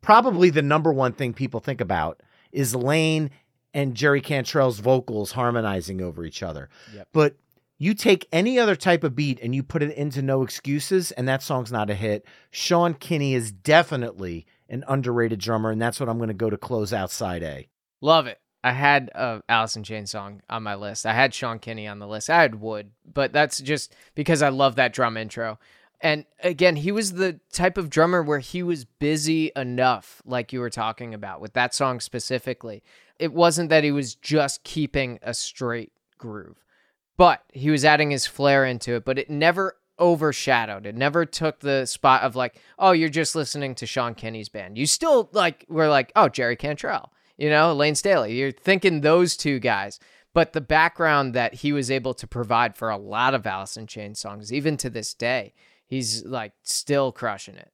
probably 0.00 0.50
the 0.50 0.62
number 0.62 0.92
one 0.92 1.12
thing 1.12 1.32
people 1.32 1.60
think 1.60 1.80
about 1.80 2.22
is 2.52 2.74
Lane 2.74 3.30
and 3.72 3.94
Jerry 3.94 4.20
Cantrell's 4.20 4.80
vocals 4.80 5.32
harmonizing 5.32 6.00
over 6.00 6.24
each 6.24 6.42
other. 6.42 6.68
Yep. 6.94 7.08
But 7.12 7.36
you 7.78 7.94
take 7.94 8.28
any 8.32 8.58
other 8.58 8.76
type 8.76 9.04
of 9.04 9.14
beat 9.14 9.40
and 9.42 9.54
you 9.54 9.62
put 9.62 9.82
it 9.82 9.96
into 9.96 10.20
No 10.20 10.42
Excuses, 10.42 11.12
and 11.12 11.26
that 11.28 11.42
song's 11.42 11.72
not 11.72 11.88
a 11.88 11.94
hit. 11.94 12.26
Sean 12.50 12.94
Kinney 12.94 13.34
is 13.34 13.52
definitely 13.52 14.44
an 14.68 14.84
underrated 14.86 15.40
drummer, 15.40 15.70
and 15.70 15.80
that's 15.80 15.98
what 15.98 16.08
I'm 16.08 16.18
going 16.18 16.28
to 16.28 16.34
go 16.34 16.50
to 16.50 16.58
close 16.58 16.92
out 16.92 17.10
side 17.10 17.42
A. 17.42 17.68
Love 18.00 18.26
it. 18.26 18.38
I 18.62 18.72
had 18.72 19.10
a 19.14 19.42
Alice 19.48 19.76
in 19.76 19.84
Chains 19.84 20.10
song 20.10 20.42
on 20.50 20.62
my 20.62 20.74
list. 20.74 21.06
I 21.06 21.14
had 21.14 21.32
Sean 21.32 21.58
Kinney 21.58 21.86
on 21.86 21.98
the 21.98 22.06
list. 22.06 22.28
I 22.28 22.42
had 22.42 22.60
Wood, 22.60 22.90
but 23.10 23.32
that's 23.32 23.60
just 23.60 23.94
because 24.14 24.42
I 24.42 24.50
love 24.50 24.76
that 24.76 24.92
drum 24.92 25.16
intro. 25.16 25.58
And 26.02 26.24
again, 26.42 26.76
he 26.76 26.92
was 26.92 27.12
the 27.12 27.40
type 27.52 27.76
of 27.76 27.90
drummer 27.90 28.22
where 28.22 28.38
he 28.38 28.62
was 28.62 28.84
busy 28.84 29.52
enough, 29.54 30.22
like 30.24 30.52
you 30.52 30.60
were 30.60 30.70
talking 30.70 31.12
about 31.14 31.40
with 31.40 31.52
that 31.54 31.74
song 31.74 32.00
specifically. 32.00 32.82
It 33.18 33.32
wasn't 33.32 33.68
that 33.68 33.84
he 33.84 33.92
was 33.92 34.14
just 34.14 34.64
keeping 34.64 35.18
a 35.22 35.34
straight 35.34 35.92
groove, 36.16 36.64
but 37.18 37.42
he 37.52 37.70
was 37.70 37.84
adding 37.84 38.10
his 38.10 38.26
flair 38.26 38.64
into 38.64 38.94
it, 38.94 39.04
but 39.04 39.18
it 39.18 39.28
never 39.28 39.76
overshadowed. 39.98 40.86
It 40.86 40.96
never 40.96 41.26
took 41.26 41.60
the 41.60 41.84
spot 41.84 42.22
of 42.22 42.34
like, 42.34 42.58
oh, 42.78 42.92
you're 42.92 43.10
just 43.10 43.36
listening 43.36 43.74
to 43.76 43.86
Sean 43.86 44.14
Kinney's 44.14 44.48
band. 44.48 44.78
You 44.78 44.86
still 44.86 45.28
like 45.32 45.66
were 45.68 45.88
like, 45.88 46.12
oh, 46.16 46.30
Jerry 46.30 46.56
Cantrell, 46.56 47.12
you 47.40 47.48
know, 47.48 47.72
Lane 47.72 47.94
Staley. 47.94 48.34
You're 48.38 48.52
thinking 48.52 49.00
those 49.00 49.36
two 49.36 49.58
guys. 49.58 49.98
But 50.32 50.52
the 50.52 50.60
background 50.60 51.34
that 51.34 51.54
he 51.54 51.72
was 51.72 51.90
able 51.90 52.14
to 52.14 52.26
provide 52.26 52.76
for 52.76 52.88
a 52.90 52.96
lot 52.96 53.34
of 53.34 53.46
Alice 53.46 53.76
in 53.76 53.88
Chains 53.88 54.20
songs, 54.20 54.52
even 54.52 54.76
to 54.76 54.90
this 54.90 55.12
day, 55.12 55.54
he's 55.86 56.24
like 56.24 56.52
still 56.62 57.10
crushing 57.10 57.56
it. 57.56 57.72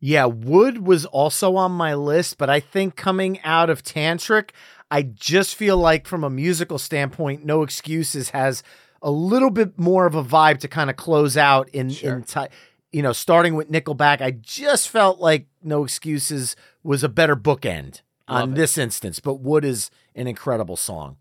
Yeah, 0.00 0.26
Wood 0.26 0.86
was 0.86 1.06
also 1.06 1.56
on 1.56 1.72
my 1.72 1.94
list, 1.94 2.36
but 2.36 2.50
I 2.50 2.60
think 2.60 2.94
coming 2.94 3.40
out 3.42 3.70
of 3.70 3.82
Tantric, 3.82 4.50
I 4.90 5.02
just 5.02 5.54
feel 5.54 5.78
like 5.78 6.06
from 6.06 6.24
a 6.24 6.28
musical 6.28 6.76
standpoint, 6.76 7.42
No 7.42 7.62
Excuses 7.62 8.30
has 8.30 8.62
a 9.00 9.10
little 9.10 9.50
bit 9.50 9.78
more 9.78 10.04
of 10.04 10.14
a 10.14 10.22
vibe 10.22 10.58
to 10.58 10.68
kind 10.68 10.90
of 10.90 10.96
close 10.96 11.38
out 11.38 11.70
in 11.70 11.88
sure. 11.88 12.16
in 12.16 12.24
ti- 12.24 12.48
you 12.92 13.00
know, 13.00 13.12
starting 13.12 13.54
with 13.54 13.70
Nickelback. 13.70 14.20
I 14.20 14.32
just 14.32 14.90
felt 14.90 15.20
like 15.20 15.46
No 15.62 15.84
Excuses 15.84 16.54
was 16.82 17.02
a 17.02 17.08
better 17.08 17.34
bookend 17.34 18.02
Love 18.28 18.42
on 18.42 18.52
it. 18.52 18.56
this 18.56 18.78
instance, 18.78 19.20
but 19.20 19.40
Wood 19.40 19.64
is 19.64 19.90
an 20.14 20.26
incredible 20.26 20.76
song. 20.76 21.16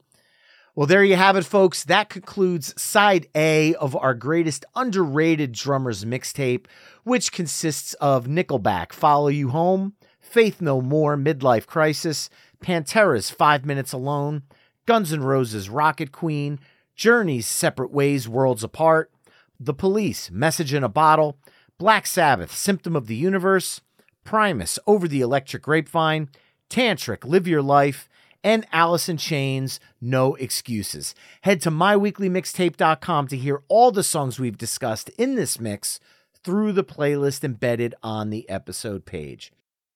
Well, 0.76 0.88
there 0.88 1.04
you 1.04 1.16
have 1.16 1.36
it, 1.36 1.45
folks. 1.45 1.84
That 1.84 2.10
concludes 2.10 2.80
side 2.82 3.28
A 3.36 3.76
of 3.76 3.95
our 3.95 4.16
greatest 4.16 4.66
underrated 4.76 5.51
drummers 5.51 6.04
mixtape, 6.04 6.66
which 7.04 7.32
consists 7.32 7.93
of 7.95 8.26
Nickelback, 8.26 8.91
Follow 8.91 9.28
You 9.28 9.49
Home, 9.49 9.93
Faith 10.20 10.62
No 10.62 10.82
More, 10.82 11.16
Midlife 11.16 11.68
Crisis, 11.68 12.30
Pantera's 12.60 13.30
Five 13.30 13.66
Minutes 13.66 13.93
Alone, 13.93 14.43
Guns 14.88 15.14
N' 15.14 15.22
Roses' 15.22 15.70
Rocket 15.70 16.12
Queen, 16.12 16.60
Journey's 16.95 17.45
Separate 17.45 17.91
Ways, 17.91 18.28
Worlds 18.28 18.64
Apart, 18.64 19.12
The 19.60 19.76
Police, 19.76 20.32
Message 20.32 20.74
in 20.74 20.84
a 20.84 20.89
Bottle, 20.89 21.38
Black 21.78 22.08
Sabbath, 22.08 22.51
Symptom 22.51 22.95
of 22.95 23.06
the 23.06 23.16
Universe, 23.16 23.82
Primus, 24.24 24.80
Over 24.88 25.08
the 25.08 25.22
Electric 25.22 25.62
Grapevine, 25.62 26.30
Tantric, 26.70 27.26
Live 27.26 27.47
Your 27.47 27.61
Life, 27.61 28.09
and 28.43 28.66
in 28.74 29.18
Chains, 29.18 29.80
No 30.01 30.36
Excuses. 30.36 31.16
Head 31.41 31.61
to 31.61 31.72
myweeklymixtape.com 31.72 33.28
to 33.28 33.38
hear 33.38 33.64
all 33.68 33.91
the 33.91 34.03
songs 34.03 34.39
we've 34.39 34.57
discussed 34.57 35.09
in 35.18 35.36
this 35.36 35.59
mix 35.59 35.99
through 36.43 36.74
the 36.74 36.84
playlist 36.84 37.43
embedded 37.43 37.95
on 38.03 38.30
the 38.30 38.49
episode 38.49 39.05
page. 39.05 39.53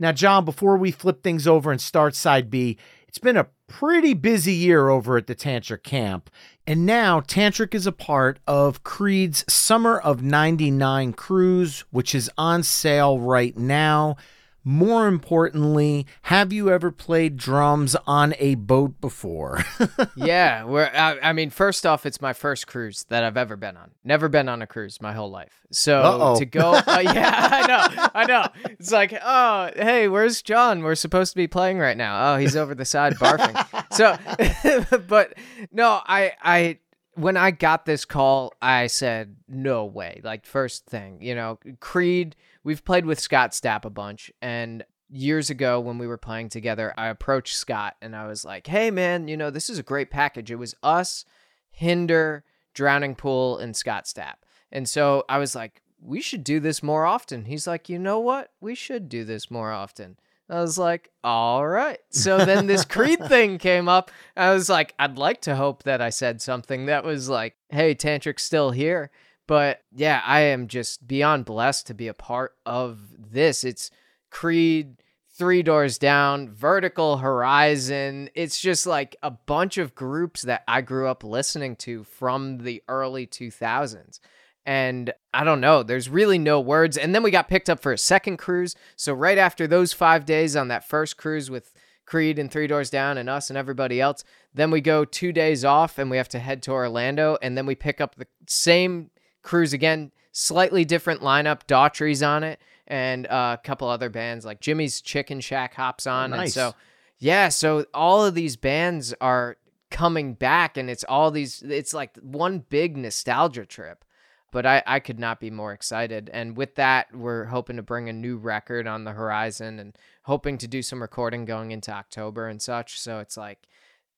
Now, 0.00 0.12
Jon, 0.12 0.46
before 0.46 0.78
we 0.78 0.90
flip 0.90 1.22
things 1.22 1.46
over 1.46 1.70
and 1.70 1.80
start 1.80 2.14
side 2.14 2.50
B, 2.50 2.78
it's 3.06 3.18
been 3.18 3.36
a 3.36 3.48
pretty 3.68 4.14
busy 4.14 4.54
year 4.54 4.88
over 4.88 5.18
at 5.18 5.26
the 5.26 5.34
Tantric 5.34 5.82
camp. 5.82 6.30
And 6.66 6.86
now 6.86 7.20
Tantric 7.20 7.74
is 7.74 7.86
a 7.86 7.92
part 7.92 8.38
of 8.46 8.82
Creed's 8.82 9.44
Summer 9.52 9.98
of 9.98 10.22
99 10.22 11.12
cruise, 11.12 11.84
which 11.90 12.14
is 12.14 12.30
on 12.38 12.62
sale 12.62 13.18
right 13.18 13.54
now. 13.58 14.16
More 14.62 15.06
importantly, 15.06 16.06
have 16.22 16.52
you 16.52 16.70
ever 16.70 16.90
played 16.90 17.36
drums 17.38 17.96
on 18.06 18.34
a 18.38 18.56
boat 18.56 19.00
before? 19.00 19.64
yeah, 20.16 20.64
I, 20.66 21.30
I, 21.30 21.32
mean, 21.32 21.48
first 21.48 21.86
off, 21.86 22.04
it's 22.04 22.20
my 22.20 22.34
first 22.34 22.66
cruise 22.66 23.04
that 23.08 23.24
I've 23.24 23.38
ever 23.38 23.56
been 23.56 23.76
on. 23.76 23.92
Never 24.04 24.28
been 24.28 24.48
on 24.48 24.60
a 24.60 24.66
cruise 24.66 25.00
my 25.00 25.12
whole 25.12 25.30
life. 25.30 25.62
So 25.70 26.02
Uh-oh. 26.02 26.38
to 26.38 26.44
go, 26.44 26.74
uh, 26.74 26.82
yeah, 27.02 27.48
I 27.50 27.66
know, 27.66 28.08
I 28.14 28.26
know. 28.26 28.46
It's 28.78 28.92
like, 28.92 29.14
oh, 29.22 29.70
hey, 29.76 30.08
where's 30.08 30.42
Jon? 30.42 30.82
We're 30.82 30.94
supposed 30.94 31.32
to 31.32 31.36
be 31.36 31.46
playing 31.46 31.78
right 31.78 31.96
now. 31.96 32.34
Oh, 32.34 32.36
he's 32.36 32.56
over 32.56 32.74
the 32.74 32.84
side 32.84 33.14
barfing. 33.14 33.56
so, 33.92 34.98
but 35.08 35.34
no, 35.72 36.00
I, 36.04 36.32
I, 36.42 36.78
when 37.20 37.36
I 37.36 37.50
got 37.50 37.86
this 37.86 38.04
call, 38.04 38.52
I 38.60 38.86
said, 38.86 39.36
no 39.48 39.84
way. 39.84 40.20
Like, 40.24 40.46
first 40.46 40.86
thing, 40.86 41.22
you 41.22 41.34
know, 41.34 41.58
Creed 41.80 42.36
we've 42.64 42.84
played 42.84 43.06
with 43.06 43.20
Scott 43.20 43.52
Stapp 43.52 43.84
a 43.84 43.90
bunch 43.90 44.30
and 44.42 44.84
years 45.08 45.50
ago 45.50 45.80
when 45.80 45.98
we 45.98 46.06
were 46.06 46.16
playing 46.16 46.48
together, 46.48 46.94
I 46.96 47.08
approached 47.08 47.56
Scott 47.56 47.96
and 48.00 48.14
I 48.14 48.26
was 48.26 48.44
like, 48.44 48.66
"Hey 48.66 48.90
man, 48.90 49.28
you 49.28 49.36
know, 49.36 49.50
this 49.50 49.68
is 49.68 49.78
a 49.78 49.82
great 49.82 50.10
package. 50.10 50.50
It 50.50 50.56
was 50.56 50.74
us, 50.82 51.24
Hinder, 51.70 52.44
Drowning 52.74 53.16
Pool 53.16 53.58
and 53.58 53.76
Scott 53.76 54.04
Stapp." 54.04 54.36
And 54.70 54.88
so 54.88 55.24
I 55.28 55.38
was 55.38 55.54
like, 55.54 55.82
"We 56.00 56.20
should 56.20 56.44
do 56.44 56.60
this 56.60 56.82
more 56.82 57.06
often." 57.06 57.46
He's 57.46 57.66
like, 57.66 57.88
"You 57.88 57.98
know 57.98 58.20
what? 58.20 58.52
We 58.60 58.74
should 58.74 59.08
do 59.08 59.24
this 59.24 59.50
more 59.50 59.72
often." 59.72 60.16
I 60.50 60.60
was 60.60 60.76
like, 60.76 61.10
all 61.22 61.66
right. 61.66 62.00
So 62.10 62.44
then 62.44 62.66
this 62.66 62.84
Creed 62.84 63.24
thing 63.28 63.58
came 63.58 63.88
up. 63.88 64.10
I 64.36 64.52
was 64.52 64.68
like, 64.68 64.94
I'd 64.98 65.18
like 65.18 65.42
to 65.42 65.56
hope 65.56 65.84
that 65.84 66.00
I 66.00 66.10
said 66.10 66.42
something 66.42 66.86
that 66.86 67.04
was 67.04 67.28
like, 67.28 67.56
hey, 67.68 67.94
Tantric's 67.94 68.44
still 68.44 68.70
here. 68.72 69.10
But 69.46 69.82
yeah, 69.92 70.22
I 70.24 70.40
am 70.40 70.68
just 70.68 71.06
beyond 71.06 71.44
blessed 71.44 71.86
to 71.88 71.94
be 71.94 72.08
a 72.08 72.14
part 72.14 72.56
of 72.66 73.00
this. 73.18 73.64
It's 73.64 73.90
Creed, 74.30 75.02
Three 75.36 75.62
Doors 75.62 75.98
Down, 75.98 76.48
Vertical 76.48 77.18
Horizon. 77.18 78.30
It's 78.34 78.60
just 78.60 78.86
like 78.86 79.16
a 79.22 79.30
bunch 79.30 79.78
of 79.78 79.94
groups 79.94 80.42
that 80.42 80.62
I 80.68 80.82
grew 80.82 81.08
up 81.08 81.24
listening 81.24 81.76
to 81.76 82.04
from 82.04 82.58
the 82.58 82.82
early 82.88 83.26
2000s. 83.26 84.20
And 84.66 85.12
I 85.32 85.44
don't 85.44 85.60
know, 85.60 85.82
there's 85.82 86.08
really 86.08 86.38
no 86.38 86.60
words. 86.60 86.96
And 86.96 87.14
then 87.14 87.22
we 87.22 87.30
got 87.30 87.48
picked 87.48 87.70
up 87.70 87.80
for 87.80 87.92
a 87.92 87.98
second 87.98 88.36
cruise. 88.36 88.74
So, 88.94 89.12
right 89.12 89.38
after 89.38 89.66
those 89.66 89.92
five 89.92 90.24
days 90.26 90.54
on 90.54 90.68
that 90.68 90.86
first 90.86 91.16
cruise 91.16 91.50
with 91.50 91.72
Creed 92.04 92.38
and 92.38 92.50
Three 92.50 92.66
Doors 92.66 92.90
Down 92.90 93.16
and 93.16 93.30
us 93.30 93.50
and 93.50 93.56
everybody 93.56 94.00
else, 94.00 94.22
then 94.52 94.70
we 94.70 94.80
go 94.80 95.04
two 95.04 95.32
days 95.32 95.64
off 95.64 95.98
and 95.98 96.10
we 96.10 96.18
have 96.18 96.28
to 96.30 96.38
head 96.38 96.62
to 96.64 96.72
Orlando. 96.72 97.38
And 97.40 97.56
then 97.56 97.66
we 97.66 97.74
pick 97.74 98.00
up 98.00 98.16
the 98.16 98.26
same 98.46 99.10
Cruise 99.42 99.72
again, 99.72 100.12
slightly 100.32 100.84
different 100.84 101.22
lineup. 101.22 101.66
Daughtry's 101.66 102.22
on 102.22 102.44
it, 102.44 102.60
and 102.86 103.26
uh, 103.26 103.56
a 103.58 103.66
couple 103.66 103.88
other 103.88 104.10
bands 104.10 104.44
like 104.44 104.60
Jimmie's 104.60 105.00
Chicken 105.00 105.40
Shack 105.40 105.74
hops 105.74 106.06
on, 106.06 106.32
oh, 106.32 106.36
nice. 106.36 106.48
and 106.48 106.52
so 106.52 106.74
Yeah, 107.18 107.48
so 107.48 107.86
all 107.94 108.24
of 108.24 108.34
these 108.34 108.56
bands 108.56 109.14
are 109.20 109.56
coming 109.90 110.34
back 110.34 110.76
and 110.76 110.88
it's 110.88 111.02
all 111.04 111.32
these 111.32 111.62
it's 111.62 111.92
like 111.92 112.16
one 112.18 112.60
big 112.68 112.96
nostalgia 112.96 113.64
trip. 113.66 114.04
But 114.52 114.66
I, 114.66 114.82
I 114.86 115.00
could 115.00 115.18
not 115.18 115.38
be 115.38 115.50
more 115.50 115.72
excited. 115.72 116.28
And 116.32 116.56
with 116.56 116.74
that, 116.74 117.14
we're 117.14 117.44
hoping 117.46 117.76
to 117.76 117.82
bring 117.82 118.08
a 118.08 118.12
new 118.12 118.36
record 118.36 118.86
on 118.86 119.04
the 119.04 119.12
horizon 119.12 119.78
and 119.78 119.96
hoping 120.24 120.58
to 120.58 120.66
do 120.66 120.82
some 120.82 121.00
recording 121.00 121.44
going 121.44 121.70
into 121.70 121.92
October 121.92 122.48
and 122.48 122.60
such. 122.60 122.98
So 122.98 123.20
it's 123.20 123.36
like 123.36 123.68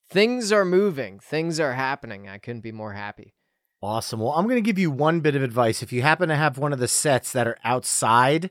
things 0.08 0.50
are 0.50 0.64
moving, 0.64 1.18
things 1.18 1.60
are 1.60 1.74
happening. 1.74 2.28
I 2.28 2.38
couldn't 2.38 2.62
be 2.62 2.72
more 2.72 2.92
happy. 2.94 3.34
Awesome. 3.82 4.20
Well, 4.20 4.32
I'm 4.32 4.44
going 4.44 4.62
to 4.62 4.66
give 4.66 4.78
you 4.78 4.90
one 4.90 5.20
bit 5.20 5.34
of 5.34 5.42
advice. 5.42 5.82
If 5.82 5.92
you 5.92 6.02
happen 6.02 6.28
to 6.28 6.36
have 6.36 6.56
one 6.56 6.72
of 6.72 6.78
the 6.78 6.86
sets 6.86 7.32
that 7.32 7.48
are 7.48 7.58
outside 7.64 8.50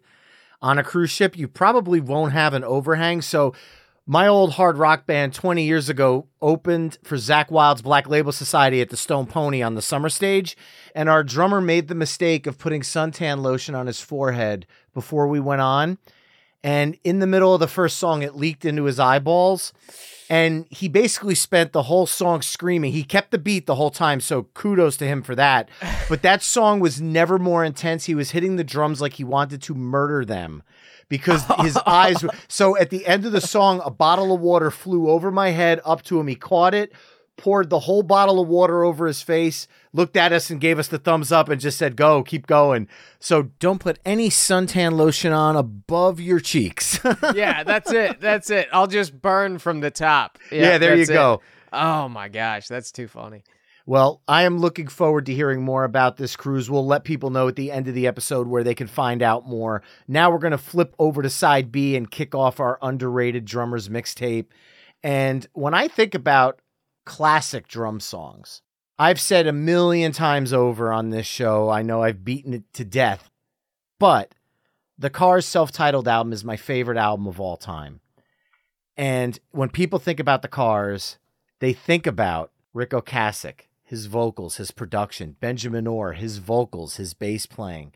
on 0.62 0.78
a 0.78 0.84
cruise 0.84 1.10
ship, 1.10 1.38
you 1.38 1.48
probably 1.48 2.02
won't 2.02 2.34
have 2.34 2.54
an 2.54 2.66
overhang. 2.66 3.22
So 3.22 3.54
my 4.08 4.28
old 4.28 4.54
hard 4.54 4.78
rock 4.78 5.06
band 5.06 5.34
20 5.34 5.64
years 5.64 5.90
ago 5.90 6.28
opened 6.42 6.98
for 7.04 7.18
Zakk 7.18 7.52
Wylde's 7.52 7.82
Black 7.82 8.10
Label 8.10 8.32
Society 8.32 8.82
at 8.82 8.90
the 8.90 8.98
Stone 8.98 9.28
Pony 9.28 9.62
on 9.62 9.76
the 9.76 9.82
summer 9.82 10.10
stage. 10.10 10.58
And 10.96 11.08
our 11.08 11.24
drummer 11.24 11.62
made 11.62 11.88
the 11.88 11.96
mistake 11.96 12.48
of 12.48 12.58
putting 12.58 12.82
suntan 12.82 13.42
lotion 13.42 13.76
on 13.76 13.88
his 13.88 14.02
forehead 14.02 14.66
before 14.94 15.28
we 15.28 15.40
went 15.40 15.62
on. 15.62 15.98
And 16.64 16.98
in 17.04 17.20
the 17.20 17.28
middle 17.28 17.54
of 17.54 17.60
the 17.60 17.68
first 17.68 17.98
song, 17.98 18.22
it 18.22 18.36
leaked 18.36 18.66
into 18.66 18.84
his 18.84 19.00
eyeballs. 19.00 19.74
And 20.30 20.66
he 20.70 20.88
basically 20.88 21.36
spent 21.36 21.72
the 21.72 21.84
whole 21.84 22.06
song 22.06 22.42
screaming. 22.42 22.94
He 22.94 23.04
kept 23.04 23.32
the 23.32 23.38
beat 23.38 23.66
the 23.66 23.76
whole 23.76 23.92
time. 23.92 24.20
So 24.22 24.44
kudos 24.54 24.98
to 24.98 25.08
him 25.08 25.22
for 25.22 25.36
that. 25.36 25.70
But 26.10 26.24
that 26.24 26.44
song 26.44 26.82
was 26.82 27.00
never 27.00 27.40
more 27.40 27.64
intense. 27.64 28.04
He 28.04 28.16
was 28.16 28.32
hitting 28.32 28.58
the 28.58 28.66
drums 28.66 29.00
like 29.00 29.14
he 29.14 29.24
wanted 29.24 29.62
to 29.62 29.74
murder 29.74 30.26
them 30.26 30.62
because 31.12 31.44
his 31.60 31.78
eyes. 31.86 32.26
So 32.48 32.78
at 32.78 32.90
the 32.90 33.06
end 33.06 33.26
of 33.26 33.32
the 33.34 33.42
song, 33.42 33.82
a 33.84 33.92
bottle 33.92 34.34
of 34.34 34.40
water 34.42 34.72
flew 34.72 35.10
over 35.10 35.30
my 35.32 35.50
head 35.50 35.80
up 35.86 36.02
to 36.04 36.20
him. 36.20 36.28
He 36.28 36.36
caught 36.36 36.74
it, 36.74 36.92
poured 37.38 37.70
the 37.70 37.80
whole 37.80 38.04
bottle 38.04 38.40
of 38.40 38.48
water 38.48 38.84
over 38.84 39.06
his 39.08 39.22
face, 39.22 39.68
looked 39.94 40.16
at 40.16 40.32
us 40.32 40.50
and 40.50 40.60
gave 40.60 40.80
us 40.80 40.88
the 40.88 40.98
thumbs 40.98 41.32
up 41.32 41.50
and 41.50 41.60
just 41.60 41.78
said, 41.78 41.96
Go, 41.96 42.24
keep 42.24 42.48
going. 42.48 42.88
So 43.20 43.44
don't 43.60 43.80
put 43.80 44.00
any 44.06 44.30
suntan 44.30 44.94
lotion 44.94 45.34
on 45.34 45.56
above 45.56 46.20
your 46.20 46.40
cheeks. 46.40 47.00
yeah, 47.36 47.64
that's 47.64 47.92
it. 47.92 48.20
That's 48.22 48.50
it. 48.50 48.68
I'll 48.72 48.88
just 48.88 49.22
burn 49.22 49.60
from 49.60 49.82
the 49.82 49.92
top. 49.92 50.38
Yeah, 50.52 50.78
there 50.78 50.96
you 50.96 51.06
go. 51.06 51.36
it. 51.36 51.40
Oh 51.74 52.10
my 52.10 52.28
gosh, 52.30 52.68
that's 52.68 52.92
too 52.92 53.08
funny. 53.08 53.44
Well, 53.92 54.22
I 54.26 54.44
am 54.44 54.60
looking 54.60 54.88
forward 54.88 55.26
to 55.26 55.34
hearing 55.34 55.64
more 55.64 55.84
about 55.84 56.16
this 56.16 56.38
cruise. 56.38 56.72
We'll 56.72 56.88
let 56.88 57.04
people 57.04 57.30
know 57.30 57.50
at 57.50 57.58
the 57.58 57.74
end 57.74 57.90
of 57.90 57.94
the 57.94 58.08
episode 58.08 58.48
where 58.48 58.64
they 58.64 58.74
can 58.74 58.88
find 58.88 59.22
out 59.22 59.46
more. 59.46 59.84
Now 60.08 60.32
we're 60.32 60.38
going 60.38 60.52
to 60.52 60.58
flip 60.58 60.96
over 60.98 61.22
to 61.22 61.30
side 61.30 61.74
B 61.74 61.98
and 61.98 62.10
kick 62.10 62.34
off 62.34 62.62
our 62.62 62.80
underrated 62.82 63.44
drummers 63.44 63.90
mixtape. 63.90 64.46
And 65.04 65.46
when 65.52 65.74
I 65.74 65.90
think 65.90 66.16
about 66.16 66.62
classic 67.04 67.68
drum 67.68 68.00
songs, 68.00 68.62
I've 68.98 69.20
said 69.20 69.46
a 69.46 69.52
million 69.52 70.14
times 70.14 70.54
over 70.54 70.94
on 70.94 71.10
this 71.10 71.28
show, 71.28 71.70
I 71.70 71.82
know 71.82 72.02
I've 72.02 72.24
beaten 72.24 72.54
it 72.54 72.64
to 72.76 72.86
death, 72.86 73.30
but 74.00 74.34
the 74.98 75.10
Cars 75.10 75.46
self 75.46 75.70
titled 75.70 76.08
album 76.08 76.32
is 76.32 76.46
my 76.46 76.56
favorite 76.56 76.98
album 76.98 77.28
of 77.28 77.42
all 77.42 77.58
time. 77.58 78.00
And 78.96 79.38
when 79.50 79.68
people 79.68 80.00
think 80.00 80.22
about 80.22 80.44
the 80.44 80.48
Cars, 80.48 81.18
they 81.60 81.74
think 81.74 82.08
about 82.08 82.54
Ric 82.74 82.92
Ocasek, 82.92 83.64
his 83.92 84.06
vocals, 84.06 84.56
his 84.56 84.72
production, 84.72 85.36
Benjamin 85.42 85.86
Orr, 85.86 86.14
his 86.14 86.38
vocals, 86.38 86.96
his 86.96 87.14
bass 87.14 87.46
playing, 87.46 87.92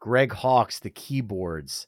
Greg 0.00 0.32
Hawkes, 0.32 0.78
the 0.78 0.88
keyboards. 0.88 1.86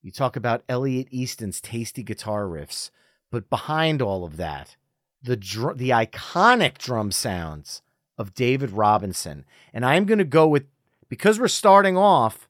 You 0.00 0.12
talk 0.12 0.36
about 0.36 0.62
Elliot 0.68 1.08
Easton's 1.10 1.60
tasty 1.60 2.04
guitar 2.04 2.44
riffs, 2.44 2.92
but 3.32 3.50
behind 3.50 4.00
all 4.00 4.24
of 4.24 4.36
that, 4.36 4.76
the 5.20 5.36
dr- 5.36 5.76
the 5.76 5.90
iconic 5.90 6.78
drum 6.78 7.10
sounds 7.10 7.82
of 8.16 8.32
David 8.32 8.70
Robinson. 8.70 9.44
And 9.72 9.84
I'm 9.84 10.04
going 10.04 10.18
to 10.18 10.24
go 10.24 10.46
with 10.46 10.66
because 11.08 11.40
we're 11.40 11.48
starting 11.48 11.96
off 11.96 12.48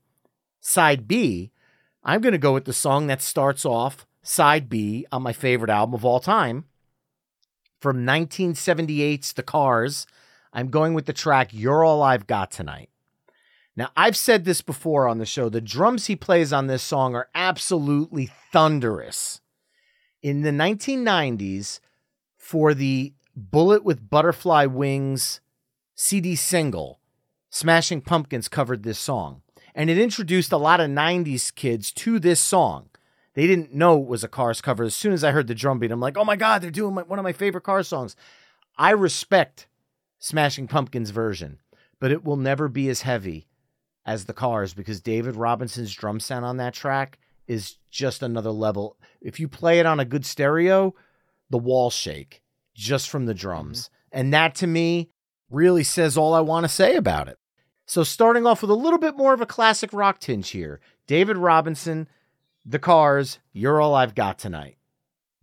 side 0.61 1.09
B, 1.09 1.53
I'm 2.03 2.21
going 2.21 2.33
to 2.33 2.39
go 2.39 2.53
with 2.53 2.67
the 2.67 2.75
song 2.75 3.07
that 3.07 3.23
starts 3.23 3.65
off 3.65 4.07
side 4.23 4.69
B 4.69 5.07
on 5.11 5.23
my 5.23 5.33
favorite 5.33 5.71
album 5.71 5.95
of 5.95 6.05
all 6.05 6.21
time 6.21 6.67
from 7.81 8.05
1978's 8.05 9.33
The 9.33 9.43
Cars. 9.43 10.07
I'm 10.55 10.69
going 10.69 10.95
with 10.95 11.07
the 11.07 11.13
track 11.13 11.49
You're 11.53 11.85
All 11.85 12.01
I've 12.01 12.29
Got 12.29 12.53
Tonight. 12.53 12.89
Now, 13.77 13.91
I've 13.97 14.17
said 14.17 14.45
this 14.45 14.63
before 14.63 15.09
on 15.09 15.19
the 15.19 15.27
show. 15.27 15.49
The 15.49 15.61
drums 15.61 16.07
he 16.07 16.15
plays 16.15 16.53
on 16.53 16.69
this 16.69 16.83
song 16.83 17.17
are 17.17 17.29
absolutely 17.35 18.31
thunderous. 18.53 19.41
In 20.23 20.43
the 20.43 20.53
1990s, 20.53 21.81
for 22.39 22.73
the 22.73 23.15
Bullet 23.35 23.83
with 23.83 24.09
Butterfly 24.09 24.67
Wings 24.67 25.41
CD 25.97 26.37
single, 26.37 27.01
Smashing 27.51 28.01
Pumpkins 28.03 28.49
covered 28.49 28.85
this 28.85 28.99
song. 28.99 29.43
And 29.75 29.91
it 29.91 29.99
introduced 29.99 30.53
a 30.53 30.57
lot 30.57 30.79
of 30.79 30.89
90s 30.89 31.53
kids 31.53 31.91
to 31.93 32.21
this 32.21 32.39
song. 32.39 32.91
They 33.35 33.49
didn't 33.49 33.75
know 33.75 34.01
it 34.01 34.07
was 34.07 34.23
a 34.23 34.29
Cars 34.29 34.61
cover. 34.61 34.85
As 34.85 34.95
soon 34.95 35.13
as 35.13 35.25
I 35.25 35.33
heard 35.33 35.49
the 35.49 35.55
drum 35.55 35.81
beat, 35.81 35.91
I'm 35.91 35.99
like, 35.99 36.17
oh 36.17 36.25
my 36.25 36.37
God, 36.37 36.63
they're 36.63 36.71
doing 36.71 36.95
my, 36.95 37.03
one 37.03 37.19
of 37.19 37.25
my 37.25 37.33
favorite 37.33 37.65
Cars 37.65 37.89
songs. 37.89 38.15
I 38.79 38.93
respect 38.93 39.67
Smashing 40.19 40.69
Pumpkins 40.69 41.11
version, 41.11 41.61
but 42.01 42.11
it 42.11 42.25
will 42.25 42.37
never 42.37 42.69
be 42.69 42.89
as 42.89 43.03
heavy 43.03 43.47
as 44.07 44.25
the 44.25 44.33
Cars 44.33 44.75
because 44.75 45.01
David 45.01 45.37
Robinson's 45.37 45.95
drum 45.95 46.21
sound 46.21 46.45
on 46.45 46.57
that 46.59 46.75
track 46.75 47.19
is 47.47 47.79
just 47.91 48.23
another 48.23 48.51
level. 48.51 48.97
If 49.21 49.41
you 49.41 49.49
play 49.49 49.81
it 49.81 49.87
on 49.87 50.01
a 50.01 50.05
good 50.05 50.25
stereo, 50.25 50.95
the 51.51 51.59
walls 51.59 51.95
shake 51.95 52.43
just 52.75 53.09
from 53.09 53.27
the 53.27 53.35
drums. 53.35 53.83
Mm-hmm. 53.83 54.19
And 54.21 54.35
that 54.35 54.55
to 54.57 54.67
me 54.67 55.11
really 55.51 55.85
says 55.85 56.17
all 56.17 56.35
I 56.35 56.41
want 56.41 56.65
to 56.65 56.69
say 56.69 56.97
about 56.97 57.29
it. 57.29 57.39
So, 57.87 58.03
starting 58.03 58.47
off 58.47 58.63
with 58.63 58.71
a 58.71 58.75
little 58.75 58.99
bit 58.99 59.17
more 59.17 59.35
of 59.35 59.43
a 59.43 59.47
classic 59.47 59.93
rock 59.93 60.19
tinge 60.19 60.51
here 60.51 60.81
David 61.07 61.37
Robinson, 61.37 62.09
The 62.65 62.79
Cars, 62.79 63.39
You're 63.53 63.81
All 63.81 63.95
I've 63.95 64.15
Got 64.15 64.39
Tonight. 64.39 64.79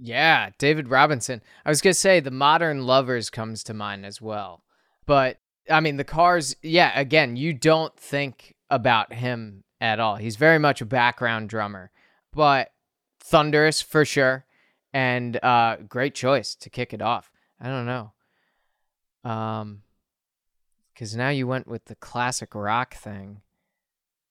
Yeah, 0.03 0.49
David 0.57 0.89
Robinson. 0.89 1.43
I 1.63 1.69
was 1.69 1.79
going 1.79 1.93
to 1.93 1.99
say 1.99 2.19
the 2.19 2.31
Modern 2.31 2.87
Lovers 2.87 3.29
comes 3.29 3.63
to 3.65 3.73
mind 3.75 4.03
as 4.03 4.19
well. 4.19 4.63
But 5.05 5.37
I 5.69 5.79
mean, 5.79 5.97
the 5.97 6.03
Cars, 6.03 6.55
yeah, 6.63 6.91
again, 6.99 7.35
you 7.35 7.53
don't 7.53 7.95
think 7.97 8.55
about 8.71 9.13
him 9.13 9.63
at 9.79 9.99
all. 9.99 10.15
He's 10.15 10.37
very 10.37 10.57
much 10.57 10.81
a 10.81 10.85
background 10.85 11.49
drummer, 11.49 11.91
but 12.33 12.71
thunderous 13.19 13.81
for 13.81 14.03
sure 14.03 14.45
and 14.93 15.41
uh 15.43 15.77
great 15.87 16.15
choice 16.15 16.55
to 16.55 16.69
kick 16.69 16.93
it 16.93 17.01
off. 17.01 17.31
I 17.59 17.67
don't 17.67 17.85
know. 17.85 18.11
Um 19.23 19.83
cuz 20.95 21.15
now 21.15 21.29
you 21.29 21.45
went 21.47 21.67
with 21.67 21.85
the 21.85 21.95
classic 21.95 22.55
rock 22.55 22.95
thing, 22.95 23.41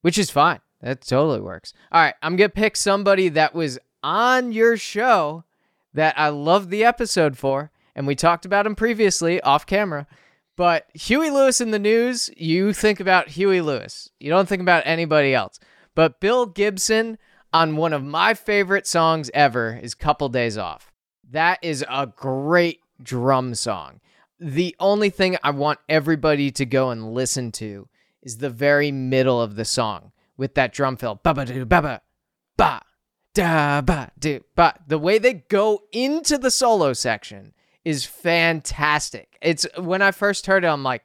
which 0.02 0.18
is 0.18 0.30
fine. 0.30 0.60
That 0.80 1.02
totally 1.02 1.40
works. 1.40 1.72
All 1.92 2.02
right, 2.02 2.14
I'm 2.22 2.36
to 2.36 2.48
pick 2.48 2.76
somebody 2.76 3.28
that 3.28 3.54
was 3.54 3.78
on 4.02 4.52
your 4.52 4.76
show 4.76 5.44
that 5.94 6.18
I 6.18 6.28
loved 6.28 6.70
the 6.70 6.84
episode 6.84 7.36
for 7.36 7.70
and 7.94 8.06
we 8.06 8.14
talked 8.14 8.44
about 8.44 8.66
him 8.66 8.74
previously 8.74 9.40
off 9.42 9.66
camera. 9.66 10.06
But 10.56 10.86
Huey 10.94 11.30
Lewis 11.30 11.60
and 11.60 11.72
the 11.72 11.78
News, 11.78 12.30
you 12.36 12.72
think 12.72 13.00
about 13.00 13.28
Huey 13.28 13.60
Lewis. 13.60 14.10
You 14.18 14.30
don't 14.30 14.48
think 14.48 14.62
about 14.62 14.82
anybody 14.86 15.34
else. 15.34 15.58
But 15.94 16.20
Bill 16.20 16.46
Gibson 16.46 17.18
on 17.52 17.76
one 17.76 17.92
of 17.92 18.04
my 18.04 18.34
favorite 18.34 18.86
songs 18.86 19.30
ever 19.34 19.78
is 19.82 19.94
Couple 19.94 20.28
Days 20.28 20.56
Off. 20.56 20.92
That 21.30 21.58
is 21.62 21.84
a 21.88 22.06
great 22.06 22.80
drum 23.02 23.54
song. 23.54 24.00
The 24.38 24.74
only 24.78 25.10
thing 25.10 25.36
I 25.42 25.50
want 25.50 25.78
everybody 25.88 26.50
to 26.52 26.66
go 26.66 26.90
and 26.90 27.12
listen 27.12 27.52
to 27.52 27.88
is 28.22 28.38
the 28.38 28.50
very 28.50 28.90
middle 28.92 29.40
of 29.40 29.56
the 29.56 29.64
song 29.64 30.12
with 30.36 30.54
that 30.54 30.72
drum 30.72 30.96
fill. 30.96 31.20
Ba 31.22 31.34
ba 31.34 31.44
do 31.44 31.64
ba 31.64 31.82
ba 31.82 32.00
ba 32.56 32.80
da 33.34 33.80
ba 33.80 34.10
do 34.18 34.40
ba. 34.56 34.74
The 34.86 34.98
way 34.98 35.18
they 35.18 35.34
go 35.34 35.82
into 35.92 36.38
the 36.38 36.50
solo 36.50 36.92
section 36.92 37.54
is 37.84 38.04
fantastic. 38.04 39.38
It's 39.40 39.66
when 39.78 40.02
I 40.02 40.10
first 40.10 40.46
heard 40.46 40.64
it, 40.64 40.68
I'm 40.68 40.82
like, 40.82 41.04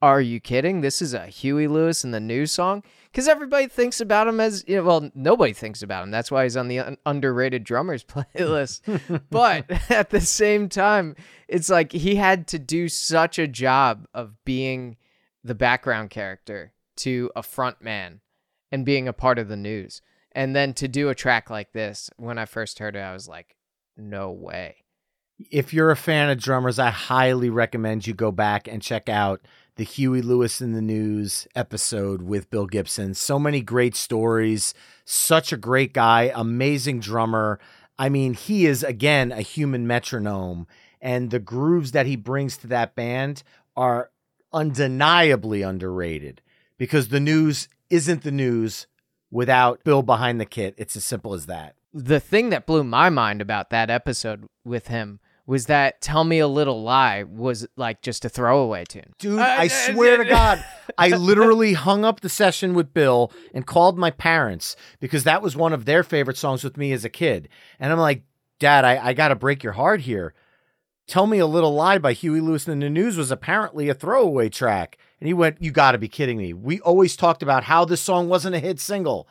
are 0.00 0.20
you 0.20 0.38
kidding? 0.40 0.80
This 0.80 1.02
is 1.02 1.12
a 1.12 1.26
Huey 1.26 1.66
Lewis 1.66 2.04
and 2.04 2.14
the 2.14 2.20
news 2.20 2.52
song? 2.52 2.84
Because 3.10 3.26
everybody 3.26 3.66
thinks 3.66 4.00
about 4.00 4.28
him 4.28 4.38
as, 4.38 4.64
you 4.68 4.76
know, 4.76 4.84
well, 4.84 5.10
nobody 5.14 5.52
thinks 5.52 5.82
about 5.82 6.04
him. 6.04 6.10
That's 6.10 6.30
why 6.30 6.44
he's 6.44 6.56
on 6.56 6.68
the 6.68 6.78
un- 6.78 6.98
underrated 7.04 7.64
drummers 7.64 8.04
playlist. 8.04 8.82
but 9.30 9.64
at 9.90 10.10
the 10.10 10.20
same 10.20 10.68
time, 10.68 11.16
it's 11.48 11.68
like 11.68 11.90
he 11.92 12.14
had 12.16 12.46
to 12.48 12.58
do 12.58 12.88
such 12.88 13.38
a 13.38 13.48
job 13.48 14.06
of 14.14 14.34
being 14.44 14.96
the 15.42 15.54
background 15.54 16.10
character 16.10 16.72
to 16.98 17.30
a 17.34 17.42
front 17.42 17.82
man 17.82 18.20
and 18.70 18.84
being 18.84 19.08
a 19.08 19.12
part 19.12 19.38
of 19.38 19.48
the 19.48 19.56
news. 19.56 20.00
And 20.32 20.54
then 20.54 20.74
to 20.74 20.88
do 20.88 21.08
a 21.08 21.14
track 21.14 21.50
like 21.50 21.72
this, 21.72 22.10
when 22.16 22.38
I 22.38 22.44
first 22.44 22.78
heard 22.78 22.96
it, 22.96 23.00
I 23.00 23.12
was 23.12 23.28
like, 23.28 23.56
no 23.96 24.30
way. 24.30 24.76
If 25.50 25.72
you're 25.72 25.90
a 25.90 25.96
fan 25.96 26.30
of 26.30 26.38
drummers, 26.38 26.78
I 26.78 26.90
highly 26.90 27.50
recommend 27.50 28.06
you 28.06 28.14
go 28.14 28.32
back 28.32 28.66
and 28.68 28.82
check 28.82 29.08
out 29.08 29.40
the 29.76 29.84
Huey 29.84 30.22
Lewis 30.22 30.60
and 30.60 30.74
the 30.74 30.82
News 30.82 31.46
episode 31.54 32.22
with 32.22 32.50
Bill 32.50 32.66
Gibson. 32.66 33.14
So 33.14 33.38
many 33.38 33.60
great 33.60 33.94
stories. 33.94 34.74
Such 35.04 35.52
a 35.52 35.56
great 35.56 35.92
guy, 35.92 36.32
amazing 36.34 36.98
drummer. 36.98 37.60
I 37.96 38.08
mean, 38.08 38.34
he 38.34 38.66
is 38.66 38.82
again 38.82 39.30
a 39.30 39.40
human 39.40 39.86
metronome, 39.86 40.66
and 41.00 41.30
the 41.30 41.38
grooves 41.38 41.92
that 41.92 42.06
he 42.06 42.16
brings 42.16 42.56
to 42.58 42.66
that 42.68 42.96
band 42.96 43.44
are 43.76 44.10
undeniably 44.52 45.62
underrated 45.62 46.42
because 46.76 47.08
the 47.08 47.20
news 47.20 47.68
isn't 47.90 48.22
the 48.22 48.32
news 48.32 48.88
without 49.30 49.82
Bill 49.84 50.02
behind 50.02 50.40
the 50.40 50.46
kit. 50.46 50.74
It's 50.78 50.96
as 50.96 51.04
simple 51.04 51.34
as 51.34 51.46
that. 51.46 51.74
The 51.92 52.20
thing 52.20 52.50
that 52.50 52.66
blew 52.66 52.84
my 52.84 53.10
mind 53.10 53.40
about 53.40 53.70
that 53.70 53.90
episode 53.90 54.46
with 54.64 54.88
him 54.88 55.20
was 55.48 55.64
that 55.64 56.02
Tell 56.02 56.24
Me 56.24 56.40
a 56.40 56.46
Little 56.46 56.82
Lie 56.82 57.22
was 57.22 57.66
like 57.74 58.02
just 58.02 58.26
a 58.26 58.28
throwaway 58.28 58.84
tune. 58.84 59.14
Dude, 59.18 59.38
uh, 59.38 59.42
I 59.42 59.64
uh, 59.64 59.68
swear 59.68 60.18
to 60.18 60.26
uh, 60.26 60.28
God, 60.28 60.64
I 60.98 61.08
literally 61.08 61.72
hung 61.72 62.04
up 62.04 62.20
the 62.20 62.28
session 62.28 62.74
with 62.74 62.92
Bill 62.92 63.32
and 63.54 63.66
called 63.66 63.98
my 63.98 64.10
parents 64.10 64.76
because 65.00 65.24
that 65.24 65.40
was 65.40 65.56
one 65.56 65.72
of 65.72 65.86
their 65.86 66.02
favorite 66.02 66.36
songs 66.36 66.62
with 66.62 66.76
me 66.76 66.92
as 66.92 67.06
a 67.06 67.08
kid. 67.08 67.48
And 67.80 67.90
I'm 67.90 67.98
like, 67.98 68.24
Dad, 68.58 68.84
I, 68.84 69.08
I 69.08 69.12
got 69.14 69.28
to 69.28 69.36
break 69.36 69.62
your 69.62 69.72
heart 69.72 70.02
here. 70.02 70.34
Tell 71.08 71.26
Me 71.26 71.38
a 71.38 71.46
Little 71.46 71.74
Lie 71.74 71.96
by 71.96 72.12
Huey 72.12 72.42
Lewis 72.42 72.68
and 72.68 72.82
the 72.82 72.90
News 72.90 73.16
was 73.16 73.30
apparently 73.30 73.88
a 73.88 73.94
throwaway 73.94 74.50
track. 74.50 74.98
And 75.18 75.26
he 75.26 75.32
went, 75.32 75.60
You 75.60 75.72
got 75.72 75.92
to 75.92 75.98
be 75.98 76.06
kidding 76.06 76.36
me. 76.36 76.52
We 76.52 76.80
always 76.80 77.16
talked 77.16 77.42
about 77.42 77.64
how 77.64 77.86
this 77.86 78.02
song 78.02 78.28
wasn't 78.28 78.54
a 78.54 78.60
hit 78.60 78.78
single. 78.78 79.26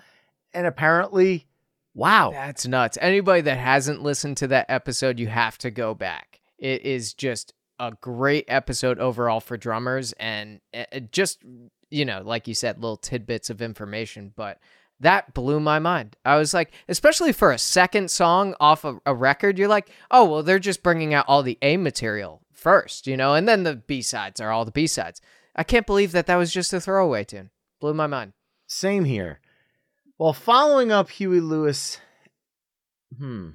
And 0.53 0.65
apparently, 0.65 1.45
wow. 1.93 2.31
That's 2.31 2.65
nuts. 2.65 2.97
Anybody 2.99 3.41
that 3.41 3.59
hasn't 3.59 4.01
listened 4.01 4.37
to 4.37 4.47
that 4.47 4.65
episode, 4.69 5.19
you 5.19 5.27
have 5.27 5.59
to 5.59 5.69
go 5.69 5.93
back. 5.93 6.41
It 6.57 6.81
is 6.81 7.13
just 7.13 7.53
a 7.79 7.93
great 8.01 8.45
episode 8.47 8.97
overall 8.97 9.39
for 9.39 9.55
drummers 9.55 10.13
and 10.13 10.61
uh, 10.73 10.99
just, 11.11 11.43
you 11.91 12.05
know, 12.05 12.23
like 12.25 12.47
you 12.47 12.55
said, 12.55 12.81
little 12.81 12.97
tidbits 12.97 13.51
of 13.51 13.61
information. 13.61 14.33
But 14.35 14.57
that 14.99 15.33
blew 15.33 15.59
my 15.59 15.79
mind. 15.79 16.15
I 16.25 16.37
was 16.37 16.53
like, 16.53 16.71
especially 16.87 17.31
for 17.31 17.51
a 17.51 17.57
second 17.57 18.09
song 18.09 18.55
off 18.59 18.83
of 18.83 18.99
a 19.05 19.13
record, 19.13 19.57
you're 19.59 19.67
like, 19.67 19.89
oh, 20.09 20.25
well, 20.25 20.43
they're 20.43 20.59
just 20.59 20.83
bringing 20.83 21.13
out 21.13 21.25
all 21.27 21.43
the 21.43 21.57
A 21.61 21.77
material 21.77 22.41
first, 22.51 23.07
you 23.07 23.15
know, 23.15 23.33
and 23.33 23.47
then 23.47 23.63
the 23.63 23.75
B 23.75 24.01
sides 24.01 24.41
are 24.41 24.51
all 24.51 24.65
the 24.65 24.71
B 24.71 24.87
sides. 24.87 25.21
I 25.55 25.63
can't 25.63 25.87
believe 25.87 26.11
that 26.11 26.27
that 26.27 26.35
was 26.35 26.51
just 26.51 26.73
a 26.73 26.81
throwaway 26.81 27.23
tune. 27.23 27.51
Blew 27.79 27.93
my 27.93 28.07
mind. 28.07 28.33
Same 28.65 29.05
here. 29.05 29.39
Well, 30.17 30.33
following 30.33 30.91
up 30.91 31.09
Huey 31.11 31.39
Lewis, 31.39 31.99
hmm. 33.17 33.49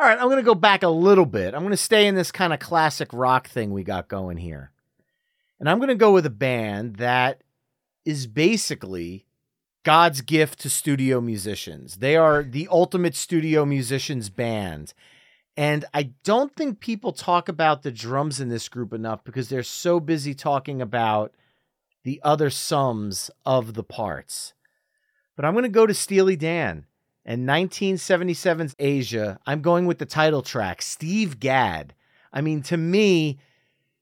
All 0.00 0.06
right, 0.06 0.18
I'm 0.18 0.26
going 0.26 0.36
to 0.36 0.42
go 0.42 0.54
back 0.54 0.84
a 0.84 0.88
little 0.88 1.26
bit. 1.26 1.54
I'm 1.54 1.62
going 1.62 1.70
to 1.70 1.76
stay 1.76 2.06
in 2.06 2.14
this 2.14 2.30
kind 2.30 2.52
of 2.52 2.60
classic 2.60 3.08
rock 3.12 3.48
thing 3.48 3.72
we 3.72 3.82
got 3.82 4.08
going 4.08 4.36
here. 4.36 4.70
And 5.58 5.68
I'm 5.68 5.78
going 5.78 5.88
to 5.88 5.96
go 5.96 6.12
with 6.12 6.26
a 6.26 6.30
band 6.30 6.96
that 6.96 7.42
is 8.04 8.28
basically 8.28 9.26
God's 9.88 10.20
gift 10.20 10.58
to 10.60 10.68
studio 10.68 11.18
musicians. 11.18 11.96
They 11.96 12.14
are 12.14 12.42
the 12.42 12.68
ultimate 12.70 13.14
studio 13.14 13.64
musicians 13.64 14.28
band. 14.28 14.92
And 15.56 15.86
I 15.94 16.10
don't 16.24 16.54
think 16.54 16.80
people 16.80 17.12
talk 17.12 17.48
about 17.48 17.82
the 17.82 17.90
drums 17.90 18.38
in 18.38 18.50
this 18.50 18.68
group 18.68 18.92
enough 18.92 19.24
because 19.24 19.48
they're 19.48 19.62
so 19.62 19.98
busy 19.98 20.34
talking 20.34 20.82
about 20.82 21.32
the 22.04 22.20
other 22.22 22.50
sums 22.50 23.30
of 23.46 23.72
the 23.72 23.82
parts. 23.82 24.52
But 25.36 25.46
I'm 25.46 25.54
going 25.54 25.62
to 25.62 25.70
go 25.70 25.86
to 25.86 25.94
Steely 25.94 26.36
Dan 26.36 26.84
and 27.24 27.48
1977's 27.48 28.76
Aja. 28.78 29.38
I'm 29.46 29.62
going 29.62 29.86
with 29.86 29.96
the 29.96 30.04
title 30.04 30.42
track, 30.42 30.82
Steve 30.82 31.40
Gadd. 31.40 31.94
I 32.30 32.42
mean, 32.42 32.60
to 32.64 32.76
me, 32.76 33.38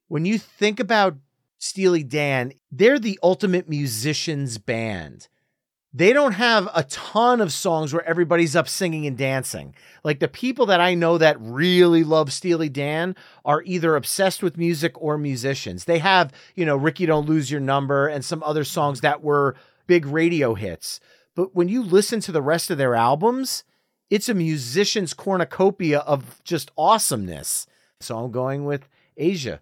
when 0.08 0.24
you 0.24 0.36
think 0.36 0.80
about 0.80 1.14
Steely 1.58 2.02
Dan, 2.02 2.54
they're 2.72 2.98
the 2.98 3.20
ultimate 3.22 3.68
musicians 3.68 4.58
band 4.58 5.28
they 5.96 6.12
don't 6.12 6.32
have 6.32 6.68
a 6.74 6.82
ton 6.84 7.40
of 7.40 7.50
songs 7.50 7.94
where 7.94 8.06
everybody's 8.06 8.54
up 8.54 8.68
singing 8.68 9.06
and 9.06 9.16
dancing. 9.16 9.74
Like 10.04 10.20
the 10.20 10.28
people 10.28 10.66
that 10.66 10.78
I 10.78 10.92
know 10.92 11.16
that 11.16 11.38
really 11.40 12.04
love 12.04 12.34
Steely 12.34 12.68
Dan 12.68 13.16
are 13.46 13.62
either 13.64 13.96
obsessed 13.96 14.42
with 14.42 14.58
music 14.58 14.92
or 15.00 15.16
musicians. 15.16 15.86
They 15.86 16.00
have, 16.00 16.34
you 16.54 16.66
know, 16.66 16.76
Ricky 16.76 17.06
Don't 17.06 17.26
Lose 17.26 17.50
Your 17.50 17.62
Number 17.62 18.08
and 18.08 18.22
some 18.22 18.42
other 18.42 18.62
songs 18.62 19.00
that 19.00 19.22
were 19.22 19.56
big 19.86 20.04
radio 20.04 20.52
hits. 20.52 21.00
But 21.34 21.54
when 21.54 21.68
you 21.68 21.82
listen 21.82 22.20
to 22.20 22.32
the 22.32 22.42
rest 22.42 22.70
of 22.70 22.76
their 22.76 22.94
albums, 22.94 23.64
it's 24.10 24.28
a 24.28 24.34
musician's 24.34 25.14
cornucopia 25.14 26.00
of 26.00 26.44
just 26.44 26.70
awesomeness. 26.76 27.66
So 28.00 28.18
I'm 28.18 28.30
going 28.32 28.66
with 28.66 28.86
Aja. 29.18 29.60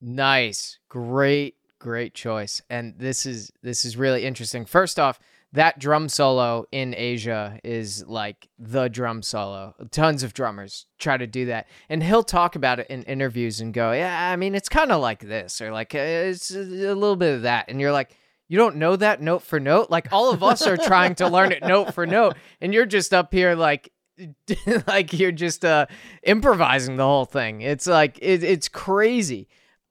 Nice. 0.00 0.78
Great, 0.88 1.56
great 1.80 2.14
choice. 2.14 2.62
And 2.70 2.94
this 2.96 3.26
is 3.26 3.50
this 3.60 3.84
is 3.84 3.96
really 3.96 4.24
interesting. 4.24 4.66
First 4.66 5.00
off, 5.00 5.18
that 5.54 5.78
drum 5.78 6.08
solo 6.08 6.66
in 6.72 6.94
Aja 6.94 7.60
is 7.62 8.04
like 8.08 8.48
the 8.58 8.88
drum 8.88 9.22
solo. 9.22 9.74
Tons 9.92 10.24
of 10.24 10.34
drummers 10.34 10.86
try 10.98 11.16
to 11.16 11.28
do 11.28 11.46
that. 11.46 11.68
And 11.88 12.02
he'll 12.02 12.24
talk 12.24 12.56
about 12.56 12.80
it 12.80 12.88
in 12.90 13.04
interviews 13.04 13.60
and 13.60 13.72
go, 13.72 13.92
Yeah, 13.92 14.30
I 14.32 14.34
mean, 14.34 14.56
it's 14.56 14.68
kind 14.68 14.90
of 14.90 15.00
like 15.00 15.20
this, 15.20 15.60
or 15.60 15.70
like 15.70 15.94
uh, 15.94 15.98
it's 15.98 16.50
a 16.50 16.58
little 16.58 17.14
bit 17.14 17.36
of 17.36 17.42
that. 17.42 17.66
And 17.68 17.80
you're 17.80 17.92
like, 17.92 18.16
You 18.48 18.58
don't 18.58 18.76
know 18.76 18.96
that 18.96 19.22
note 19.22 19.42
for 19.42 19.60
note? 19.60 19.90
Like 19.90 20.12
all 20.12 20.32
of 20.32 20.42
us 20.42 20.66
are 20.66 20.76
trying 20.76 21.14
to 21.16 21.28
learn 21.28 21.52
it 21.52 21.62
note 21.66 21.94
for 21.94 22.04
note. 22.04 22.36
And 22.60 22.74
you're 22.74 22.84
just 22.84 23.14
up 23.14 23.32
here 23.32 23.54
like, 23.54 23.92
like 24.88 25.12
you're 25.12 25.32
just 25.32 25.64
uh 25.64 25.86
improvising 26.24 26.96
the 26.96 27.04
whole 27.04 27.26
thing. 27.26 27.60
It's 27.60 27.86
like 27.86 28.18
it, 28.20 28.42
it's 28.42 28.68
crazy. 28.68 29.48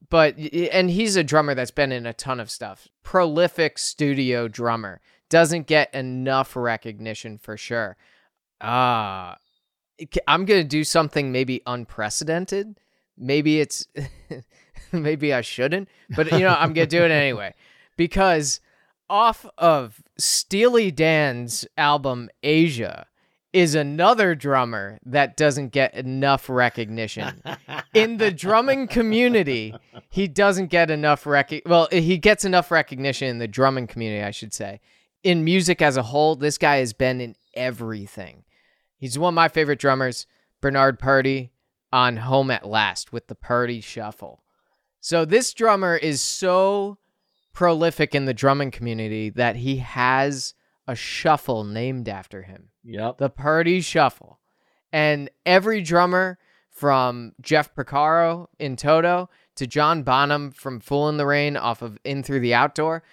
But 0.10 0.38
and 0.38 0.90
he's 0.90 1.16
a 1.16 1.24
drummer 1.24 1.56
that's 1.56 1.72
been 1.72 1.94
in 1.94 2.06
a 2.06 2.14
ton 2.14 2.42
of 2.42 2.52
stuff. 2.52 2.90
Prolific 3.02 3.78
studio 3.78 4.50
drummer 4.50 5.00
doesn't 5.34 5.66
get 5.66 5.92
enough 5.96 6.56
recognition 6.56 7.40
for 7.40 7.58
sure. 7.58 7.98
Uh, 8.62 9.34
I'm 10.28 10.46
gonna 10.46 10.64
do 10.64 10.84
something 10.84 11.32
maybe 11.32 11.60
unprecedented. 11.66 12.78
Maybe 13.18 13.60
it's, 13.60 13.88
maybe 14.92 15.34
I 15.34 15.42
shouldn't, 15.42 15.90
but 16.16 16.32
you 16.32 16.42
know 16.42 16.56
I'm 16.56 16.74
gonna 16.74 16.86
do 16.86 17.04
it 17.04 17.10
anyway 17.26 17.56
because 17.98 18.62
off 19.10 19.44
of 19.58 20.04
Steely 20.20 20.92
Dan's 20.92 21.66
album 21.78 22.30
Aja 22.44 23.06
is 23.54 23.74
another 23.74 24.36
drummer 24.36 25.00
that 25.04 25.36
doesn't 25.36 25.70
get 25.70 25.96
enough 25.96 26.48
recognition. 26.48 27.42
In 27.96 28.18
the 28.18 28.30
drumming 28.30 28.88
community, 28.88 29.74
he 30.10 30.28
doesn't 30.28 30.68
get 30.68 30.92
enough 30.92 31.26
rec 31.26 31.52
well, 31.66 31.88
he 31.92 32.20
gets 32.20 32.46
enough 32.46 32.70
recognition 32.70 33.30
in 33.30 33.40
the 33.40 33.48
drumming 33.48 33.88
community, 33.88 34.24
I 34.24 34.30
should 34.30 34.54
say 34.54 34.80
in 35.24 35.44
music 35.44 35.82
as 35.82 35.98
a 35.98 36.04
whole, 36.04 36.36
this 36.36 36.58
guy 36.58 36.78
has 36.78 36.94
been 36.94 37.22
in 37.22 37.36
everything. 37.54 38.44
He's 38.98 39.18
one 39.18 39.34
of 39.34 39.36
my 39.36 39.48
favorite 39.48 39.80
drummers, 39.80 40.28
Bernard 40.62 41.00
Purdie, 41.00 41.52
on 41.92 42.18
Home 42.18 42.52
at 42.52 42.68
Last 42.68 43.14
with 43.14 43.28
the 43.28 43.36
Purdie 43.36 43.82
Shuffle. 43.82 44.44
So 45.00 45.26
this 45.26 45.54
drummer 45.54 45.96
is 45.96 46.22
so 46.22 46.98
prolific 47.54 48.16
in 48.16 48.26
the 48.26 48.34
drumming 48.34 48.72
community 48.72 49.30
that 49.30 49.58
he 49.58 49.78
has 49.78 50.54
a 50.88 50.96
shuffle 50.96 51.64
named 51.64 52.10
after 52.10 52.42
him. 52.42 52.70
Yep. 52.84 53.18
The 53.18 53.30
Purdie 53.30 53.82
Shuffle. 53.82 54.40
And 54.92 55.30
every 55.46 55.82
drummer 55.82 56.40
from 56.70 57.34
Jeff 57.42 57.74
Porcaro 57.76 58.48
in 58.60 58.76
Toto 58.76 59.30
to 59.56 59.68
John 59.68 60.04
Bonham 60.04 60.52
from 60.52 60.80
Fool 60.80 61.10
in 61.10 61.18
the 61.18 61.26
Rain 61.26 61.56
off 61.56 61.82
of 61.82 61.98
In 62.04 62.24
Through 62.24 62.40
the 62.40 62.54
Outdoor 62.56 63.04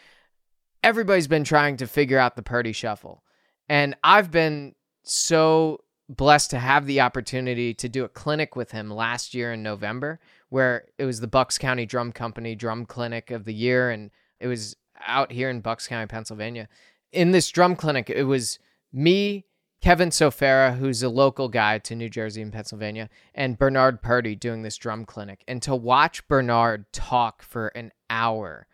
everybody's 0.83 1.28
been 1.28 1.45
trying 1.45 1.76
to 1.78 1.87
figure 1.87 2.18
out 2.18 2.37
the 2.37 2.43
Purdie 2.43 2.72
Shuffle. 2.72 3.22
And 3.68 3.97
I've 4.03 4.31
been 4.31 4.74
so 5.03 5.81
blessed 6.09 6.51
to 6.51 6.59
have 6.59 6.87
the 6.87 7.01
opportunity 7.01 7.72
to 7.74 7.89
do 7.89 8.05
a 8.05 8.09
clinic 8.09 8.57
with 8.57 8.72
him 8.72 8.91
last 8.91 9.33
year 9.33 9.53
in 9.53 9.62
November, 9.62 10.18
where 10.49 10.87
it 10.99 11.05
was 11.05 11.20
the 11.20 11.28
Bucks 11.28 11.57
County 11.57 11.87
Drum 11.87 12.12
Company 12.12 12.55
Drum 12.55 12.85
Clinic 12.85 13.31
of 13.31 13.45
the 13.45 13.55
year. 13.55 13.91
And 13.91 14.11
it 14.41 14.49
was 14.49 14.76
out 15.07 15.33
here 15.33 15.49
in 15.49 15.61
Bucks 15.61 15.87
County, 15.87 16.07
Pennsylvania. 16.07 16.68
In 17.12 17.31
this 17.31 17.49
drum 17.51 17.76
clinic, 17.76 18.11
it 18.11 18.24
was 18.24 18.59
me, 18.93 19.47
Kevin 19.81 20.11
Sofera, 20.11 20.76
who's 20.76 21.03
a 21.03 21.09
local 21.09 21.49
guy 21.49 21.78
to 21.78 21.95
New 21.95 22.09
Jersey 22.09 22.43
and 22.43 22.53
Pennsylvania, 22.53 23.09
and 23.35 23.59
Bernard 23.59 24.03
Purdie 24.03 24.37
doing 24.37 24.62
this 24.62 24.76
drum 24.76 25.05
clinic. 25.05 25.43
And 25.49 25.62
to 25.62 25.74
watch 25.74 26.26
Bernard 26.28 26.93
talk 26.93 27.43
for 27.43 27.68
an 27.68 27.93
hour 28.09 28.66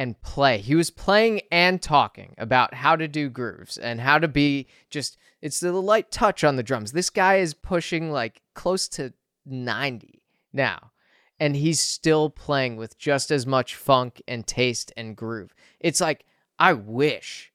and 0.00 0.18
play. 0.22 0.56
He 0.56 0.74
was 0.74 0.88
playing 0.88 1.42
and 1.52 1.82
talking 1.82 2.34
about 2.38 2.72
how 2.72 2.96
to 2.96 3.06
do 3.06 3.28
grooves 3.28 3.76
and 3.76 4.00
how 4.00 4.18
to 4.18 4.28
be 4.28 4.66
just 4.88 5.18
it's 5.42 5.60
the 5.60 5.72
light 5.72 6.10
touch 6.10 6.42
on 6.42 6.56
the 6.56 6.62
drums. 6.62 6.92
This 6.92 7.10
guy 7.10 7.36
is 7.36 7.52
pushing 7.52 8.10
like 8.10 8.40
close 8.54 8.88
to 8.88 9.12
90 9.44 10.22
now 10.54 10.92
and 11.38 11.54
he's 11.54 11.80
still 11.80 12.30
playing 12.30 12.78
with 12.78 12.96
just 12.96 13.30
as 13.30 13.46
much 13.46 13.74
funk 13.74 14.22
and 14.26 14.46
taste 14.46 14.90
and 14.96 15.14
groove. 15.14 15.54
It's 15.80 16.00
like 16.00 16.24
I 16.58 16.72
wish 16.72 17.52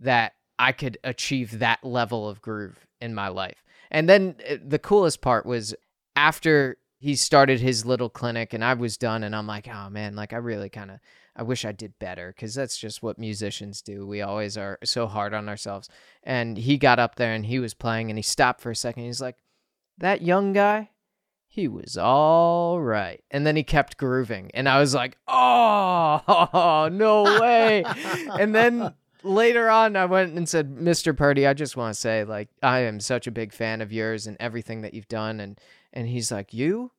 that 0.00 0.34
I 0.58 0.72
could 0.72 0.98
achieve 1.04 1.60
that 1.60 1.84
level 1.84 2.28
of 2.28 2.42
groove 2.42 2.88
in 3.00 3.14
my 3.14 3.28
life. 3.28 3.62
And 3.92 4.08
then 4.08 4.34
uh, 4.50 4.56
the 4.66 4.80
coolest 4.80 5.20
part 5.20 5.46
was 5.46 5.76
after 6.16 6.76
he 7.04 7.14
started 7.14 7.60
his 7.60 7.84
little 7.84 8.08
clinic 8.08 8.54
and 8.54 8.64
I 8.64 8.72
was 8.72 8.96
done 8.96 9.24
and 9.24 9.36
I'm 9.36 9.46
like, 9.46 9.68
"Oh 9.68 9.90
man, 9.90 10.16
like 10.16 10.32
I 10.32 10.38
really 10.38 10.70
kind 10.70 10.90
of 10.90 11.00
I 11.36 11.42
wish 11.42 11.66
I 11.66 11.72
did 11.72 11.98
better 11.98 12.32
cuz 12.32 12.54
that's 12.54 12.78
just 12.78 13.02
what 13.02 13.18
musicians 13.18 13.82
do. 13.82 14.06
We 14.06 14.22
always 14.22 14.56
are 14.56 14.78
so 14.84 15.06
hard 15.06 15.34
on 15.34 15.46
ourselves." 15.46 15.90
And 16.22 16.56
he 16.56 16.78
got 16.78 16.98
up 16.98 17.16
there 17.16 17.34
and 17.34 17.44
he 17.44 17.58
was 17.58 17.74
playing 17.74 18.08
and 18.08 18.18
he 18.18 18.22
stopped 18.22 18.62
for 18.62 18.70
a 18.70 18.76
second. 18.76 19.02
He's 19.02 19.20
like, 19.20 19.36
"That 19.98 20.22
young 20.22 20.54
guy, 20.54 20.92
he 21.46 21.68
was 21.68 21.98
all 21.98 22.80
right." 22.80 23.22
And 23.30 23.46
then 23.46 23.56
he 23.56 23.64
kept 23.64 23.98
grooving 23.98 24.50
and 24.54 24.66
I 24.66 24.80
was 24.80 24.94
like, 24.94 25.18
"Oh, 25.28 26.88
no 26.90 27.38
way." 27.38 27.84
and 28.40 28.54
then 28.54 28.94
later 29.22 29.68
on 29.68 29.94
I 29.94 30.06
went 30.06 30.38
and 30.38 30.48
said, 30.48 30.74
"Mr. 30.74 31.14
Purdie, 31.14 31.46
I 31.46 31.52
just 31.52 31.76
want 31.76 31.94
to 31.94 32.00
say 32.00 32.24
like 32.24 32.48
I 32.62 32.78
am 32.78 32.98
such 32.98 33.26
a 33.26 33.30
big 33.30 33.52
fan 33.52 33.82
of 33.82 33.92
yours 33.92 34.26
and 34.26 34.38
everything 34.40 34.80
that 34.80 34.94
you've 34.94 35.08
done." 35.08 35.38
And 35.38 35.60
and 35.94 36.06
he's 36.06 36.30
like, 36.30 36.52
"You? 36.52 36.92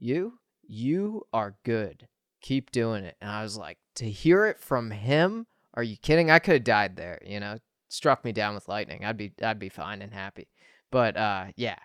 You? 0.00 0.40
You 0.66 1.22
are 1.32 1.56
good. 1.64 2.08
Keep 2.40 2.72
doing 2.72 3.04
it." 3.04 3.16
And 3.20 3.30
I 3.30 3.42
was 3.44 3.56
like, 3.56 3.78
"To 3.96 4.10
hear 4.10 4.46
it 4.46 4.58
from 4.58 4.90
him? 4.90 5.46
Are 5.74 5.82
you 5.84 5.96
kidding? 5.96 6.30
I 6.30 6.40
could 6.40 6.54
have 6.54 6.64
died 6.64 6.96
there, 6.96 7.20
you 7.24 7.38
know. 7.38 7.58
Struck 7.88 8.24
me 8.24 8.32
down 8.32 8.54
with 8.54 8.66
lightning. 8.66 9.04
I'd 9.04 9.16
be 9.16 9.32
I'd 9.40 9.60
be 9.60 9.68
fine 9.68 10.02
and 10.02 10.12
happy." 10.12 10.48
But 10.90 11.16
uh 11.16 11.46
yeah. 11.54 11.78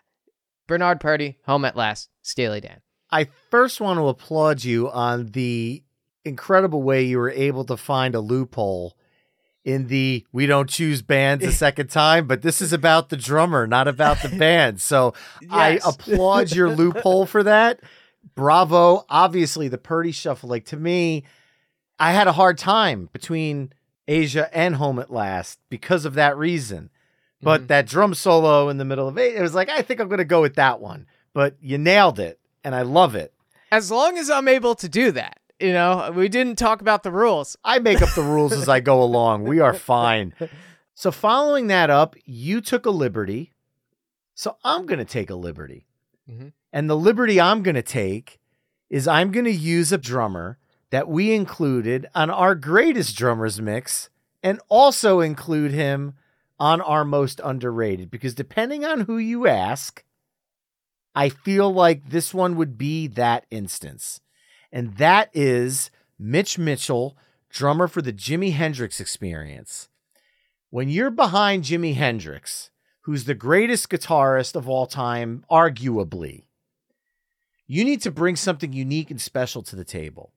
Bernard 0.65 0.99
Purdie, 0.99 1.37
home 1.45 1.65
at 1.65 1.75
last. 1.75 2.09
Steely 2.21 2.61
Dan. 2.61 2.81
I 3.11 3.27
first 3.51 3.79
want 3.81 3.99
to 3.99 4.07
applaud 4.07 4.63
you 4.63 4.89
on 4.89 5.27
the 5.27 5.83
incredible 6.25 6.81
way 6.81 7.03
you 7.03 7.19
were 7.19 7.29
able 7.29 7.65
to 7.65 7.77
find 7.77 8.15
a 8.15 8.21
loophole 8.21 8.97
in 9.65 9.87
the 9.87 10.25
we 10.31 10.45
don't 10.45 10.69
choose 10.69 11.01
bands 11.01 11.43
a 11.45 11.51
second 11.65 11.89
time, 11.89 12.27
but 12.27 12.41
this 12.41 12.61
is 12.61 12.73
about 12.73 13.09
the 13.09 13.17
drummer, 13.17 13.65
not 13.67 13.87
about 13.87 14.21
the 14.21 14.29
band. 14.29 14.81
So 14.81 15.13
I 15.49 15.79
applaud 15.85 16.51
your 16.51 16.69
loophole 16.75 17.25
for 17.25 17.43
that. 17.43 17.79
Bravo. 18.35 19.05
Obviously, 19.09 19.67
the 19.67 19.77
Purdie 19.77 20.11
Shuffle, 20.11 20.49
like 20.49 20.65
to 20.65 20.77
me, 20.77 21.23
I 21.99 22.11
had 22.11 22.27
a 22.27 22.33
hard 22.33 22.57
time 22.57 23.09
between 23.13 23.71
Aja 24.09 24.49
and 24.53 24.75
Home 24.75 24.99
at 24.99 25.11
Last 25.11 25.59
because 25.69 26.05
of 26.05 26.13
that 26.15 26.37
reason. 26.37 26.89
But 27.41 27.63
Mhm. 27.63 27.67
that 27.67 27.87
drum 27.87 28.13
solo 28.13 28.69
in 28.69 28.77
the 28.77 28.85
middle 28.85 29.07
of 29.07 29.17
it, 29.17 29.35
it 29.35 29.41
was 29.41 29.53
like, 29.53 29.69
I 29.69 29.81
think 29.81 29.99
I'm 29.99 30.07
going 30.07 30.17
to 30.19 30.25
go 30.25 30.41
with 30.41 30.55
that 30.55 30.79
one. 30.79 31.05
But 31.33 31.55
you 31.61 31.77
nailed 31.77 32.19
it, 32.19 32.39
and 32.63 32.73
I 32.73 32.83
love 32.83 33.15
it. 33.15 33.33
As 33.71 33.91
long 33.91 34.17
as 34.17 34.29
I'm 34.29 34.47
able 34.47 34.75
to 34.75 34.87
do 34.87 35.11
that. 35.11 35.39
You 35.63 35.71
know, 35.71 36.11
we 36.13 36.27
didn't 36.27 36.57
talk 36.57 36.81
about 36.81 37.03
the 37.03 37.11
rules. 37.11 37.55
I 37.63 37.79
make 37.79 38.01
up 38.01 38.13
the 38.15 38.21
rules 38.21 38.51
as 38.51 38.67
I 38.67 38.81
go 38.81 39.01
along. 39.01 39.45
We 39.45 39.61
are 39.61 39.73
fine. 39.73 40.33
So, 40.93 41.09
following 41.09 41.67
that 41.67 41.89
up, 41.89 42.17
you 42.25 42.59
took 42.59 42.85
a 42.85 42.89
liberty. 42.89 43.53
So, 44.35 44.57
I'm 44.65 44.85
going 44.85 44.99
to 44.99 45.05
take 45.05 45.29
a 45.29 45.35
liberty. 45.35 45.87
Mhm. 46.29 46.51
And 46.73 46.89
the 46.89 46.97
liberty 46.97 47.39
I'm 47.39 47.63
going 47.63 47.75
to 47.75 47.81
take 47.81 48.41
is 48.89 49.07
I'm 49.07 49.31
going 49.31 49.45
to 49.45 49.51
use 49.51 49.93
a 49.93 49.97
drummer 49.97 50.57
that 50.89 51.07
we 51.07 51.33
included 51.33 52.07
on 52.13 52.29
our 52.29 52.55
greatest 52.55 53.15
drummers 53.15 53.61
mix 53.61 54.09
and 54.43 54.59
also 54.67 55.21
include 55.21 55.71
him 55.71 56.15
on 56.59 56.81
our 56.81 57.05
most 57.05 57.39
underrated 57.41 58.11
because 58.11 58.35
depending 58.35 58.83
on 58.83 59.01
who 59.01 59.17
you 59.17 59.47
ask, 59.47 60.03
I 61.15 61.29
feel 61.29 61.73
like 61.73 62.09
this 62.09 62.33
one 62.33 62.57
would 62.57 62.77
be 62.77 63.07
that 63.07 63.45
instance. 63.49 64.19
And 64.73 64.97
that 64.97 65.29
is 65.33 65.91
Mitch 66.17 66.57
Mitchell, 66.57 67.15
drummer 67.49 67.87
for 67.87 68.01
the 68.01 68.11
Jimi 68.11 68.53
Hendrix 68.53 68.99
experience. 68.99 69.87
When 70.71 70.89
you're 70.89 71.11
behind 71.11 71.63
Jimi 71.63 71.93
Hendrix, 71.93 72.71
who's 73.01 73.25
the 73.25 73.35
greatest 73.35 73.89
guitarist 73.89 74.55
of 74.55 74.67
all 74.67 74.87
time, 74.87 75.45
arguably, 75.49 76.45
you 77.67 77.85
need 77.85 78.01
to 78.01 78.11
bring 78.11 78.35
something 78.35 78.73
unique 78.73 79.11
and 79.11 79.21
special 79.21 79.61
to 79.61 79.75
the 79.75 79.85
table. 79.85 80.33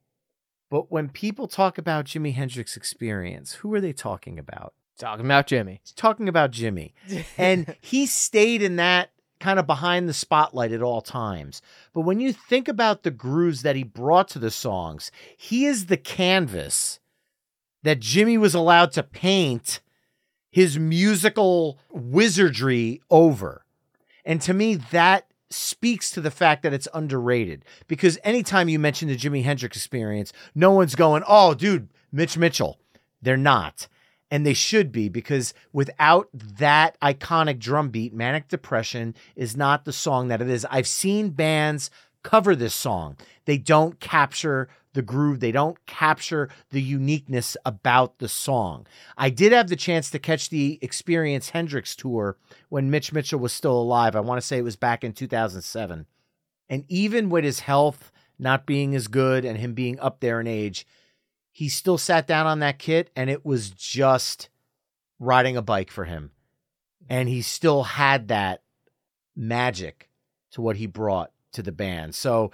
But 0.71 0.93
when 0.93 1.09
people 1.09 1.49
talk 1.49 1.79
about 1.79 2.05
Jimi 2.05 2.35
Hendrix 2.35 2.77
experience, 2.77 3.55
who 3.55 3.73
are 3.73 3.81
they 3.81 3.95
talking 3.95 4.39
about? 4.39 4.75
Talking 4.99 5.25
about 5.25 5.47
Jimi. 5.47 5.79
He's 5.83 5.93
talking 5.93 6.29
about 6.29 6.51
Jimi. 6.51 6.93
And 7.39 7.75
he 7.81 8.05
stayed 8.05 8.61
in 8.61 8.77
that 8.77 9.11
kind 9.41 9.59
of 9.59 9.67
behind 9.67 10.09
the 10.09 10.15
spotlight 10.15 10.73
at 10.73 10.83
all 10.83 11.01
times. 11.01 11.63
But 11.93 12.03
when 12.03 12.21
you 12.21 12.33
think 12.33 12.69
about 12.69 13.03
the 13.03 13.11
grooves 13.11 13.63
that 13.63 13.77
he 13.77 13.83
brought 13.83 14.29
to 14.29 14.39
the 14.39 14.51
songs, 14.51 15.11
he 15.37 15.67
is 15.67 15.87
the 15.87 15.97
canvas 15.97 17.01
that 17.83 18.01
Jimi 18.01 18.39
was 18.39 18.55
allowed 18.55 18.93
to 18.93 19.03
paint 19.03 19.81
his 20.51 20.79
musical 20.79 21.79
wizardry 21.91 23.01
over. 23.11 23.65
And 24.25 24.41
to 24.43 24.55
me, 24.55 24.77
that 24.91 25.27
speaks 25.51 26.11
to 26.11 26.21
the 26.21 26.31
fact 26.31 26.63
that 26.63 26.73
it's 26.73 26.89
underrated 26.93 27.65
because 27.87 28.19
anytime 28.25 28.69
you 28.69 28.79
mention 28.79 29.09
the 29.09 29.17
Jimi 29.17 29.45
Hendrix 29.45 29.77
experience, 29.77 30.33
no 30.55 30.73
one's 30.73 30.95
going, 30.95 31.23
oh, 31.29 31.55
dude, 31.55 31.89
Mitch 32.11 32.37
Mitchell. 32.37 32.81
They're 33.23 33.37
not. 33.37 33.87
And 34.31 34.45
they 34.45 34.55
should 34.55 34.91
be 34.91 35.09
because 35.09 35.55
without 35.73 36.29
that 36.33 36.99
iconic 37.01 37.61
drum 37.61 37.91
beat, 37.91 38.13
Manic 38.13 38.49
Depression 38.49 39.15
is 39.37 39.57
not 39.57 39.85
the 39.85 39.93
song 39.93 40.29
that 40.29 40.43
it 40.43 40.51
is. 40.51 40.67
I've 40.69 40.89
seen 40.89 41.31
bands 41.31 41.91
cover 42.25 42.57
this 42.57 42.75
song. 42.75 43.17
They 43.45 43.57
don't 43.57 44.01
capture 44.01 44.69
the 44.95 45.03
groove, 45.03 45.41
they 45.41 45.53
don't 45.53 45.85
capture 45.87 46.49
the 46.71 46.81
uniqueness 46.81 47.57
about 47.67 48.19
the 48.19 48.29
song. 48.29 48.87
I 49.17 49.29
did 49.29 49.53
have 49.53 49.69
the 49.69 49.77
chance 49.77 50.11
to 50.11 50.19
catch 50.19 50.49
the 50.49 50.79
Experience 50.81 51.51
Hendrix 51.51 51.95
tour 51.95 52.39
when 52.71 52.91
Mitch 52.91 53.13
Mitchell 53.13 53.39
was 53.39 53.53
still 53.53 53.79
alive. 53.79 54.17
I 54.17 54.21
want 54.21 54.41
to 54.41 54.47
say 54.47 54.57
it 54.57 54.63
was 54.63 54.75
back 54.75 55.05
in 55.05 55.13
2007. 55.13 56.07
And 56.71 56.85
even 56.89 57.29
with 57.29 57.45
his 57.45 57.61
health 57.61 58.11
not 58.39 58.67
being 58.67 58.95
as 58.95 59.07
good 59.07 59.45
and 59.45 59.59
him 59.59 59.75
being 59.75 60.01
up 60.01 60.21
there 60.21 60.41
in 60.41 60.47
age, 60.47 60.87
he 61.59 61.71
still 61.71 61.97
sat 61.97 62.27
down 62.27 62.47
on 62.47 62.59
that 62.59 62.79
kit 62.79 63.09
and 63.17 63.31
it 63.31 63.43
was 63.47 63.71
just 63.71 64.51
riding 65.19 65.57
a 65.57 65.63
bike 65.63 65.91
for 65.91 66.05
him. 66.05 66.31
And 67.09 67.31
he 67.31 67.41
still 67.41 67.83
had 67.85 68.29
that 68.29 68.61
magic 69.35 70.11
to 70.51 70.61
what 70.61 70.77
he 70.77 70.87
brought 70.87 71.31
to 71.53 71.63
the 71.63 71.73
band. 71.73 72.15
So 72.15 72.51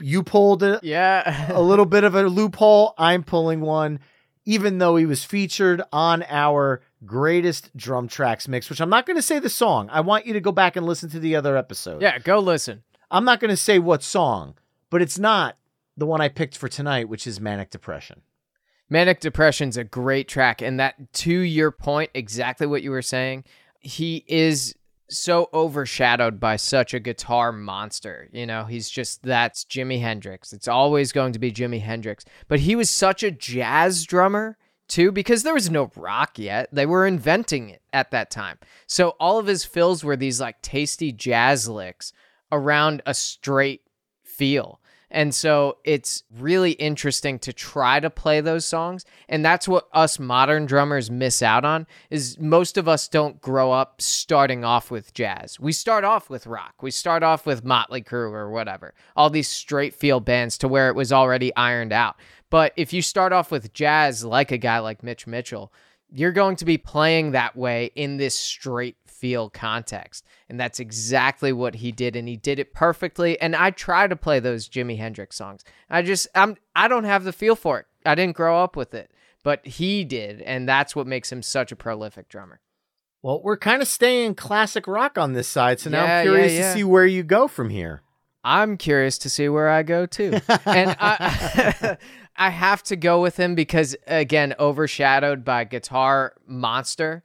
you 0.00 0.22
pulled 0.22 0.62
a, 0.62 0.78
Yeah. 0.82 1.52
a 1.52 1.60
little 1.60 1.86
bit 1.86 2.04
of 2.04 2.14
a 2.14 2.22
loophole. 2.22 2.94
I'm 2.98 3.24
pulling 3.24 3.62
one, 3.62 3.98
even 4.44 4.78
though 4.78 4.94
he 4.94 5.06
was 5.06 5.24
featured 5.24 5.82
on 5.92 6.22
our 6.28 6.82
greatest 7.04 7.76
drum 7.76 8.06
tracks 8.06 8.46
mix, 8.46 8.70
which 8.70 8.80
I'm 8.80 8.90
not 8.90 9.06
going 9.06 9.16
to 9.16 9.22
say 9.22 9.40
the 9.40 9.48
song. 9.48 9.88
I 9.90 10.02
want 10.02 10.24
you 10.24 10.32
to 10.34 10.40
go 10.40 10.52
back 10.52 10.76
and 10.76 10.86
listen 10.86 11.10
to 11.10 11.18
the 11.18 11.34
other 11.34 11.56
episode. 11.56 12.00
yeah, 12.00 12.18
go 12.20 12.38
listen. 12.38 12.84
I'm 13.10 13.24
not 13.24 13.40
going 13.40 13.50
to 13.50 13.56
say 13.56 13.80
what 13.80 14.04
song, 14.04 14.54
but 14.88 15.02
it's 15.02 15.18
not 15.18 15.56
the 15.96 16.06
one 16.06 16.20
I 16.20 16.28
picked 16.28 16.56
for 16.56 16.68
tonight, 16.68 17.08
which 17.08 17.26
is 17.26 17.40
Manic 17.40 17.70
Depression. 17.70 18.20
Manic 18.88 19.20
Depression's 19.20 19.76
a 19.76 19.84
great 19.84 20.28
track. 20.28 20.62
And 20.62 20.78
that, 20.78 21.12
to 21.14 21.32
your 21.32 21.70
point, 21.70 22.10
exactly 22.14 22.66
what 22.66 22.82
you 22.82 22.90
were 22.90 23.02
saying, 23.02 23.44
he 23.80 24.24
is 24.26 24.74
so 25.08 25.48
overshadowed 25.52 26.40
by 26.40 26.56
such 26.56 26.92
a 26.92 27.00
guitar 27.00 27.52
monster. 27.52 28.28
You 28.32 28.46
know, 28.46 28.64
he's 28.64 28.90
just 28.90 29.22
that's 29.22 29.64
Jimi 29.64 30.00
Hendrix. 30.00 30.52
It's 30.52 30.68
always 30.68 31.12
going 31.12 31.32
to 31.32 31.38
be 31.38 31.52
Jimi 31.52 31.80
Hendrix. 31.80 32.24
But 32.48 32.60
he 32.60 32.74
was 32.76 32.90
such 32.90 33.22
a 33.22 33.30
jazz 33.30 34.04
drummer 34.04 34.56
too 34.88 35.12
because 35.12 35.42
there 35.42 35.54
was 35.54 35.70
no 35.70 35.90
rock 35.96 36.38
yet. 36.38 36.68
They 36.72 36.86
were 36.86 37.06
inventing 37.06 37.70
it 37.70 37.82
at 37.92 38.10
that 38.10 38.30
time. 38.30 38.58
So 38.86 39.10
all 39.20 39.38
of 39.38 39.46
his 39.46 39.64
fills 39.64 40.04
were 40.04 40.16
these 40.16 40.40
like 40.40 40.62
tasty 40.62 41.12
jazz 41.12 41.68
licks 41.68 42.12
around 42.50 43.02
a 43.06 43.14
straight 43.14 43.82
feel. 44.22 44.80
And 45.10 45.34
so 45.34 45.78
it's 45.84 46.24
really 46.36 46.72
interesting 46.72 47.38
to 47.40 47.52
try 47.52 48.00
to 48.00 48.10
play 48.10 48.40
those 48.40 48.64
songs. 48.64 49.04
And 49.28 49.44
that's 49.44 49.68
what 49.68 49.88
us 49.92 50.18
modern 50.18 50.66
drummers 50.66 51.10
miss 51.10 51.42
out 51.42 51.64
on 51.64 51.86
is 52.10 52.38
most 52.40 52.76
of 52.76 52.88
us 52.88 53.06
don't 53.06 53.40
grow 53.40 53.72
up 53.72 54.00
starting 54.00 54.64
off 54.64 54.90
with 54.90 55.14
jazz. 55.14 55.60
We 55.60 55.72
start 55.72 56.04
off 56.04 56.28
with 56.28 56.46
rock. 56.46 56.82
We 56.82 56.90
start 56.90 57.22
off 57.22 57.46
with 57.46 57.64
Motley 57.64 58.02
Crue 58.02 58.32
or 58.32 58.50
whatever. 58.50 58.94
All 59.14 59.30
these 59.30 59.48
straight 59.48 59.94
feel 59.94 60.20
bands 60.20 60.58
to 60.58 60.68
where 60.68 60.88
it 60.88 60.96
was 60.96 61.12
already 61.12 61.54
ironed 61.54 61.92
out. 61.92 62.16
But 62.50 62.72
if 62.76 62.92
you 62.92 63.02
start 63.02 63.32
off 63.32 63.50
with 63.50 63.72
jazz 63.72 64.24
like 64.24 64.50
a 64.50 64.58
guy 64.58 64.78
like 64.80 65.02
Mitch 65.02 65.26
Mitchell, 65.26 65.72
you're 66.10 66.32
going 66.32 66.56
to 66.56 66.64
be 66.64 66.78
playing 66.78 67.32
that 67.32 67.56
way 67.56 67.90
in 67.94 68.16
this 68.16 68.36
straight 68.36 68.96
feel 69.20 69.50
context. 69.50 70.24
And 70.48 70.60
that's 70.60 70.78
exactly 70.80 71.52
what 71.52 71.76
he 71.76 71.92
did 71.92 72.16
and 72.16 72.28
he 72.28 72.36
did 72.36 72.58
it 72.58 72.72
perfectly. 72.72 73.40
And 73.40 73.56
I 73.56 73.70
try 73.70 74.06
to 74.06 74.16
play 74.16 74.40
those 74.40 74.68
Jimi 74.68 74.98
Hendrix 74.98 75.36
songs. 75.36 75.64
I 75.90 76.02
just 76.02 76.28
I'm 76.34 76.56
I 76.74 76.88
don't 76.88 77.04
have 77.04 77.24
the 77.24 77.32
feel 77.32 77.56
for 77.56 77.80
it. 77.80 77.86
I 78.04 78.14
didn't 78.14 78.36
grow 78.36 78.62
up 78.62 78.76
with 78.76 78.94
it, 78.94 79.10
but 79.42 79.66
he 79.66 80.04
did 80.04 80.40
and 80.42 80.68
that's 80.68 80.94
what 80.94 81.06
makes 81.06 81.32
him 81.32 81.42
such 81.42 81.72
a 81.72 81.76
prolific 81.76 82.28
drummer. 82.28 82.60
Well, 83.22 83.40
we're 83.42 83.56
kind 83.56 83.82
of 83.82 83.88
staying 83.88 84.36
classic 84.36 84.86
rock 84.86 85.18
on 85.18 85.32
this 85.32 85.48
side, 85.48 85.80
so 85.80 85.90
now 85.90 86.04
Yeah, 86.04 86.18
I'm 86.20 86.26
yeah, 86.26 86.32
curious 86.32 86.52
yeah. 86.52 86.68
to 86.72 86.78
see 86.78 86.84
where 86.84 87.06
you 87.06 87.22
go 87.24 87.48
from 87.48 87.70
here. 87.70 88.02
I'm 88.44 88.76
curious 88.76 89.18
to 89.18 89.30
see 89.30 89.48
where 89.48 89.68
I 89.68 89.82
go 89.82 90.06
too. 90.06 90.38
and 90.64 90.94
I 91.00 91.96
I 92.36 92.50
have 92.50 92.82
to 92.84 92.96
go 92.96 93.20
with 93.22 93.36
him 93.38 93.54
because 93.54 93.96
again, 94.06 94.54
overshadowed 94.60 95.44
by 95.44 95.64
Guitar 95.64 96.34
Monster. 96.46 97.24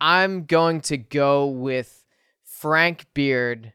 I'm 0.00 0.44
going 0.44 0.80
to 0.82 0.96
go 0.96 1.46
with 1.46 2.04
Frank 2.42 3.06
Beard 3.14 3.72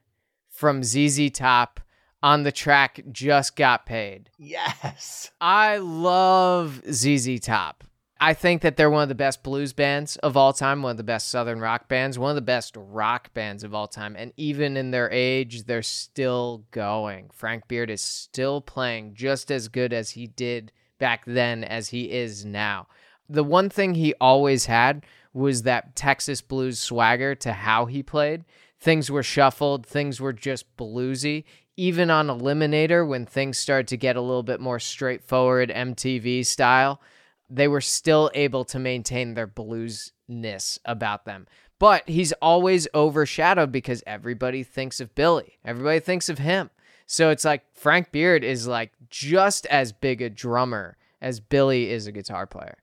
from 0.49 0.83
ZZ 0.83 1.29
Top 1.31 1.79
on 2.23 2.43
the 2.43 2.51
track 2.51 3.03
Just 3.11 3.55
Got 3.55 3.85
Paid. 3.85 4.31
Yes. 4.37 5.31
I 5.39 5.77
love 5.77 6.81
ZZ 6.91 7.39
Top. 7.39 7.83
I 8.19 8.33
think 8.33 8.61
that 8.61 8.77
they're 8.77 8.89
one 8.89 9.03
of 9.03 9.09
the 9.09 9.15
best 9.15 9.43
blues 9.43 9.73
bands 9.73 10.15
of 10.17 10.37
all 10.37 10.53
time, 10.53 10.81
one 10.81 10.91
of 10.91 10.97
the 10.97 11.03
best 11.03 11.29
southern 11.29 11.59
rock 11.59 11.87
bands, 11.89 12.17
one 12.17 12.31
of 12.31 12.35
the 12.35 12.41
best 12.41 12.75
rock 12.77 13.33
bands 13.33 13.63
of 13.63 13.75
all 13.75 13.87
time. 13.87 14.15
And 14.17 14.31
even 14.37 14.77
in 14.77 14.91
their 14.91 15.11
age, 15.11 15.65
they're 15.65 15.83
still 15.83 16.63
going. 16.71 17.29
Frank 17.33 17.67
Beard 17.67 17.89
is 17.89 18.01
still 18.01 18.61
playing 18.61 19.13
just 19.15 19.51
as 19.51 19.67
good 19.67 19.91
as 19.91 20.11
he 20.11 20.27
did 20.27 20.71
back 20.97 21.25
then 21.25 21.63
as 21.63 21.89
he 21.89 22.09
is 22.11 22.45
now. 22.45 22.87
The 23.27 23.43
one 23.43 23.69
thing 23.69 23.95
he 23.95 24.13
always 24.21 24.65
had 24.65 25.05
was 25.35 25.63
that 25.63 25.95
Texas 25.95 26.41
blues 26.41 26.79
swagger 26.79 27.35
to 27.35 27.51
how 27.51 27.85
he 27.85 28.01
played. 28.01 28.45
Things 28.79 29.11
were 29.11 29.21
shuffled, 29.21 29.85
things 29.85 30.21
were 30.21 30.33
just 30.33 30.75
bluesy. 30.77 31.43
Even 31.75 32.09
on 32.09 32.27
Eliminator, 32.27 33.05
when 33.05 33.25
things 33.25 33.57
started 33.57 33.89
to 33.89 33.97
get 33.97 34.15
a 34.15 34.21
little 34.21 34.43
bit 34.43 34.61
more 34.61 34.79
straightforward 34.79 35.69
MTV 35.69 36.45
style, 36.45 37.01
they 37.49 37.67
were 37.67 37.81
still 37.81 38.31
able 38.33 38.63
to 38.63 38.79
maintain 38.79 39.33
their 39.33 39.47
bluesness 39.47 40.79
about 40.85 41.25
them. 41.25 41.47
But 41.79 42.07
he's 42.07 42.31
always 42.41 42.87
overshadowed 42.95 43.73
because 43.73 44.01
everybody 44.07 44.63
thinks 44.63 45.01
of 45.01 45.13
Billy, 45.15 45.57
everybody 45.65 45.99
thinks 45.99 46.29
of 46.29 46.37
him. 46.37 46.69
So 47.07 47.29
it's 47.29 47.43
like 47.43 47.63
Frank 47.73 48.13
Beard 48.13 48.45
is 48.45 48.67
like 48.67 48.93
just 49.09 49.65
as 49.65 49.91
big 49.91 50.21
a 50.21 50.29
drummer 50.29 50.95
as 51.21 51.41
Billy 51.41 51.89
is 51.89 52.07
a 52.07 52.13
guitar 52.13 52.47
player 52.47 52.77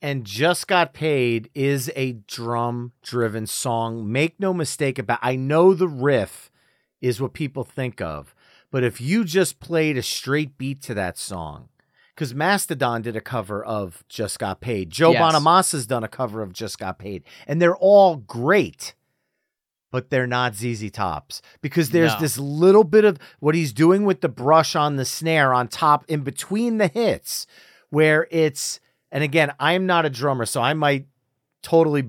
and 0.00 0.24
just 0.24 0.66
got 0.68 0.92
paid 0.94 1.50
is 1.54 1.90
a 1.96 2.12
drum 2.26 2.92
driven 3.02 3.46
song 3.46 4.10
make 4.10 4.38
no 4.38 4.52
mistake 4.54 4.98
about 4.98 5.18
i 5.22 5.34
know 5.36 5.74
the 5.74 5.88
riff 5.88 6.50
is 7.00 7.20
what 7.20 7.32
people 7.32 7.64
think 7.64 8.00
of 8.00 8.34
but 8.70 8.84
if 8.84 9.00
you 9.00 9.24
just 9.24 9.60
played 9.60 9.96
a 9.96 10.02
straight 10.02 10.56
beat 10.58 10.80
to 10.82 10.94
that 10.94 11.18
song 11.18 11.68
because 12.14 12.34
mastodon 12.34 13.02
did 13.02 13.16
a 13.16 13.20
cover 13.20 13.64
of 13.64 14.04
just 14.08 14.38
got 14.38 14.60
paid 14.60 14.90
joe 14.90 15.12
Yes. 15.12 15.22
bonamassa 15.34 15.86
done 15.86 16.04
a 16.04 16.08
cover 16.08 16.42
of 16.42 16.52
just 16.52 16.78
got 16.78 16.98
paid 16.98 17.24
and 17.46 17.60
they're 17.60 17.76
all 17.76 18.16
great 18.16 18.94
but 19.90 20.10
they're 20.10 20.26
not 20.26 20.54
ZZ 20.54 20.90
Tops 20.90 21.40
because 21.62 21.90
there's 21.92 22.12
No. 22.12 22.20
this 22.20 22.36
little 22.38 22.84
bit 22.84 23.06
of 23.06 23.18
what 23.40 23.54
he's 23.54 23.72
doing 23.72 24.04
with 24.04 24.20
the 24.20 24.28
brush 24.28 24.76
on 24.76 24.96
the 24.96 25.04
snare 25.06 25.54
on 25.54 25.66
top 25.66 26.04
in 26.08 26.20
between 26.20 26.76
the 26.76 26.88
hits 26.88 27.46
where 27.88 28.28
it's 28.30 28.80
and 29.10 29.24
again, 29.24 29.52
I'm 29.58 29.86
not 29.86 30.04
a 30.04 30.10
drummer, 30.10 30.46
so 30.46 30.60
I 30.60 30.74
might 30.74 31.06
totally 31.62 32.08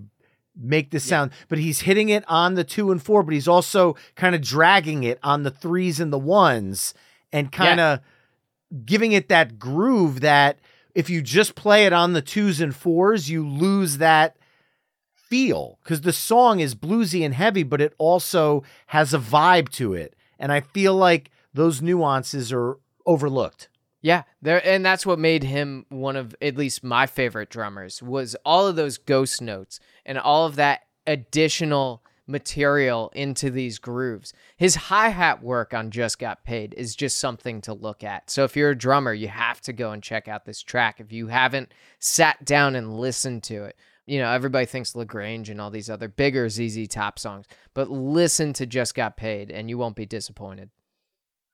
make 0.56 0.92
this 0.92 1.06
sound, 1.06 1.32
but 1.48 1.58
he's 1.58 1.82
hitting 1.82 2.10
it 2.10 2.24
on 2.28 2.56
the 2.56 2.64
two 2.64 2.92
and 2.92 3.02
four, 3.02 3.24
but 3.24 3.34
he's 3.34 3.48
also 3.48 3.96
kind 4.16 4.36
of 4.36 4.42
dragging 4.42 5.04
it 5.04 5.18
on 5.24 5.44
the 5.44 5.52
threes 5.52 6.00
and 6.00 6.12
the 6.12 6.20
ones 6.20 6.94
and 7.32 7.52
kind 7.52 7.80
of 7.80 8.00
giving 8.86 9.14
it 9.14 9.30
that 9.30 9.58
groove 9.58 10.22
that 10.22 10.60
if 10.94 11.10
you 11.10 11.22
just 11.22 11.56
play 11.56 11.86
it 11.86 11.94
on 11.94 12.14
the 12.14 12.22
twos 12.22 12.60
and 12.60 12.76
fours, 12.76 13.30
you 13.30 13.48
lose 13.48 14.00
that 14.00 14.36
feel 15.14 15.80
because 15.84 16.02
the 16.02 16.12
song 16.12 16.60
is 16.60 16.76
bluesy 16.76 17.24
and 17.24 17.34
heavy, 17.34 17.64
but 17.64 17.80
it 17.80 17.94
also 17.98 18.64
has 18.88 19.14
a 19.14 19.20
vibe 19.20 19.70
to 19.70 19.94
it. 19.94 20.16
And 20.38 20.52
I 20.52 20.62
feel 20.62 20.96
like 20.96 21.32
those 21.54 21.82
nuances 21.82 22.52
are 22.52 22.78
overlooked. 23.06 23.70
Yeah, 24.02 24.24
there 24.42 24.66
and 24.66 24.86
that's 24.86 25.06
what 25.06 25.20
made 25.20 25.44
him 25.44 25.86
one 25.90 26.16
of 26.16 26.36
at 26.42 26.56
least 26.56 26.84
my 26.84 27.06
favorite 27.06 27.50
drummers 27.50 28.02
was 28.02 28.36
all 28.46 28.66
of 28.66 28.78
those 28.78 28.98
ghost 28.98 29.42
notes 29.42 29.80
and 30.06 30.18
all 30.18 30.46
of 30.46 30.56
that 30.56 30.82
additional 31.06 32.02
material 32.30 33.12
into 33.14 33.50
these 33.50 33.80
grooves. 33.80 34.32
His 34.56 34.76
hi-hat 34.76 35.44
work 35.44 35.74
on 35.74 35.92
Just 35.92 36.20
Got 36.20 36.44
Paid 36.44 36.76
is 36.78 36.96
just 36.96 37.18
something 37.18 37.60
to 37.62 37.74
look 37.74 38.04
at. 38.04 38.30
So 38.30 38.44
if 38.44 38.56
you're 38.56 38.70
a 38.70 38.78
drummer, 38.78 39.14
you 39.14 39.28
have 39.28 39.60
to 39.62 39.74
go 39.74 39.92
and 39.92 40.04
check 40.04 40.28
out 40.28 40.46
this 40.46 40.62
track 40.62 41.00
if 41.00 41.12
you 41.12 41.28
haven't 41.28 41.74
sat 41.98 42.46
down 42.46 42.76
and 42.76 43.00
listened 43.00 43.44
to 43.44 43.66
it. 43.66 43.76
You 44.06 44.20
know, 44.20 44.32
everybody 44.32 44.66
thinks 44.66 44.96
LaGrange 44.96 45.50
and 45.50 45.60
all 45.60 45.72
these 45.72 45.90
other 45.90 46.08
bigger 46.08 46.50
ZZ 46.50 46.88
Top 46.88 47.20
songs, 47.20 47.48
but 47.74 47.90
listen 47.90 48.54
to 48.54 48.66
Just 48.66 48.96
Got 48.96 49.18
Paid 49.18 49.52
and 49.52 49.70
you 49.70 49.78
won't 49.78 49.96
be 49.96 50.06
disappointed. 50.06 50.70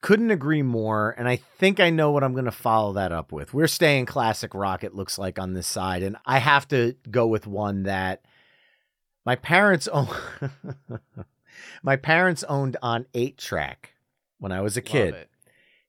Couldn't 0.01 0.31
agree 0.31 0.61
more. 0.61 1.15
And 1.17 1.27
I 1.27 1.37
think 1.37 1.79
I 1.79 1.89
know 1.89 2.11
what 2.11 2.23
I'm 2.23 2.33
going 2.33 2.45
to 2.45 2.51
follow 2.51 2.93
that 2.93 3.11
up 3.11 3.31
with. 3.31 3.53
We're 3.53 3.67
staying 3.67 4.05
classic 4.05 4.53
rock, 4.53 4.83
it 4.83 4.93
looks 4.95 5.17
like, 5.17 5.39
on 5.39 5.53
this 5.53 5.67
side. 5.67 6.03
And 6.03 6.17
I 6.25 6.39
have 6.39 6.67
to 6.69 6.95
go 7.09 7.25
with 7.27 7.47
one 7.47 7.83
that 7.83 8.23
my 9.25 9.35
parents 9.35 9.87
own. 9.87 10.07
my 11.83 11.95
parents 11.95 12.43
owned 12.43 12.77
on 12.81 13.07
eight 13.13 13.37
track 13.37 13.93
when 14.37 14.51
I 14.51 14.61
was 14.61 14.77
a 14.77 14.81
kid. 14.81 15.15
It. 15.15 15.29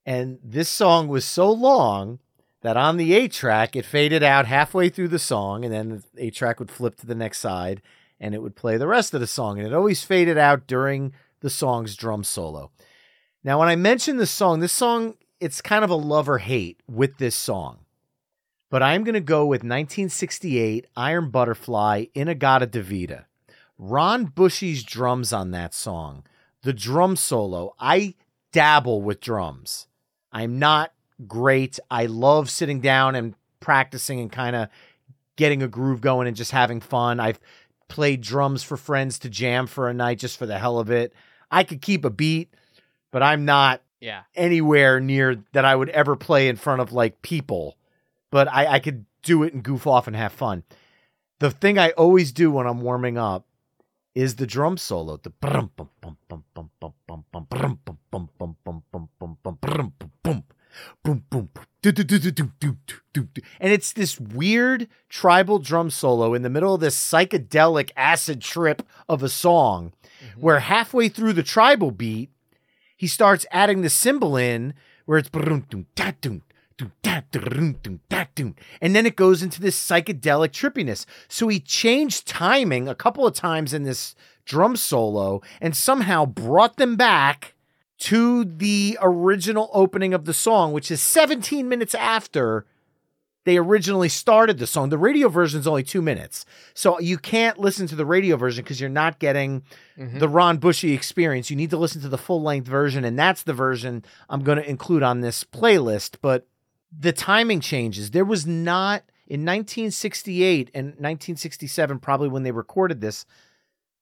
And 0.07 0.39
this 0.43 0.69
song 0.69 1.09
was 1.09 1.25
so 1.25 1.51
long 1.51 2.21
that 2.63 2.77
on 2.77 2.97
the 2.97 3.15
eight 3.15 3.33
track, 3.33 3.77
it 3.77 3.85
faded 3.85 4.23
out 4.23 4.47
halfway 4.47 4.89
through 4.89 5.09
the 5.09 5.19
song, 5.19 5.65
and 5.65 5.73
then 5.73 6.03
the 6.15 6.25
eight 6.25 6.35
track 6.35 6.59
would 6.59 6.71
flip 6.71 6.97
to 6.97 7.07
the 7.07 7.15
next 7.15 7.39
side 7.39 7.83
and 8.19 8.35
it 8.35 8.43
would 8.43 8.57
play 8.57 8.77
the 8.77 8.87
rest 8.87 9.15
of 9.15 9.21
the 9.21 9.27
song. 9.27 9.59
And 9.59 9.67
it 9.67 9.75
always 9.75 10.03
faded 10.03 10.39
out 10.39 10.67
during 10.67 11.13
the 11.41 11.51
song's 11.51 11.97
drum 11.97 12.25
solo. 12.25 12.71
Now, 13.47 13.61
when 13.61 13.69
I 13.69 13.77
mention 13.77 14.17
this 14.17 14.33
song, 14.33 14.59
this 14.59 14.73
song, 14.73 15.15
it's 15.39 15.61
kind 15.61 15.85
of 15.85 15.91
a 15.91 15.95
love 15.95 16.29
or 16.29 16.39
hate 16.39 16.81
with 16.89 17.19
this 17.19 17.37
song. 17.37 17.79
But 18.71 18.83
I'm 18.83 19.05
going 19.05 19.15
to 19.15 19.21
go 19.21 19.47
with 19.47 19.61
1968 19.61 20.89
Iron 20.97 21.31
Butterfly 21.31 22.07
In-A-Gadda-Da-Vida. 22.13 23.27
Ron 23.79 24.25
Bushy's 24.25 24.83
drums 24.83 25.33
on 25.33 25.53
that 25.53 25.75
song, 25.75 26.25
the 26.63 26.73
drum 26.73 27.15
solo. 27.15 27.77
I 27.79 28.15
dabble 28.51 29.03
with 29.03 29.21
drums. 29.21 29.87
I'm 30.33 30.59
not 30.59 30.93
great. 31.29 31.79
I 31.89 32.07
love 32.07 32.51
sitting 32.51 32.81
down 32.81 33.15
and 33.15 33.37
practicing 33.61 34.19
and 34.19 34.33
kind 34.33 34.57
of 34.57 34.69
getting 35.37 35.63
a 35.63 35.69
groove 35.69 36.01
going 36.01 36.27
and 36.27 36.37
just 36.37 36.51
having 36.51 36.81
fun. 36.81 37.21
I've 37.21 37.39
played 37.87 38.23
drums 38.23 38.65
for 38.65 38.77
friends 38.77 39.21
to 39.21 39.31
jam 39.31 39.69
for 39.69 39.89
a 39.89 39.95
night 39.95 40.19
just 40.19 40.37
for 40.37 40.47
the 40.47 40.59
hell 40.59 40.81
of 40.81 40.91
it. 40.91 41.13
I 41.49 41.63
could 41.63 41.81
keep 41.81 42.05
a 42.05 42.11
beat, 42.11 42.53
but 43.17 43.23
I'm 43.23 43.47
not 43.47 43.81
yeah. 43.99 44.25
anywhere 44.35 45.01
near 45.01 45.43
that 45.53 45.64
I 45.64 45.75
would 45.75 45.89
ever 45.89 46.17
play 46.17 46.49
in 46.49 46.57
front 46.57 46.83
of 46.83 46.93
like 46.93 47.23
people. 47.23 47.79
But 48.31 48.47
I, 48.47 48.67
I 48.67 48.79
could 48.79 49.07
do 49.23 49.43
it 49.43 49.55
and 49.55 49.62
goof 49.62 49.87
off 49.87 50.07
and 50.07 50.14
have 50.14 50.33
fun. 50.33 50.64
The 51.39 51.51
thing 51.51 51.79
I 51.79 51.93
always 51.93 52.31
do 52.31 52.51
when 52.51 52.67
I'm 52.67 52.83
warming 52.83 53.17
up 53.17 53.47
is 54.14 54.37
the 54.37 54.47
drum 54.47 54.77
solo. 54.77 55.17
The 55.17 55.33
and 63.59 63.73
it's 63.73 63.95
this 63.95 64.21
weird 64.21 64.89
tribal 65.09 65.59
drum 65.59 65.89
solo 65.89 66.35
in 66.35 66.43
the 66.43 66.51
middle 66.51 66.75
of 66.75 66.83
this 66.83 66.99
psychedelic 66.99 67.93
acid 67.97 68.43
trip 68.43 68.83
of 69.09 69.23
a 69.23 69.31
song 69.31 69.95
mm-hmm. 70.23 70.39
where 70.39 70.61
halfway 70.61 71.09
through 71.09 71.33
the 71.33 71.43
tribal 71.43 71.91
beat, 71.91 72.29
he 72.97 73.07
starts 73.07 73.47
adding 73.51 73.83
the 73.83 73.91
cymbal 73.91 74.37
in 74.37 74.75
where 75.05 75.19
it's 75.19 75.31
and 78.81 78.95
then 78.95 79.07
it 79.07 79.17
goes 79.17 79.43
into 79.43 79.61
this 79.61 79.79
psychedelic 79.79 80.51
trippiness. 80.51 81.07
So 81.29 81.49
he 81.49 81.61
changed 81.61 82.27
timing 82.27 82.89
a 82.89 82.95
couple 82.95 83.27
of 83.27 83.35
times 83.35 83.73
in 83.73 83.85
this 83.85 84.15
drum 84.45 84.77
solo 84.77 85.41
and 85.61 85.77
somehow 85.77 86.27
brought 86.27 86.77
them 86.77 86.97
back 86.97 87.55
to 87.99 88.45
the 88.45 88.99
original 89.01 89.71
opening 89.73 90.13
of 90.13 90.27
the 90.27 90.35
song, 90.35 90.73
which 90.73 90.91
is 90.91 91.01
17 91.01 91.69
minutes 91.69 91.95
after 91.95 92.67
they 93.47 93.59
originally 93.59 94.09
started 94.09 94.59
the 94.59 94.67
song. 94.67 94.89
The 94.89 94.99
radio 94.99 95.29
version 95.29 95.61
is 95.61 95.69
only 95.69 95.85
two 95.85 96.03
minutes. 96.03 96.45
So 96.75 96.99
you 96.99 97.17
can't 97.17 97.61
listen 97.61 97.87
to 97.87 97.95
the 97.95 98.05
radio 98.05 98.37
version 98.37 98.65
because 98.65 98.81
you're 98.81 98.91
not 98.91 99.21
getting 99.21 99.63
mm-hmm. 99.97 100.19
the 100.19 100.29
Ron 100.29 100.59
Bushy 100.59 100.93
experience. 100.93 101.49
You 101.49 101.55
need 101.55 101.71
to 101.71 101.77
listen 101.77 102.03
to 102.03 102.09
the 102.09 102.19
full 102.19 102.43
length 102.43 102.67
version. 102.67 103.05
And 103.05 103.17
that's 103.17 103.45
the 103.45 103.53
version 103.53 104.05
I'm 104.29 104.43
going 104.43 104.59
to 104.59 104.69
include 104.69 105.05
on 105.05 105.21
this 105.21 105.45
playlist. 105.45 106.17
But 106.21 106.49
the 106.91 107.13
timing 107.13 107.61
changes. 107.61 108.11
There 108.11 108.25
was 108.25 108.49
not 108.49 109.05
in 109.29 109.43
1968 109.43 110.73
and 110.75 110.87
1967, 110.87 112.01
probably 112.01 112.29
when 112.29 112.43
they 112.43 112.51
recorded 112.51 113.01
this, 113.01 113.27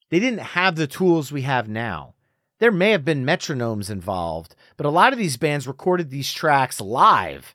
they 0.09 0.21
didn't 0.21 0.39
have 0.39 0.77
the 0.77 0.87
tools 0.87 1.31
we 1.31 1.43
have 1.43 1.69
now. 1.69 2.15
There 2.61 2.73
may 2.73 2.93
have 2.93 3.05
been 3.05 3.27
metronomes 3.27 3.91
involved, 3.91 4.57
but 4.79 4.87
a 4.87 4.91
lot 4.91 5.13
of 5.13 5.19
these 5.19 5.37
bands 5.37 5.69
recorded 5.69 6.09
these 6.09 6.33
tracks 6.33 6.81
live. 6.81 7.54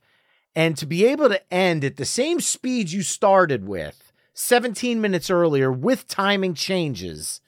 And 0.56 0.76
to 0.78 0.86
be 0.86 1.06
able 1.06 1.30
to 1.30 1.54
end 1.54 1.84
at 1.84 1.98
the 1.98 2.06
same 2.06 2.40
speed 2.40 2.92
you 2.92 3.02
started 3.02 3.68
with 3.68 4.12
17 4.34 5.00
minutes 5.02 5.30
earlier 5.30 5.72
with 5.72 6.08
timing 6.08 6.54
changes 6.54 7.42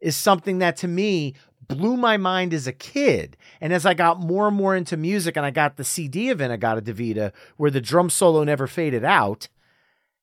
is 0.00 0.16
something 0.16 0.58
that 0.58 0.76
to 0.78 0.88
me 0.88 1.34
blew 1.60 1.96
my 1.96 2.16
mind 2.16 2.52
as 2.52 2.66
a 2.66 2.72
kid. 2.72 3.36
And 3.60 3.72
as 3.72 3.86
I 3.86 3.94
got 3.94 4.20
more 4.20 4.48
and 4.48 4.56
more 4.56 4.74
into 4.74 4.96
music 4.96 5.36
and 5.36 5.46
I 5.46 5.50
got 5.50 5.76
the 5.76 5.84
CD 5.84 6.30
of 6.30 6.40
In-A-Gadda-Da-Vida 6.40 7.32
where 7.56 7.70
the 7.70 7.80
drum 7.80 8.10
solo 8.10 8.42
never 8.42 8.66
faded 8.66 9.04
out, 9.04 9.48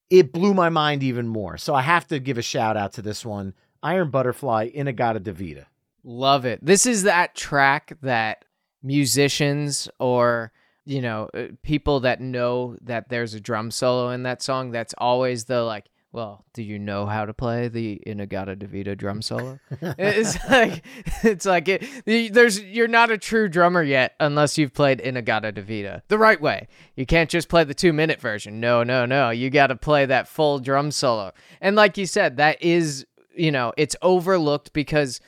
it 0.10 0.34
blew 0.34 0.54
my 0.54 0.70
mind 0.70 1.04
even 1.04 1.28
more. 1.28 1.58
So 1.58 1.74
I 1.74 1.82
have 1.82 2.08
to 2.08 2.20
give 2.20 2.38
a 2.38 2.42
shout 2.42 2.76
out 2.78 2.94
to 2.94 3.02
this 3.02 3.26
one 3.26 3.54
Iron 3.84 4.10
Butterfly 4.10 4.72
In-A-Gadda-Da-Vida. 4.74 5.68
Love 6.04 6.46
it. 6.46 6.60
This 6.66 6.86
is 6.86 7.04
that 7.04 7.36
track 7.36 7.94
that 8.02 8.44
musicians 8.82 9.90
or 10.00 10.52
you 10.88 11.02
know 11.02 11.30
uh, 11.34 11.48
people 11.64 12.00
that 12.00 12.22
know 12.22 12.78
that 12.82 13.10
there's 13.10 13.34
a 13.34 13.40
drum 13.40 13.70
solo 13.70 14.10
in 14.10 14.24
that 14.24 14.42
song 14.42 14.72
that's 14.72 14.94
always 14.98 15.46
the 15.46 15.62
like 15.62 15.86
well 16.14 16.46
do 16.54 16.64
you 16.64 16.80
know 16.80 17.06
how 17.06 17.26
to 17.26 17.34
play 17.34 17.68
the 17.68 18.02
In-A-Gadda-Da-Vida 18.06 18.96
drum 18.96 19.22
solo? 19.22 19.60
It's 19.82 20.38
like 20.50 20.86
it's 21.24 21.46
like 21.46 21.68
it, 21.68 22.34
there's 22.34 22.62
you're 22.62 22.88
not 22.88 23.12
a 23.12 23.18
true 23.18 23.50
drummer 23.50 23.84
yet 23.84 24.16
unless 24.20 24.58
you've 24.58 24.74
played 24.74 25.02
In-A-Gadda-Da-Vida 25.02 26.04
the 26.08 26.18
right 26.18 26.40
way. 26.40 26.70
You 26.96 27.06
can't 27.06 27.30
just 27.30 27.50
play 27.50 27.66
the 27.66 27.74
two 27.74 27.92
minute 27.92 28.22
version. 28.22 28.60
No 28.60 28.84
no 28.84 29.06
no. 29.06 29.30
You 29.30 29.50
got 29.50 29.68
to 29.68 29.76
play 29.76 30.06
that 30.06 30.28
full 30.28 30.60
drum 30.60 30.92
solo. 30.92 31.34
And 31.60 31.76
like 31.76 31.98
you 31.98 32.06
said 32.06 32.38
that 32.38 32.62
is 32.64 33.06
you 33.36 33.52
know 33.52 33.74
it's 33.78 33.96
overlooked 34.02 34.72
because 34.72 35.20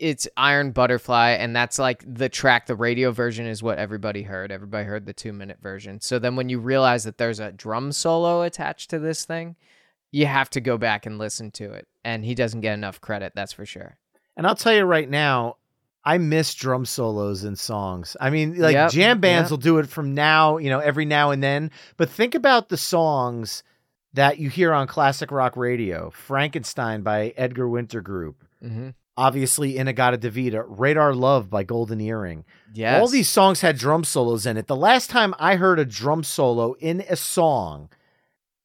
it's 0.00 0.26
Iron 0.36 0.72
Butterfly, 0.72 1.32
and 1.32 1.54
that's 1.54 1.78
like 1.78 2.02
the 2.06 2.28
track. 2.28 2.66
The 2.66 2.74
radio 2.74 3.12
version 3.12 3.46
is 3.46 3.62
what 3.62 3.78
everybody 3.78 4.22
heard. 4.22 4.50
Everybody 4.50 4.84
heard 4.84 5.06
the 5.06 5.12
two 5.12 5.32
minute 5.32 5.58
version. 5.60 6.00
So 6.00 6.18
then 6.18 6.36
when 6.36 6.48
you 6.48 6.58
realize 6.58 7.04
that 7.04 7.18
there's 7.18 7.38
a 7.38 7.52
drum 7.52 7.92
solo 7.92 8.42
attached 8.42 8.90
to 8.90 8.98
this 8.98 9.24
thing, 9.24 9.56
you 10.10 10.26
have 10.26 10.50
to 10.50 10.60
go 10.60 10.78
back 10.78 11.06
and 11.06 11.18
listen 11.18 11.50
to 11.52 11.72
it. 11.72 11.86
And 12.04 12.24
he 12.24 12.34
doesn't 12.34 12.62
get 12.62 12.74
enough 12.74 13.00
credit, 13.00 13.32
that's 13.34 13.52
for 13.52 13.66
sure. 13.66 13.96
And 14.36 14.46
I'll 14.46 14.54
tell 14.54 14.74
you 14.74 14.84
right 14.84 15.08
now, 15.08 15.56
I 16.02 16.16
miss 16.18 16.54
drum 16.54 16.86
solos 16.86 17.44
in 17.44 17.56
songs. 17.56 18.16
I 18.20 18.30
mean, 18.30 18.58
like 18.58 18.72
Yep, 18.72 18.90
jam 18.92 19.20
bands 19.20 19.46
yep. 19.46 19.50
will 19.50 19.58
do 19.58 19.78
it 19.78 19.88
from 19.88 20.14
now, 20.14 20.56
you 20.56 20.70
know, 20.70 20.80
every 20.80 21.04
now 21.04 21.30
and 21.30 21.42
then. 21.42 21.70
But 21.98 22.08
think 22.08 22.34
about 22.34 22.70
the 22.70 22.78
songs 22.78 23.62
that 24.14 24.38
you 24.38 24.48
hear 24.48 24.72
on 24.72 24.86
classic 24.86 25.30
rock 25.30 25.56
radio 25.56 26.10
Frankenstein 26.10 27.02
by 27.02 27.34
Edgar 27.36 27.68
Winter 27.68 28.00
Group. 28.00 28.44
Mm-hmm. 28.64 28.90
Obviously, 29.16 29.76
In-A-Gadda-Da-Vida, 29.76 30.62
Radar 30.66 31.14
Love 31.14 31.50
by 31.50 31.62
Golden 31.62 32.00
Earring. 32.00 32.44
Yes. 32.72 33.00
All 33.00 33.08
these 33.08 33.28
songs 33.28 33.60
had 33.60 33.76
drum 33.76 34.02
solos 34.04 34.46
in 34.46 34.56
it. 34.56 34.66
The 34.66 34.76
last 34.76 35.10
time 35.10 35.34
I 35.38 35.56
heard 35.56 35.78
a 35.78 35.84
drum 35.84 36.22
solo 36.24 36.74
in 36.74 37.02
a 37.08 37.16
song 37.16 37.90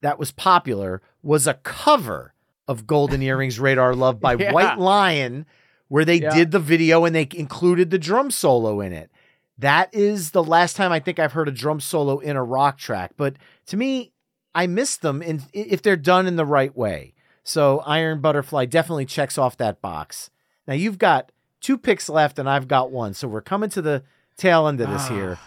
that 0.02 0.18
was 0.20 0.32
popular 0.32 1.02
was 1.24 1.46
a 1.48 1.56
cover 1.56 2.34
of 2.68 2.88
Golden 2.88 3.22
Earrings 3.24 3.60
Radar 3.60 3.96
Love 3.96 4.20
by 4.22 4.36
Yeah. 4.36 4.54
White 4.54 4.78
Lion, 4.80 5.46
where 5.90 6.06
they 6.06 6.22
Yeah. 6.22 6.34
did 6.34 6.52
the 6.52 6.60
video 6.60 7.04
and 7.06 7.14
they 7.16 7.28
included 7.34 7.90
the 7.90 8.00
drum 8.00 8.32
solo 8.32 8.80
in 8.80 8.94
it. 8.94 9.12
That 9.58 9.94
is 9.94 10.32
the 10.32 10.44
last 10.44 10.76
time 10.76 10.92
I 10.92 11.00
think 11.00 11.18
I've 11.20 11.34
heard 11.34 11.48
a 11.48 11.52
drum 11.52 11.80
solo 11.80 12.20
in 12.20 12.36
a 12.36 12.44
rock 12.44 12.78
track. 12.78 13.12
But 13.18 13.36
to 13.68 13.78
me, 13.78 14.12
I 14.54 14.68
miss 14.68 14.96
them 14.98 15.22
in, 15.22 15.42
if 15.54 15.82
they're 15.82 15.96
done 15.98 16.28
in 16.28 16.36
the 16.38 16.46
right 16.46 16.76
way. 16.76 17.14
So 17.44 17.80
Iron 17.86 18.22
Butterfly 18.22 18.66
definitely 18.66 19.06
checks 19.06 19.38
off 19.38 19.58
that 19.58 19.82
box. 19.82 20.30
Now 20.68 20.74
you've 20.74 20.98
got 20.98 21.32
two 21.62 21.78
picks 21.78 22.10
left 22.10 22.40
and 22.40 22.50
I've 22.50 22.68
got 22.68 22.92
one. 22.92 23.14
So 23.14 23.28
we're 23.28 23.42
coming 23.42 23.70
to 23.72 23.82
the 23.82 24.04
tail 24.38 24.68
end 24.68 24.82
of 24.82 24.90
this 24.90 25.08
ah, 25.10 25.14
here. 25.14 25.40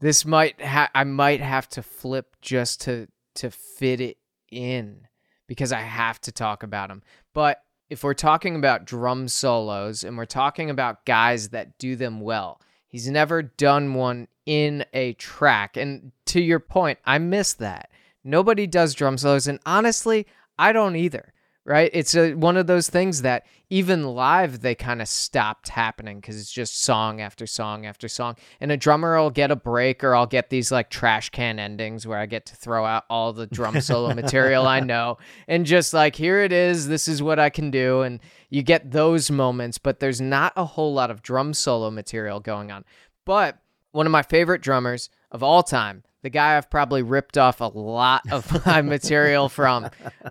This 0.00 0.24
might 0.24 0.60
ha- 0.60 0.90
I 0.94 1.04
might 1.04 1.40
have 1.40 1.68
to 1.70 1.82
flip 1.82 2.36
just 2.40 2.82
to 2.82 3.08
to 3.36 3.50
fit 3.50 4.00
it 4.00 4.18
in 4.50 5.06
because 5.46 5.72
I 5.72 5.80
have 5.80 6.20
to 6.22 6.32
talk 6.32 6.62
about 6.62 6.88
them. 6.88 7.02
But 7.32 7.62
if 7.88 8.02
we're 8.02 8.14
talking 8.14 8.56
about 8.56 8.84
drum 8.84 9.28
solos 9.28 10.02
and 10.02 10.16
we're 10.16 10.24
talking 10.24 10.70
about 10.70 11.06
guys 11.06 11.50
that 11.50 11.78
do 11.78 11.96
them 11.96 12.20
well, 12.20 12.60
he's 12.88 13.08
never 13.08 13.42
done 13.42 13.94
one 13.94 14.28
in 14.44 14.84
a 14.92 15.12
track. 15.14 15.76
And 15.76 16.12
to 16.26 16.40
your 16.40 16.60
point, 16.60 16.98
I 17.04 17.18
miss 17.18 17.54
that. 17.54 17.90
Nobody 18.24 18.66
does 18.66 18.94
drum 18.94 19.18
solos 19.18 19.46
and 19.46 19.60
honestly, 19.64 20.26
I 20.58 20.72
don't 20.72 20.96
either. 20.96 21.32
Right? 21.68 21.90
It's 21.92 22.14
a, 22.14 22.34
one 22.34 22.56
of 22.56 22.68
those 22.68 22.88
things 22.88 23.22
that 23.22 23.44
even 23.70 24.04
live 24.04 24.60
they 24.60 24.76
kind 24.76 25.02
of 25.02 25.08
stopped 25.08 25.68
happening 25.68 26.20
because 26.20 26.40
it's 26.40 26.52
just 26.52 26.80
song 26.82 27.20
after 27.20 27.44
song 27.44 27.86
after 27.86 28.06
song. 28.06 28.36
And 28.60 28.70
a 28.70 28.76
drummer 28.76 29.20
will 29.20 29.30
get 29.30 29.50
a 29.50 29.56
break, 29.56 30.04
or 30.04 30.14
I'll 30.14 30.28
get 30.28 30.48
these 30.48 30.70
like 30.70 30.90
trash 30.90 31.30
can 31.30 31.58
endings 31.58 32.06
where 32.06 32.18
I 32.18 32.26
get 32.26 32.46
to 32.46 32.56
throw 32.56 32.84
out 32.84 33.04
all 33.10 33.32
the 33.32 33.48
drum 33.48 33.80
solo 33.80 34.14
material 34.14 34.64
I 34.64 34.78
know 34.78 35.18
and 35.48 35.66
just 35.66 35.92
like, 35.92 36.14
here 36.14 36.38
it 36.38 36.52
is, 36.52 36.86
this 36.86 37.08
is 37.08 37.20
what 37.20 37.40
I 37.40 37.50
can 37.50 37.72
do. 37.72 38.02
And 38.02 38.20
you 38.48 38.62
get 38.62 38.92
those 38.92 39.28
moments, 39.28 39.76
but 39.76 39.98
there's 39.98 40.20
not 40.20 40.52
a 40.54 40.64
whole 40.64 40.94
lot 40.94 41.10
of 41.10 41.20
drum 41.20 41.52
solo 41.52 41.90
material 41.90 42.38
going 42.38 42.70
on. 42.70 42.84
But 43.24 43.58
one 43.90 44.06
of 44.06 44.12
my 44.12 44.22
favorite 44.22 44.62
drummers 44.62 45.10
of 45.30 45.42
all 45.42 45.62
time, 45.62 46.02
the 46.22 46.30
guy 46.30 46.56
I've 46.56 46.70
probably 46.70 47.02
ripped 47.02 47.38
off 47.38 47.60
a 47.60 47.66
lot 47.66 48.22
of 48.30 48.66
my 48.66 48.82
material 48.82 49.48
from, 49.48 49.88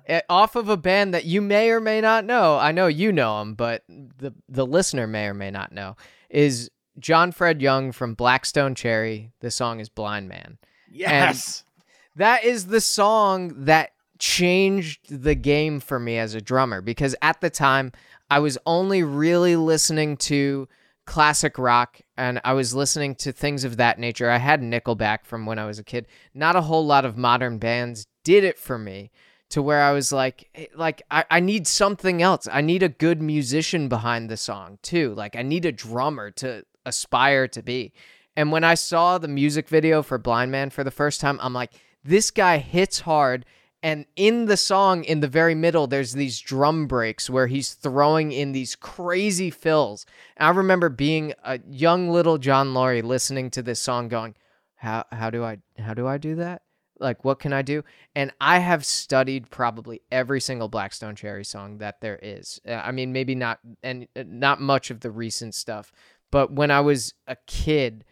eh, 0.07 0.21
off 0.29 0.55
of 0.55 0.69
a 0.69 0.77
band 0.77 1.13
that 1.13 1.25
you 1.25 1.41
may 1.41 1.69
or 1.69 1.79
may 1.79 2.01
not 2.01 2.25
know. 2.25 2.57
I 2.57 2.71
know 2.71 2.87
you 2.87 3.11
know 3.11 3.41
him, 3.41 3.53
but 3.53 3.83
the 3.87 4.33
the 4.49 4.65
listener 4.65 5.07
may 5.07 5.27
or 5.27 5.33
may 5.33 5.51
not 5.51 5.71
know 5.71 5.95
is 6.29 6.69
John 6.99 7.31
Fred 7.31 7.61
Young 7.61 7.91
from 7.91 8.13
Black 8.13 8.45
Stone 8.45 8.75
Cherry. 8.75 9.31
The 9.39 9.51
song 9.51 9.79
is 9.79 9.89
Blind 9.89 10.27
Man. 10.27 10.57
Yes. 10.91 11.63
That 12.15 12.43
is 12.43 12.67
the 12.67 12.81
song 12.81 13.65
that 13.65 13.91
changed 14.19 15.21
the 15.23 15.35
game 15.35 15.79
for 15.79 15.99
me 15.99 16.17
as 16.17 16.33
a 16.33 16.41
drummer 16.41 16.81
because 16.81 17.15
at 17.21 17.41
the 17.41 17.49
time 17.49 17.91
I 18.29 18.39
was 18.39 18.57
only 18.65 19.03
really 19.03 19.55
listening 19.55 20.17
to 20.17 20.67
classic 21.05 21.57
rock 21.57 22.01
and 22.17 22.41
I 22.43 22.53
was 22.53 22.73
listening 22.73 23.15
to 23.15 23.31
things 23.31 23.63
of 23.63 23.77
that 23.77 23.99
nature. 23.99 24.29
I 24.29 24.37
had 24.37 24.61
Nickelback 24.61 25.25
from 25.25 25.45
when 25.45 25.59
I 25.59 25.65
was 25.65 25.79
a 25.79 25.83
kid. 25.83 26.07
Not 26.33 26.55
a 26.55 26.61
whole 26.61 26.85
lot 26.85 27.05
of 27.05 27.17
modern 27.17 27.57
bands 27.57 28.07
did 28.23 28.43
it 28.43 28.57
for 28.57 28.77
me 28.77 29.11
to 29.49 29.61
where 29.61 29.81
I 29.81 29.91
was 29.91 30.11
like 30.11 30.49
eh, 30.55 30.65
like 30.75 31.03
I, 31.11 31.25
I 31.29 31.39
need 31.39 31.67
something 31.67 32.21
else. 32.21 32.47
I 32.51 32.61
need 32.61 32.83
a 32.83 32.89
good 32.89 33.21
musician 33.21 33.87
behind 33.87 34.29
the 34.29 34.37
song 34.37 34.79
too. 34.81 35.13
Like 35.13 35.35
I 35.35 35.43
need 35.43 35.65
a 35.65 35.71
drummer 35.71 36.31
to 36.31 36.65
aspire 36.85 37.47
to 37.49 37.61
be. 37.61 37.93
And 38.35 38.51
when 38.51 38.63
I 38.63 38.73
saw 38.73 39.17
the 39.17 39.27
music 39.27 39.69
video 39.69 40.03
for 40.03 40.17
Blind 40.17 40.51
Man 40.51 40.69
for 40.69 40.83
the 40.83 40.91
first 40.91 41.21
time, 41.21 41.39
I'm 41.41 41.53
like, 41.53 41.71
this 42.03 42.31
guy 42.31 42.57
hits 42.57 42.99
hard. 43.01 43.45
And 43.85 44.07
in 44.15 44.45
the 44.45 44.57
song, 44.57 45.03
in 45.03 45.19
the 45.19 45.27
very 45.27 45.53
middle, 45.53 45.85
there's 45.85 46.13
these 46.13 46.39
drum 46.39 46.87
breaks 46.87 47.29
where 47.29 47.45
he's 47.45 47.75
throwing 47.75 48.31
in 48.31 48.51
these 48.51 48.75
crazy 48.75 49.51
fills. 49.51 50.07
And 50.37 50.47
I 50.47 50.49
remember 50.49 50.89
being 50.89 51.33
a 51.43 51.59
young 51.69 52.09
little 52.09 52.39
Jon 52.39 52.73
Loree 52.73 53.03
listening 53.03 53.51
to 53.51 53.61
this 53.61 53.79
song, 53.79 54.07
going, 54.07 54.33
"How 54.73 55.05
how 55.11 55.29
do 55.29 55.43
I 55.43 55.59
how 55.77 55.93
do 55.93 56.07
I 56.07 56.17
do 56.17 56.33
that? 56.37 56.63
Like, 56.99 57.23
what 57.23 57.37
can 57.37 57.53
I 57.53 57.61
do?" 57.61 57.83
And 58.15 58.31
I 58.41 58.57
have 58.57 58.83
studied 58.83 59.51
probably 59.51 60.01
every 60.11 60.41
single 60.41 60.67
Black 60.67 60.91
Stone 60.91 61.15
Cherry 61.15 61.45
song 61.45 61.77
that 61.77 62.01
there 62.01 62.17
is. 62.23 62.59
Uh, 62.67 62.81
I 62.83 62.91
mean, 62.91 63.13
maybe 63.13 63.35
not 63.35 63.59
and 63.83 64.07
uh, 64.15 64.23
not 64.25 64.59
much 64.59 64.89
of 64.89 65.01
the 65.01 65.11
recent 65.11 65.53
stuff, 65.53 65.91
but 66.31 66.51
when 66.51 66.71
I 66.71 66.81
was 66.81 67.13
a 67.27 67.37
kid 67.45 68.03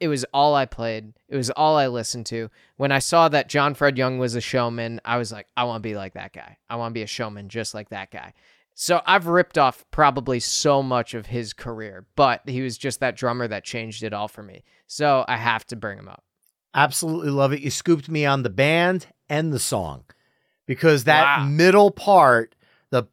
it 0.00 0.08
was 0.08 0.24
all 0.32 0.54
I 0.54 0.64
played. 0.66 1.12
It 1.28 1.36
was 1.36 1.50
all 1.50 1.76
I 1.76 1.86
listened 1.86 2.26
to. 2.26 2.50
When 2.76 2.90
I 2.90 2.98
saw 2.98 3.28
that 3.28 3.48
John 3.48 3.74
Fred 3.74 3.96
Young 3.98 4.18
was 4.18 4.34
a 4.34 4.40
showman, 4.40 5.00
I 5.04 5.18
was 5.18 5.30
like, 5.30 5.46
I 5.56 5.64
want 5.64 5.82
to 5.82 5.88
be 5.88 5.94
like 5.94 6.14
that 6.14 6.32
guy. 6.32 6.56
I 6.68 6.76
want 6.76 6.90
to 6.92 6.94
be 6.94 7.02
a 7.02 7.06
showman 7.06 7.48
just 7.50 7.74
like 7.74 7.90
that 7.90 8.10
guy. 8.10 8.32
So 8.74 9.02
I've 9.04 9.26
ripped 9.26 9.58
off 9.58 9.84
probably 9.90 10.40
so 10.40 10.82
much 10.82 11.12
of 11.12 11.26
his 11.26 11.52
career, 11.52 12.06
but 12.16 12.40
he 12.48 12.62
was 12.62 12.78
just 12.78 13.00
that 13.00 13.14
drummer 13.14 13.46
that 13.46 13.62
changed 13.62 14.02
it 14.02 14.14
all 14.14 14.26
for 14.28 14.42
me. 14.42 14.64
So 14.86 15.24
I 15.28 15.36
have 15.36 15.66
to 15.66 15.76
bring 15.76 15.98
him 15.98 16.08
up. 16.08 16.24
Absolutely 16.74 17.30
love 17.30 17.52
it. 17.52 17.60
You 17.60 17.70
scooped 17.70 18.08
me 18.08 18.24
on 18.24 18.42
the 18.42 18.48
band 18.48 19.06
and 19.28 19.52
the 19.52 19.58
song 19.58 20.04
because 20.66 21.04
that 21.04 21.40
Wow. 21.40 21.44
middle 21.46 21.90
part, 21.90 22.54
the 22.90 23.04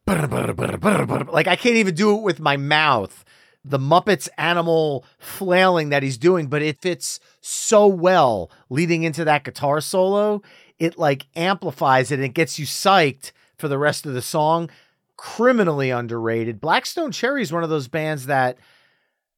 like 1.30 1.46
I 1.46 1.56
can't 1.56 1.76
even 1.76 1.94
do 1.94 2.16
it 2.16 2.22
with 2.22 2.40
my 2.40 2.56
mouth. 2.56 3.24
The 3.68 3.78
Muppets 3.78 4.28
animal 4.38 5.04
flailing 5.18 5.90
that 5.90 6.02
he's 6.02 6.18
doing, 6.18 6.46
but 6.46 6.62
it 6.62 6.80
fits 6.80 7.20
so 7.40 7.86
well 7.86 8.50
leading 8.70 9.02
into 9.02 9.24
that 9.24 9.44
guitar 9.44 9.80
solo. 9.80 10.42
It 10.78 10.98
like 10.98 11.26
amplifies 11.36 12.10
it 12.10 12.16
and 12.16 12.24
it 12.24 12.34
gets 12.34 12.58
you 12.58 12.66
psyched 12.66 13.32
for 13.56 13.68
the 13.68 13.78
rest 13.78 14.06
of 14.06 14.14
the 14.14 14.22
song. 14.22 14.70
Criminally 15.16 15.90
underrated. 15.90 16.60
Black 16.60 16.86
Stone 16.86 17.12
Cherry 17.12 17.42
is 17.42 17.52
one 17.52 17.64
of 17.64 17.70
those 17.70 17.88
bands 17.88 18.26
that 18.26 18.56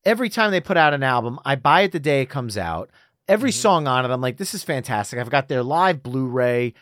every 0.04 0.28
time 0.28 0.50
they 0.50 0.60
put 0.60 0.76
out 0.76 0.94
an 0.94 1.02
album, 1.02 1.38
I 1.44 1.56
buy 1.56 1.82
it 1.82 1.92
the 1.92 2.00
day 2.00 2.22
it 2.22 2.28
comes 2.28 2.58
out. 2.58 2.90
Every 3.28 3.50
mm-hmm. 3.50 3.60
song 3.60 3.86
on 3.88 4.04
it, 4.04 4.10
I'm 4.10 4.20
like, 4.20 4.36
this 4.36 4.54
is 4.54 4.62
fantastic. 4.62 5.18
I've 5.18 5.30
got 5.30 5.48
their 5.48 5.62
live 5.62 6.02
Blu 6.02 6.26
ray. 6.26 6.74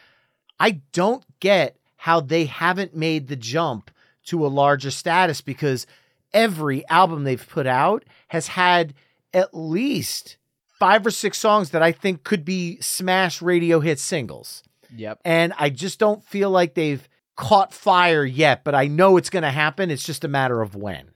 I 0.58 0.80
don't 0.92 1.24
get 1.40 1.76
how 1.96 2.20
they 2.20 2.46
haven't 2.46 2.94
made 2.94 3.28
the 3.28 3.36
jump 3.36 3.90
to 4.26 4.46
a 4.46 4.48
larger 4.48 4.90
status 4.90 5.40
because 5.40 5.86
every 6.32 6.86
album 6.88 7.24
they've 7.24 7.48
put 7.48 7.66
out 7.66 8.04
has 8.28 8.48
had 8.48 8.94
at 9.32 9.54
least 9.54 10.36
five 10.78 11.06
or 11.06 11.10
six 11.10 11.38
songs 11.38 11.70
that 11.70 11.82
I 11.82 11.92
think 11.92 12.22
could 12.24 12.44
be 12.44 12.78
smash 12.80 13.42
radio 13.42 13.80
hit 13.80 13.98
singles. 13.98 14.62
Yep. 14.96 15.20
And 15.24 15.52
I 15.58 15.70
just 15.70 15.98
don't 15.98 16.24
feel 16.24 16.50
like 16.50 16.74
they've 16.74 17.06
caught 17.36 17.72
fire 17.74 18.24
yet, 18.24 18.64
but 18.64 18.74
I 18.74 18.86
know 18.86 19.16
it's 19.16 19.30
going 19.30 19.42
to 19.42 19.50
happen. 19.50 19.90
It's 19.90 20.04
just 20.04 20.24
a 20.24 20.28
matter 20.28 20.62
of 20.62 20.74
when. 20.74 21.10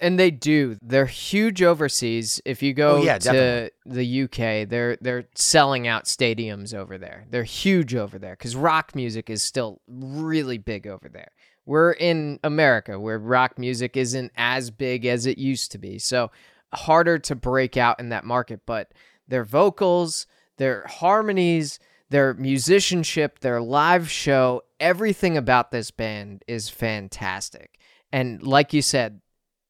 And 0.00 0.18
they 0.18 0.32
do. 0.32 0.76
They're 0.82 1.06
huge 1.06 1.62
overseas. 1.62 2.40
If 2.44 2.60
you 2.60 2.74
go 2.74 2.96
Oh, 2.96 3.02
yeah, 3.04 3.18
to 3.18 3.24
definitely. 3.24 3.70
the 3.86 4.22
UK, 4.24 4.68
they're 4.68 4.96
they're 5.00 5.26
selling 5.36 5.86
out 5.86 6.06
stadiums 6.06 6.74
over 6.74 6.98
there. 6.98 7.24
They're 7.30 7.44
huge 7.44 7.94
over 7.94 8.18
there 8.18 8.32
because 8.32 8.56
rock 8.56 8.96
music 8.96 9.30
is 9.30 9.44
still 9.44 9.80
really 9.86 10.58
big 10.58 10.88
over 10.88 11.08
there. 11.08 11.28
We're 11.64 11.92
in 11.92 12.40
America 12.42 12.98
where 12.98 13.18
rock 13.18 13.58
music 13.58 13.96
isn't 13.96 14.32
as 14.36 14.70
big 14.70 15.06
as 15.06 15.26
it 15.26 15.38
used 15.38 15.72
to 15.72 15.78
be. 15.78 15.98
So 15.98 16.30
harder 16.74 17.18
to 17.20 17.34
break 17.34 17.76
out 17.76 18.00
in 18.00 18.08
that 18.08 18.24
market, 18.24 18.60
but 18.66 18.92
their 19.28 19.44
vocals, 19.44 20.26
their 20.56 20.86
harmonies, 20.86 21.78
their 22.10 22.34
musicianship, 22.34 23.40
their 23.40 23.60
live 23.60 24.10
show, 24.10 24.62
everything 24.80 25.36
about 25.36 25.70
this 25.70 25.90
band 25.90 26.44
is 26.46 26.68
fantastic. 26.68 27.78
And 28.12 28.42
like 28.42 28.72
you 28.72 28.82
said, 28.82 29.20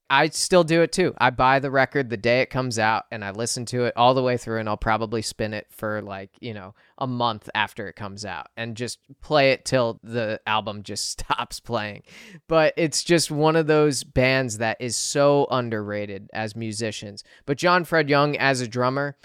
I 0.09 0.27
still 0.29 0.63
do 0.63 0.81
it 0.81 0.91
too. 0.91 1.13
I 1.17 1.29
buy 1.29 1.59
the 1.59 1.71
record 1.71 2.09
the 2.09 2.17
day 2.17 2.41
it 2.41 2.49
comes 2.49 2.77
out 2.77 3.05
and 3.11 3.23
I 3.23 3.31
listen 3.31 3.65
to 3.67 3.85
it 3.85 3.93
all 3.95 4.13
the 4.13 4.21
way 4.21 4.37
through 4.37 4.59
and 4.59 4.69
I'll 4.69 4.77
probably 4.77 5.21
spin 5.21 5.53
it 5.53 5.67
for 5.71 6.01
like, 6.01 6.29
you 6.39 6.53
know, 6.53 6.75
a 6.97 7.07
month 7.07 7.49
after 7.55 7.87
it 7.87 7.95
comes 7.95 8.25
out 8.25 8.47
and 8.55 8.77
just 8.77 8.99
play 9.21 9.51
it 9.51 9.65
till 9.65 9.99
the 10.03 10.39
album 10.45 10.83
just 10.83 11.09
stops 11.19 11.59
playing. 11.59 12.03
But 12.47 12.73
it's 12.77 13.03
just 13.03 13.31
one 13.31 13.55
of 13.55 13.67
those 13.67 14.03
bands 14.03 14.59
that 14.59 14.77
is 14.79 14.95
so 14.95 15.47
underrated 15.49 16.29
as 16.33 16.55
musicians. 16.55 17.23
But 17.45 17.57
John 17.57 17.83
Fred 17.83 18.09
Young 18.09 18.35
as 18.35 18.61
a 18.61 18.67
drummer, 18.67 19.17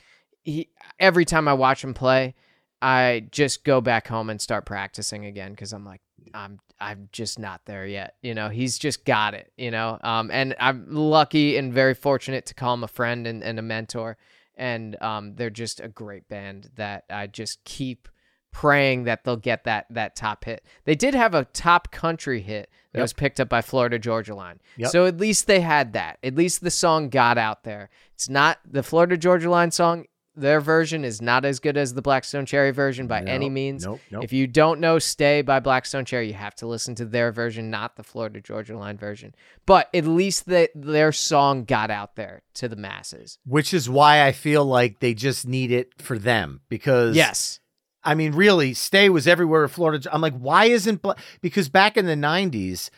he 0.43 0.71
every 0.99 1.25
time 1.25 1.49
I 1.49 1.55
watch 1.55 1.85
him 1.85 1.93
play, 1.93 2.35
I 2.81 3.27
just 3.31 3.65
go 3.65 3.81
back 3.81 4.07
home 4.07 4.31
and 4.31 4.41
start 4.41 4.65
practicing 4.65 5.27
again 5.27 5.51
because 5.51 5.73
I'm 5.73 5.85
like, 5.85 6.01
I'm 6.35 6.59
I'm 6.81 7.09
just 7.13 7.39
not 7.39 7.63
there 7.65 7.87
yet. 7.87 8.15
You 8.23 8.35
know, 8.35 8.49
he's 8.49 8.79
just 8.79 9.05
got 9.05 9.35
it, 9.35 9.53
you 9.57 9.71
know. 9.71 9.99
Um, 10.03 10.31
and 10.31 10.55
I'm 10.61 10.87
lucky 10.95 11.57
and 11.57 11.73
very 11.73 11.95
fortunate 11.95 12.47
to 12.47 12.55
call 12.55 12.75
him 12.75 12.85
a 12.85 12.89
friend 12.89 13.27
and, 13.27 13.43
and 13.43 13.59
a 13.59 13.63
mentor. 13.63 14.17
And 14.57 15.01
um, 15.03 15.35
they're 15.37 15.51
just 15.51 15.81
a 15.81 15.89
great 15.89 16.29
band 16.29 16.71
that 16.77 17.05
I 17.11 17.27
just 17.29 17.63
keep 17.65 18.09
praying 18.51 19.05
that 19.05 19.23
they'll 19.25 19.37
get 19.37 19.65
that 19.65 19.87
that 19.91 20.17
top 20.17 20.45
hit. 20.45 20.65
They 20.85 20.95
did 20.95 21.15
have 21.15 21.35
a 21.35 21.45
top 21.47 21.91
country 21.93 22.41
hit 22.41 22.71
that 22.93 22.99
Yep. 22.99 23.05
was 23.05 23.13
picked 23.13 23.39
up 23.41 23.49
by 23.49 23.61
Florida 23.63 23.99
Georgia 23.99 24.35
Line. 24.35 24.61
Yep. 24.79 24.91
So 24.91 25.05
at 25.07 25.19
least 25.19 25.47
they 25.47 25.61
had 25.61 25.93
that. 25.93 26.19
At 26.25 26.35
least 26.35 26.63
the 26.63 26.71
song 26.71 27.11
got 27.11 27.39
out 27.39 27.63
there. 27.63 27.91
It's 28.15 28.29
not 28.29 28.59
the 28.69 28.83
Florida 28.83 29.17
Georgia 29.17 29.51
Line 29.51 29.71
song. 29.71 30.07
Their 30.39 30.61
version 30.61 31.05
is 31.05 31.21
not 31.21 31.45
as 31.45 31.59
good 31.59 31.77
as 31.77 31.95
the 31.95 32.03
Black 32.03 32.25
Stone 32.25 32.47
Cherry 32.47 32.71
version 32.71 33.07
by 33.07 33.23
any 33.23 33.51
means. 33.51 33.85
nope, 33.85 34.01
nope. 34.11 34.25
If 34.25 34.33
you 34.33 34.47
don't 34.47 34.81
know 34.81 34.99
Stay 34.99 35.43
by 35.43 35.61
Black 35.61 35.85
Stone 35.87 36.05
Cherry, 36.05 36.29
you 36.29 36.35
have 36.35 36.55
to 36.57 36.67
listen 36.67 36.95
to 36.97 37.05
their 37.05 37.33
version, 37.33 37.71
not 37.71 37.97
the 37.97 38.03
Florida 38.03 38.41
Georgia 38.41 38.77
Line 38.79 38.97
version. 38.97 39.35
But 39.67 39.89
at 39.93 40.05
least 40.05 40.47
the, 40.47 40.71
their 40.75 41.13
song 41.13 41.65
got 41.65 41.91
out 41.91 42.17
there 42.17 42.43
to 42.55 42.69
the 42.69 42.77
masses. 42.77 43.39
Which 43.45 43.75
is 43.75 43.91
why 43.91 44.25
I 44.27 44.33
feel 44.33 44.65
like 44.65 45.01
they 45.01 45.15
just 45.15 45.47
need 45.47 45.73
it 45.73 46.01
for 46.01 46.19
them 46.19 46.61
because 46.69 47.17
Yes. 47.17 47.61
I 48.05 48.15
mean, 48.15 48.33
really, 48.33 48.75
Stay 48.75 49.09
was 49.11 49.27
everywhere 49.27 49.65
in 49.65 49.69
Florida. 49.69 50.09
I'm 50.13 50.21
like, 50.21 50.39
why 50.39 50.67
isn't 50.67 51.03
Bla-? 51.03 51.17
because 51.41 51.69
back 51.69 51.97
in 51.97 52.07
the 52.07 52.15
'90s, 52.15 52.91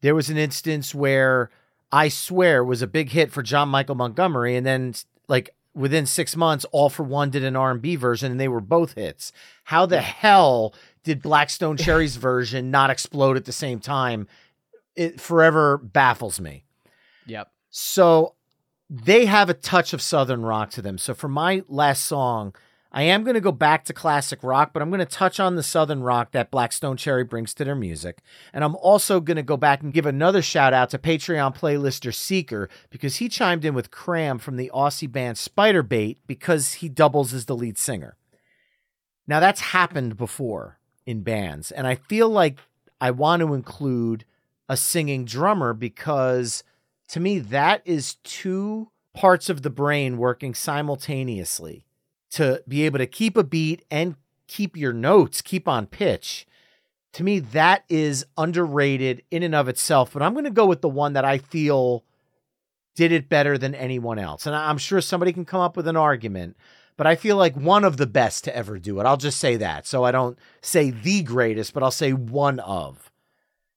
there 0.00 0.14
was 0.14 0.30
an 0.30 0.36
instance 0.38 0.94
where 0.94 1.50
I 1.92 2.08
swear 2.08 2.64
was 2.64 2.82
a 2.82 2.86
big 2.86 3.10
hit 3.10 3.30
for 3.30 3.42
John 3.42 3.68
Michael 3.68 3.94
Montgomery, 3.94 4.56
and 4.56 4.66
then 4.66 4.94
like 5.28 5.50
within 5.76 6.06
six 6.06 6.34
months, 6.34 6.64
All-4-One 6.72 7.30
did 7.30 7.44
an 7.44 7.54
R&B 7.54 7.96
version, 7.96 8.32
and 8.32 8.40
they 8.40 8.48
were 8.48 8.62
both 8.62 8.94
hits. 8.94 9.30
How 9.64 9.84
the 9.84 10.00
hell 10.00 10.74
did 11.04 11.22
Black 11.22 11.50
Stone 11.50 11.76
Cherry's 11.76 12.16
version 12.16 12.70
not 12.70 12.90
explode 12.90 13.36
at 13.36 13.44
the 13.44 13.52
same 13.52 13.78
time? 13.78 14.26
It 14.96 15.20
forever 15.20 15.76
baffles 15.76 16.40
me. 16.40 16.64
Yep. 17.26 17.50
So 17.68 18.34
they 18.88 19.26
have 19.26 19.50
a 19.50 19.54
touch 19.54 19.92
of 19.92 20.00
southern 20.00 20.42
rock 20.42 20.70
to 20.70 20.82
them. 20.82 20.96
So 20.96 21.12
for 21.12 21.28
my 21.28 21.62
last 21.68 22.06
song, 22.06 22.54
I 22.96 23.02
am 23.02 23.24
going 23.24 23.34
to 23.34 23.42
go 23.42 23.52
back 23.52 23.84
to 23.84 23.92
classic 23.92 24.42
rock, 24.42 24.72
but 24.72 24.80
I'm 24.80 24.88
going 24.88 25.00
to 25.00 25.04
touch 25.04 25.38
on 25.38 25.54
the 25.54 25.62
southern 25.62 26.02
rock 26.02 26.32
that 26.32 26.50
Black 26.50 26.72
Stone 26.72 26.96
Cherry 26.96 27.24
brings 27.24 27.52
to 27.52 27.62
their 27.62 27.74
music. 27.74 28.22
And 28.54 28.64
I'm 28.64 28.74
also 28.76 29.20
going 29.20 29.36
to 29.36 29.42
go 29.42 29.58
back 29.58 29.82
and 29.82 29.92
give 29.92 30.06
another 30.06 30.40
shout 30.40 30.72
out 30.72 30.88
to 30.90 30.98
Patreon 30.98 31.54
playlister 31.54 32.14
Seeker 32.14 32.70
because 32.88 33.16
he 33.16 33.28
chimed 33.28 33.66
in 33.66 33.74
with 33.74 33.90
Kram 33.90 34.40
from 34.40 34.56
the 34.56 34.70
Aussie 34.74 35.12
band 35.12 35.36
Spiderbait 35.36 36.16
because 36.26 36.74
he 36.74 36.88
doubles 36.88 37.34
as 37.34 37.44
the 37.44 37.54
lead 37.54 37.76
singer. 37.76 38.16
Now 39.26 39.40
that's 39.40 39.60
happened 39.60 40.16
before 40.16 40.78
in 41.04 41.20
bands, 41.20 41.70
and 41.70 41.86
I 41.86 41.96
feel 41.96 42.30
like 42.30 42.60
I 42.98 43.10
want 43.10 43.40
to 43.40 43.52
include 43.52 44.24
a 44.70 44.76
singing 44.78 45.26
drummer 45.26 45.74
because 45.74 46.64
to 47.08 47.20
me 47.20 47.40
that 47.40 47.82
is 47.84 48.14
two 48.24 48.90
parts 49.12 49.50
of 49.50 49.60
the 49.60 49.70
brain 49.70 50.16
working 50.16 50.54
simultaneously 50.54 51.84
to 52.32 52.62
be 52.66 52.82
able 52.84 52.98
to 52.98 53.06
keep 53.06 53.36
a 53.36 53.44
beat 53.44 53.84
and 53.90 54.16
keep 54.46 54.76
your 54.76 54.92
notes, 54.92 55.42
keep 55.42 55.68
on 55.68 55.86
pitch. 55.86 56.46
To 57.14 57.24
me, 57.24 57.38
that 57.38 57.84
is 57.88 58.26
underrated 58.36 59.22
in 59.30 59.42
and 59.42 59.54
of 59.54 59.68
itself. 59.68 60.12
But 60.12 60.22
I'm 60.22 60.34
going 60.34 60.44
to 60.44 60.50
go 60.50 60.66
with 60.66 60.82
the 60.82 60.88
one 60.88 61.14
that 61.14 61.24
I 61.24 61.38
feel 61.38 62.04
did 62.94 63.12
it 63.12 63.28
better 63.28 63.56
than 63.56 63.74
anyone 63.74 64.18
else. 64.18 64.46
And 64.46 64.56
I'm 64.56 64.78
sure 64.78 65.00
somebody 65.00 65.32
can 65.32 65.44
come 65.44 65.60
up 65.60 65.76
with 65.76 65.86
an 65.86 65.96
argument, 65.96 66.56
but 66.96 67.06
I 67.06 67.14
feel 67.14 67.36
like 67.36 67.54
one 67.54 67.84
of 67.84 67.98
the 67.98 68.06
best 68.06 68.44
to 68.44 68.56
ever 68.56 68.78
do 68.78 68.98
it. 68.98 69.04
I'll 69.04 69.18
just 69.18 69.38
say 69.38 69.56
that. 69.56 69.86
So 69.86 70.04
I 70.04 70.10
don't 70.10 70.38
say 70.62 70.90
the 70.90 71.22
greatest, 71.22 71.74
but 71.74 71.82
I'll 71.82 71.90
say 71.90 72.12
one 72.12 72.58
of. 72.60 73.12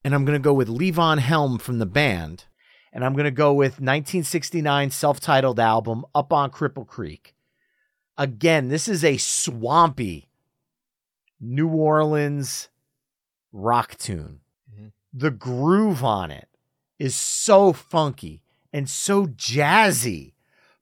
And 0.03 0.15
I'm 0.15 0.23
going 0.23 0.41
to 0.41 0.43
go 0.43 0.53
with 0.53 0.69
Levon 0.69 1.19
Helm 1.19 1.59
from 1.59 1.79
the 1.79 1.85
band. 1.85 2.45
And 2.91 3.05
I'm 3.05 3.13
going 3.13 3.25
to 3.25 3.31
go 3.31 3.53
with 3.53 3.73
1969 3.73 4.89
self 4.89 5.19
titled 5.19 5.59
album, 5.59 6.05
Up 6.15 6.33
on 6.33 6.49
Cripple 6.49 6.87
Creek. 6.87 7.35
Again, 8.19 8.67
this 8.67 8.87
is 8.87 9.03
a 9.03 9.17
swampy 9.17 10.27
New 11.39 11.69
Orleans 11.69 12.67
rock 13.53 13.97
tune. 13.97 14.41
Mhm. 14.77 14.91
The 15.13 15.31
groove 15.31 16.03
on 16.03 16.29
it 16.29 16.49
is 16.99 17.15
so 17.15 17.71
funky 17.73 18.43
and 18.73 18.89
so 18.89 19.25
jazzy, 19.25 20.33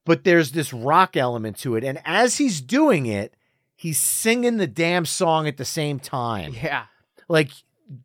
but 0.03 0.23
there's 0.23 0.51
this 0.53 0.73
rock 0.73 1.15
element 1.15 1.57
to 1.59 1.75
it. 1.75 1.83
And 1.83 2.01
as 2.03 2.37
he's 2.39 2.59
doing 2.59 3.05
it, 3.05 3.35
he's 3.75 3.99
singing 3.99 4.57
the 4.57 4.65
damn 4.67 5.05
song 5.05 5.47
at 5.47 5.57
the 5.57 5.63
same 5.65 5.99
time 5.99 6.53
Yeah. 6.55 6.85
like 7.29 7.51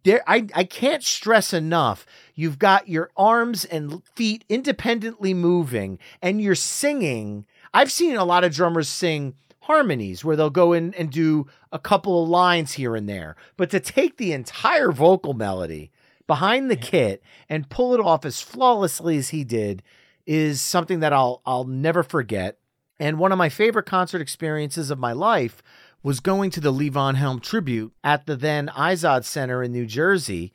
there 0.04 0.22
I, 0.28 0.46
I 0.54 0.62
can't 0.64 1.02
stress 1.02 1.52
enough 1.54 2.06
you've 2.36 2.58
got 2.58 2.88
your 2.88 3.10
arms 3.16 3.64
and 3.64 4.02
feet 4.14 4.44
independently 4.48 5.32
moving 5.34 5.98
and 6.20 6.40
you're 6.40 6.54
singing 6.54 7.46
i've 7.74 7.92
seen 7.92 8.16
a 8.16 8.24
lot 8.24 8.44
of 8.44 8.54
drummers 8.54 8.88
sing 8.88 9.34
harmonies 9.60 10.24
where 10.24 10.36
they'll 10.36 10.50
go 10.50 10.72
in 10.72 10.92
and 10.94 11.10
do 11.10 11.46
a 11.70 11.78
couple 11.78 12.22
of 12.22 12.28
lines 12.28 12.72
here 12.72 12.96
and 12.96 13.08
there 13.08 13.36
but 13.56 13.70
to 13.70 13.80
take 13.80 14.16
the 14.16 14.32
entire 14.32 14.90
vocal 14.90 15.34
melody 15.34 15.90
behind 16.26 16.70
the 16.70 16.76
kit 16.76 17.22
and 17.48 17.70
pull 17.70 17.94
it 17.94 18.00
off 18.00 18.24
as 18.24 18.40
flawlessly 18.40 19.16
as 19.16 19.30
he 19.30 19.44
did 19.44 19.82
is 20.24 20.60
something 20.60 21.00
that 21.00 21.12
I'll 21.12 21.42
I'll 21.44 21.64
never 21.64 22.02
forget 22.02 22.58
and 22.98 23.18
one 23.18 23.32
of 23.32 23.38
my 23.38 23.48
favorite 23.48 23.86
concert 23.86 24.20
experiences 24.20 24.90
of 24.90 24.98
my 24.98 25.12
life 25.12 25.60
was 26.02 26.20
going 26.20 26.50
to 26.50 26.60
the 26.60 26.72
Levon 26.72 27.14
Helm 27.14 27.40
tribute 27.40 27.92
at 28.02 28.26
the 28.26 28.36
then 28.36 28.68
Izod 28.68 29.24
Center 29.24 29.62
in 29.62 29.72
New 29.72 29.86
Jersey. 29.86 30.52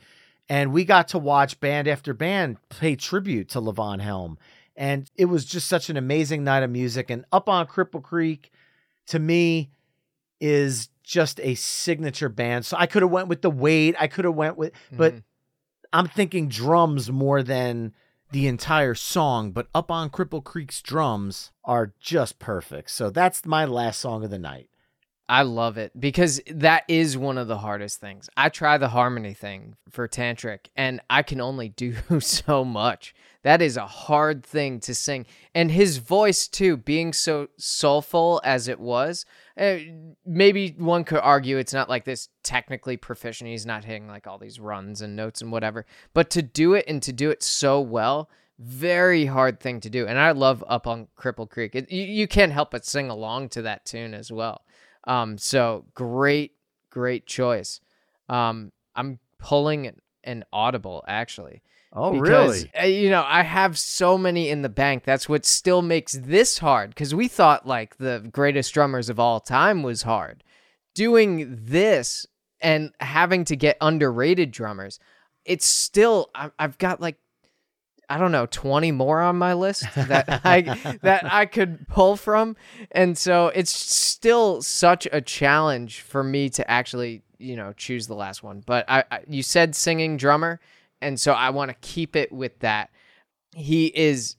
And 0.50 0.72
we 0.72 0.86
got 0.86 1.10
to 1.10 1.20
watch 1.20 1.60
band 1.60 1.88
after 1.88 2.14
band 2.14 2.58
pay 2.70 2.96
tribute 2.96 3.50
to 3.50 3.62
Levon 3.62 4.00
Helm. 4.00 4.38
And 4.78 5.10
it 5.16 5.26
was 5.26 5.44
just 5.44 5.68
such 5.68 5.90
an 5.90 5.98
amazing 5.98 6.44
night 6.44 6.62
of 6.64 6.70
music. 6.70 7.10
And 7.10 7.26
Up 7.32 7.50
on 7.50 7.66
Cripple 7.66 8.02
Creek, 8.04 8.52
to 9.08 9.18
me, 9.20 9.72
is 10.40 10.90
just 11.02 11.40
a 11.40 11.56
signature 11.56 12.30
band. 12.30 12.66
So 12.66 12.78
I 12.78 12.86
could 12.86 13.02
have 13.02 13.10
went 13.10 13.28
with 13.28 13.42
the 13.42 13.50
weight. 13.50 13.96
I 14.00 14.08
could 14.08 14.26
have 14.26 14.36
went 14.36 14.56
with, 14.56 14.74
but 14.92 15.16
Mhm. 15.16 15.24
I'm 15.94 16.08
thinking 16.08 16.48
drums 16.48 17.10
more 17.10 17.42
than 17.42 17.94
the 18.32 18.46
entire 18.46 18.94
song. 18.94 19.52
But 19.52 19.68
Up 19.74 19.90
on 19.90 20.10
Cripple 20.12 20.44
Creek's 20.44 20.82
drums 20.82 21.52
are 21.64 21.94
just 22.00 22.38
perfect. 22.40 22.92
So 22.92 23.10
that's 23.10 23.46
my 23.46 23.66
last 23.66 24.00
song 24.00 24.24
of 24.24 24.30
the 24.30 24.38
night. 24.38 24.70
I 25.30 25.42
love 25.42 25.78
it 25.78 25.92
because 26.00 26.40
that 26.50 26.84
is 26.88 27.18
one 27.18 27.38
of 27.38 27.50
the 27.50 27.58
hardest 27.58 28.00
things. 28.00 28.30
I 28.38 28.48
try 28.48 28.78
the 28.78 28.88
harmony 28.88 29.34
thing 29.34 29.76
for 29.90 30.08
tantric 30.08 30.68
and 30.76 31.02
I 31.10 31.22
can 31.22 31.42
only 31.42 31.70
do 31.70 31.96
so 32.20 32.64
much. 32.64 33.14
That 33.44 33.62
is 33.62 33.78
a 33.78 33.86
hard 33.86 34.46
thing 34.46 34.80
to 34.82 34.96
sing. 34.96 35.26
And 35.54 35.72
his 35.72 35.98
voice 35.98 36.48
too, 36.48 36.78
being 36.78 37.12
so 37.12 37.50
soulful 37.58 38.42
as 38.44 38.68
it 38.68 38.80
was, 38.80 39.26
uh, 39.58 39.78
maybe 40.26 40.76
one 40.78 41.04
could 41.04 41.20
argue 41.20 41.58
it's 41.58 41.74
not 41.74 41.90
like 41.90 42.06
this 42.06 42.30
technically 42.44 42.96
proficient. 42.96 43.50
He's 43.50 43.66
not 43.66 43.84
hitting 43.84 44.08
like 44.08 44.28
all 44.28 44.38
these 44.38 44.60
runs 44.60 45.02
and 45.02 45.16
notes 45.16 45.42
and 45.42 45.52
whatever. 45.52 45.86
But 46.14 46.30
to 46.32 46.42
do 46.42 46.74
it 46.74 46.86
and 46.88 47.02
to 47.04 47.12
do 47.12 47.30
it 47.32 47.44
so 47.44 47.82
well, 47.82 48.30
very 48.60 49.26
hard 49.26 49.60
thing 49.60 49.82
to 49.82 49.90
do. 49.90 50.08
And 50.08 50.18
I 50.18 50.32
love 50.32 50.64
Up 50.68 50.88
on 50.88 51.08
Cripple 51.18 51.50
Creek. 51.50 51.76
It, 51.76 51.92
you, 51.92 52.04
you 52.04 52.28
can't 52.28 52.52
help 52.52 52.72
but 52.72 52.86
sing 52.86 53.10
along 53.10 53.50
to 53.50 53.62
that 53.64 53.86
tune 53.86 54.14
as 54.14 54.32
well. 54.32 54.64
Um, 55.08 55.38
so 55.38 55.86
great, 55.96 56.52
great 56.92 57.26
choice. 57.26 57.80
Um, 58.30 58.72
I'm 58.96 59.20
pulling 59.40 59.88
an, 59.88 60.02
an 60.24 60.44
audible 60.54 61.04
actually. 61.08 61.64
Oh, 61.94 62.12
because, 62.12 62.66
uh, 62.80 62.86
you 62.86 63.10
know, 63.10 63.24
I 63.26 63.44
have 63.44 63.78
so 63.78 64.18
many 64.18 64.50
in 64.50 64.62
the 64.62 64.70
bank. 64.70 65.06
That's 65.06 65.30
what 65.30 65.46
still 65.46 65.82
makes 65.82 66.12
this 66.12 66.58
hard 66.60 66.90
because 66.90 67.16
we 67.16 67.28
thought 67.28 67.66
like 67.66 67.98
the 67.98 68.28
greatest 68.32 68.74
drummers 68.74 69.10
of 69.10 69.20
all 69.20 69.40
time 69.40 69.82
was 69.82 70.04
hard. 70.04 70.44
Doing 70.94 71.58
this 71.64 72.28
and 72.60 72.92
having 73.00 73.46
to 73.46 73.56
get 73.56 73.78
underrated 73.80 74.52
drummers, 74.52 75.00
it's 75.46 75.66
still, 75.66 76.30
I've 76.60 76.78
got 76.78 77.00
like 77.00 77.18
I 78.10 78.18
don't 78.18 78.32
know, 78.32 78.46
20 78.50 78.92
more 78.94 79.20
on 79.22 79.36
my 79.38 79.54
list 79.54 79.84
that 79.96 80.42
I 80.46 80.62
that 81.02 81.26
I 81.32 81.46
could 81.46 81.88
pull 81.90 82.16
from. 82.16 82.56
And 82.92 83.18
so 83.18 83.48
it's 83.48 83.72
still 83.72 84.62
such 84.62 85.08
a 85.12 85.20
challenge 85.22 86.02
for 86.02 86.24
me 86.24 86.50
to 86.52 86.70
actually, 86.72 87.22
you 87.38 87.56
know, 87.56 87.74
choose 87.74 88.08
the 88.08 88.16
last 88.16 88.44
one. 88.44 88.64
But 88.66 88.86
I, 88.90 89.04
I 89.12 89.20
you 89.28 89.44
said 89.44 89.76
singing 89.76 90.16
drummer, 90.18 90.60
and 91.02 91.20
so 91.20 91.34
I 91.34 91.50
want 91.50 91.70
to 91.70 91.76
keep 91.82 92.16
it 92.16 92.32
with 92.32 92.58
that. 92.60 92.90
He 93.56 93.88
is 93.88 94.36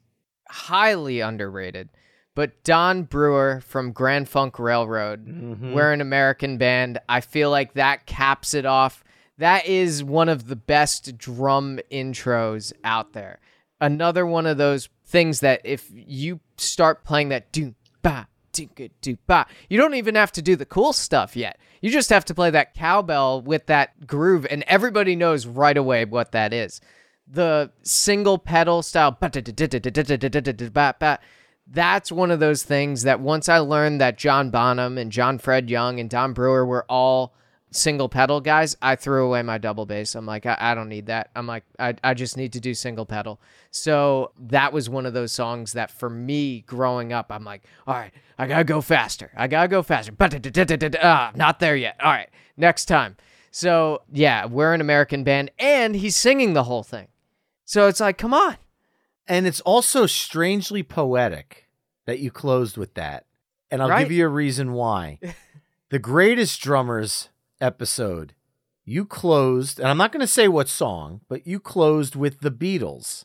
highly 0.49 1.20
underrated. 1.20 1.89
But 2.35 2.62
Don 2.62 3.03
Brewer 3.03 3.61
from 3.66 3.90
Grand 3.93 4.28
Funk 4.28 4.59
Railroad, 4.59 5.27
Mm-hmm. 5.27 5.73
we're 5.73 5.93
an 5.93 6.01
American 6.01 6.57
band. 6.57 7.01
I 7.09 7.20
feel 7.20 7.51
like 7.51 7.74
that 7.74 8.07
caps 8.07 8.55
it 8.55 8.65
off. 8.65 9.03
That 9.39 9.66
is 9.66 10.03
one 10.05 10.28
of 10.28 10.47
the 10.47 10.57
best 10.57 11.19
drum 11.19 11.81
intros 11.90 12.73
out 12.85 13.12
there 13.12 13.40
another 13.81 14.27
one 14.27 14.47
of 14.47 14.59
those 14.59 14.89
things 15.07 15.41
that 15.41 15.61
if 15.65 15.91
you 15.93 16.41
start 16.57 17.05
playing 17.05 17.31
that 17.31 17.51
do 17.53 17.75
ba 18.03 18.29
do 18.53 18.69
do 19.01 19.17
ba, 19.27 19.47
you 19.69 19.79
don't 19.79 19.95
even 19.95 20.15
have 20.15 20.33
to 20.33 20.43
do 20.43 20.57
the 20.57 20.67
cool 20.67 20.93
stuff 20.93 21.37
yet. 21.37 21.59
You 21.81 21.91
just 21.91 22.11
have 22.11 22.25
to 22.27 22.35
play 22.35 22.51
that 22.51 22.75
cowbell 22.75 23.41
with 23.43 23.67
that 23.67 24.07
groove, 24.07 24.47
and 24.51 24.65
everybody 24.67 25.15
knows 25.15 25.47
right 25.47 25.77
away 25.77 26.05
what 26.05 26.33
that 26.33 26.53
is. 26.53 26.81
The 27.27 27.71
single 27.83 28.39
pedal 28.39 28.83
style, 28.83 29.17
that's 31.71 32.11
one 32.11 32.31
of 32.31 32.41
those 32.41 32.63
things 32.63 33.03
that 33.03 33.21
once 33.21 33.49
I 33.49 33.59
learned 33.59 34.01
that 34.01 34.19
John 34.19 34.51
Bonham 34.51 34.99
and 34.99 35.13
John 35.13 35.39
Fred 35.39 35.69
Young 35.69 36.01
and 36.01 36.09
Don 36.09 36.33
Brewer 36.33 36.65
were 36.65 36.87
all 36.89 37.35
single 37.70 38.09
pedal 38.09 38.40
guys, 38.40 38.77
I 38.81 38.97
threw 38.97 39.27
away 39.27 39.43
my 39.43 39.59
double 39.59 39.85
bass. 39.86 40.15
I'm 40.15 40.27
like, 40.27 40.47
I, 40.47 40.57
I 40.59 40.74
don't 40.74 40.89
need 40.89 41.07
that. 41.07 41.31
I'm 41.36 41.47
like, 41.47 41.65
I, 41.78 41.95
I 42.03 42.15
just 42.15 42.36
need 42.36 42.53
to 42.55 42.61
do 42.61 42.73
single 42.74 43.05
pedal. 43.07 43.40
So 43.70 44.32
that 44.39 44.73
was 44.73 44.89
one 44.89 45.05
of 45.07 45.12
those 45.12 45.32
songs 45.32 45.74
that 45.74 45.90
for 45.90 46.09
me 46.09 46.61
growing 46.62 47.12
up, 47.12 47.27
I'm 47.31 47.45
like, 47.45 47.62
all 47.86 47.95
right, 47.95 48.12
I 48.39 48.47
gotta 48.47 48.65
go 48.65 48.81
faster. 48.81 49.31
I 49.36 49.47
gotta 49.49 49.69
go 49.69 49.82
faster. 49.82 50.12
Ah, 51.03 51.32
not 51.35 51.61
there 51.61 51.77
yet. 51.77 51.97
All 52.03 52.11
right, 52.11 52.28
next 52.57 52.86
time. 52.86 53.16
So 53.51 54.03
yeah, 54.12 54.47
we're 54.47 54.74
an 54.74 54.81
American 54.81 55.24
band 55.24 55.51
and 55.59 55.95
he's 55.97 56.16
singing 56.16 56.55
the 56.55 56.65
whole 56.65 56.82
thing. 56.82 57.09
So 57.65 57.86
it's 57.89 58.01
like, 58.01 58.16
come 58.19 58.32
on. 58.35 58.57
And 59.27 59.47
it's 59.47 59.61
also 59.61 60.07
strangely 60.07 60.82
poetic 60.82 61.69
that 62.07 62.19
you 62.19 62.31
closed 62.31 62.78
with 62.78 62.95
that. 62.95 63.27
And 63.70 63.82
I'll 63.82 63.89
Right. 63.90 64.01
give 64.05 64.12
you 64.12 64.24
a 64.24 64.31
reason 64.31 64.73
why. 64.73 65.19
the 65.90 65.99
greatest 65.99 66.62
drummers 66.62 67.28
episode, 67.60 68.35
you 68.85 69.05
closed, 69.05 69.78
and 69.78 69.89
I'm 69.89 69.98
not 69.98 70.12
going 70.12 70.20
to 70.20 70.26
say 70.26 70.48
what 70.48 70.68
song, 70.68 71.20
but 71.28 71.47
you 71.47 71.60
closed 71.60 72.16
with 72.16 72.40
the 72.40 72.51
Beatles 72.51 73.24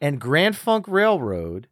and 0.00 0.20
Grand 0.20 0.56
Funk 0.56 0.86
Railroad. 0.86 1.68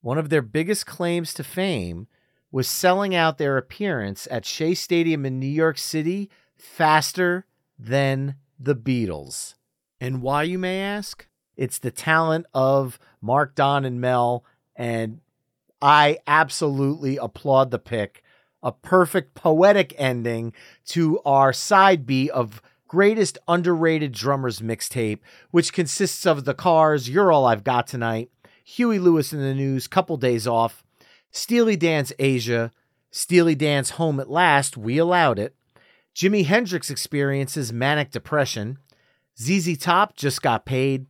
One 0.00 0.18
of 0.18 0.28
their 0.28 0.42
biggest 0.42 0.86
claims 0.86 1.34
to 1.34 1.44
fame 1.44 2.06
was 2.50 2.68
selling 2.68 3.14
out 3.14 3.38
their 3.38 3.56
appearance 3.56 4.28
at 4.30 4.44
Shea 4.44 4.74
Stadium 4.74 5.26
in 5.26 5.38
New 5.38 5.46
York 5.46 5.78
City 5.78 6.30
faster 6.56 7.46
than 7.78 8.36
the 8.58 8.74
Beatles. 8.74 9.54
And 10.00 10.22
why, 10.22 10.44
you 10.44 10.58
may 10.58 10.80
ask? 10.80 11.26
It's 11.56 11.78
the 11.78 11.90
talent 11.90 12.46
of 12.54 12.98
Mark, 13.20 13.54
Don, 13.54 13.84
and 13.84 14.00
Mel. 14.00 14.44
And 14.76 15.20
I 15.82 16.18
absolutely 16.26 17.16
applaud 17.16 17.70
the 17.70 17.78
pick. 17.78 18.22
A 18.62 18.72
perfect 18.72 19.34
poetic 19.34 19.94
ending 19.96 20.52
to 20.86 21.20
our 21.24 21.52
side 21.52 22.06
B 22.06 22.28
of 22.28 22.60
greatest 22.88 23.38
underrated 23.46 24.12
drummers 24.12 24.60
mixtape, 24.60 25.20
which 25.50 25.72
consists 25.72 26.26
of 26.26 26.44
The 26.44 26.54
Cars, 26.54 27.08
You're 27.08 27.30
All 27.30 27.46
I've 27.46 27.62
Got 27.62 27.86
Tonight, 27.86 28.30
Huey 28.64 28.98
Lewis 28.98 29.32
and 29.32 29.42
the 29.42 29.54
News, 29.54 29.86
Couple 29.86 30.16
Days 30.16 30.46
Off, 30.46 30.82
Steely 31.30 31.76
Dan's 31.76 32.12
Aja, 32.18 32.72
Steely 33.10 33.54
Dan's 33.54 33.90
Home 33.90 34.18
at 34.18 34.30
Last, 34.30 34.76
We 34.76 34.98
Allowed 34.98 35.38
It, 35.38 35.54
Jimi 36.14 36.44
Hendrix 36.44 36.90
Experiences 36.90 37.72
Manic 37.72 38.10
Depression, 38.10 38.78
ZZ 39.40 39.78
Top 39.78 40.16
Just 40.16 40.42
Got 40.42 40.66
Paid, 40.66 41.06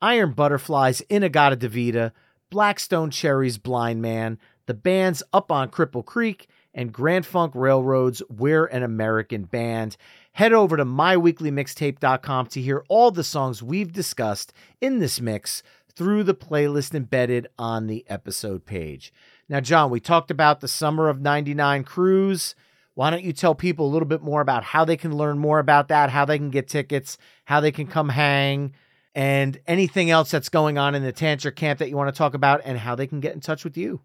Iron 0.00 0.32
Butterflies 0.32 1.00
In-A-Gadda-Da-Vida, 1.02 2.12
Blackstone 2.50 3.10
Cherries 3.10 3.58
Blind 3.58 4.02
Man, 4.02 4.38
the 4.66 4.74
band's 4.74 5.22
Up 5.32 5.50
on 5.50 5.70
Cripple 5.70 6.04
Creek, 6.04 6.48
and 6.74 6.92
Grand 6.92 7.26
Funk 7.26 7.52
Railroad's 7.54 8.22
We're 8.28 8.66
an 8.66 8.82
American 8.82 9.44
Band. 9.44 9.96
Head 10.32 10.52
over 10.52 10.76
to 10.76 10.84
myweeklymixtape.com 10.84 12.46
to 12.46 12.60
hear 12.60 12.84
all 12.88 13.10
the 13.10 13.24
songs 13.24 13.62
we've 13.62 13.92
discussed 13.92 14.52
in 14.80 14.98
this 14.98 15.20
mix 15.20 15.62
through 15.94 16.24
the 16.24 16.34
playlist 16.34 16.94
embedded 16.94 17.48
on 17.58 17.86
the 17.86 18.04
episode 18.08 18.64
page. 18.64 19.12
Now, 19.48 19.60
Jon, 19.60 19.90
we 19.90 20.00
talked 20.00 20.30
about 20.30 20.60
the 20.60 20.68
Summer 20.68 21.08
of 21.08 21.20
99 21.20 21.84
cruise. 21.84 22.54
Why 22.94 23.10
don't 23.10 23.24
you 23.24 23.32
tell 23.32 23.54
people 23.54 23.86
a 23.86 23.92
little 23.92 24.08
bit 24.08 24.22
more 24.22 24.40
about 24.40 24.64
how 24.64 24.84
they 24.84 24.96
can 24.96 25.16
learn 25.16 25.38
more 25.38 25.58
about 25.58 25.88
that, 25.88 26.10
how 26.10 26.24
they 26.24 26.38
can 26.38 26.50
get 26.50 26.68
tickets, 26.68 27.18
how 27.44 27.60
they 27.60 27.72
can 27.72 27.86
come 27.86 28.10
hang, 28.10 28.72
and 29.14 29.58
anything 29.66 30.10
else 30.10 30.30
that's 30.30 30.48
going 30.48 30.78
on 30.78 30.94
in 30.94 31.02
the 31.02 31.12
Tantric 31.12 31.56
camp 31.56 31.78
that 31.78 31.90
you 31.90 31.96
want 31.96 32.14
to 32.14 32.18
talk 32.18 32.34
about, 32.34 32.62
and 32.64 32.78
how 32.78 32.94
they 32.94 33.06
can 33.06 33.20
get 33.20 33.34
in 33.34 33.40
touch 33.40 33.64
with 33.64 33.76
you? 33.76 34.00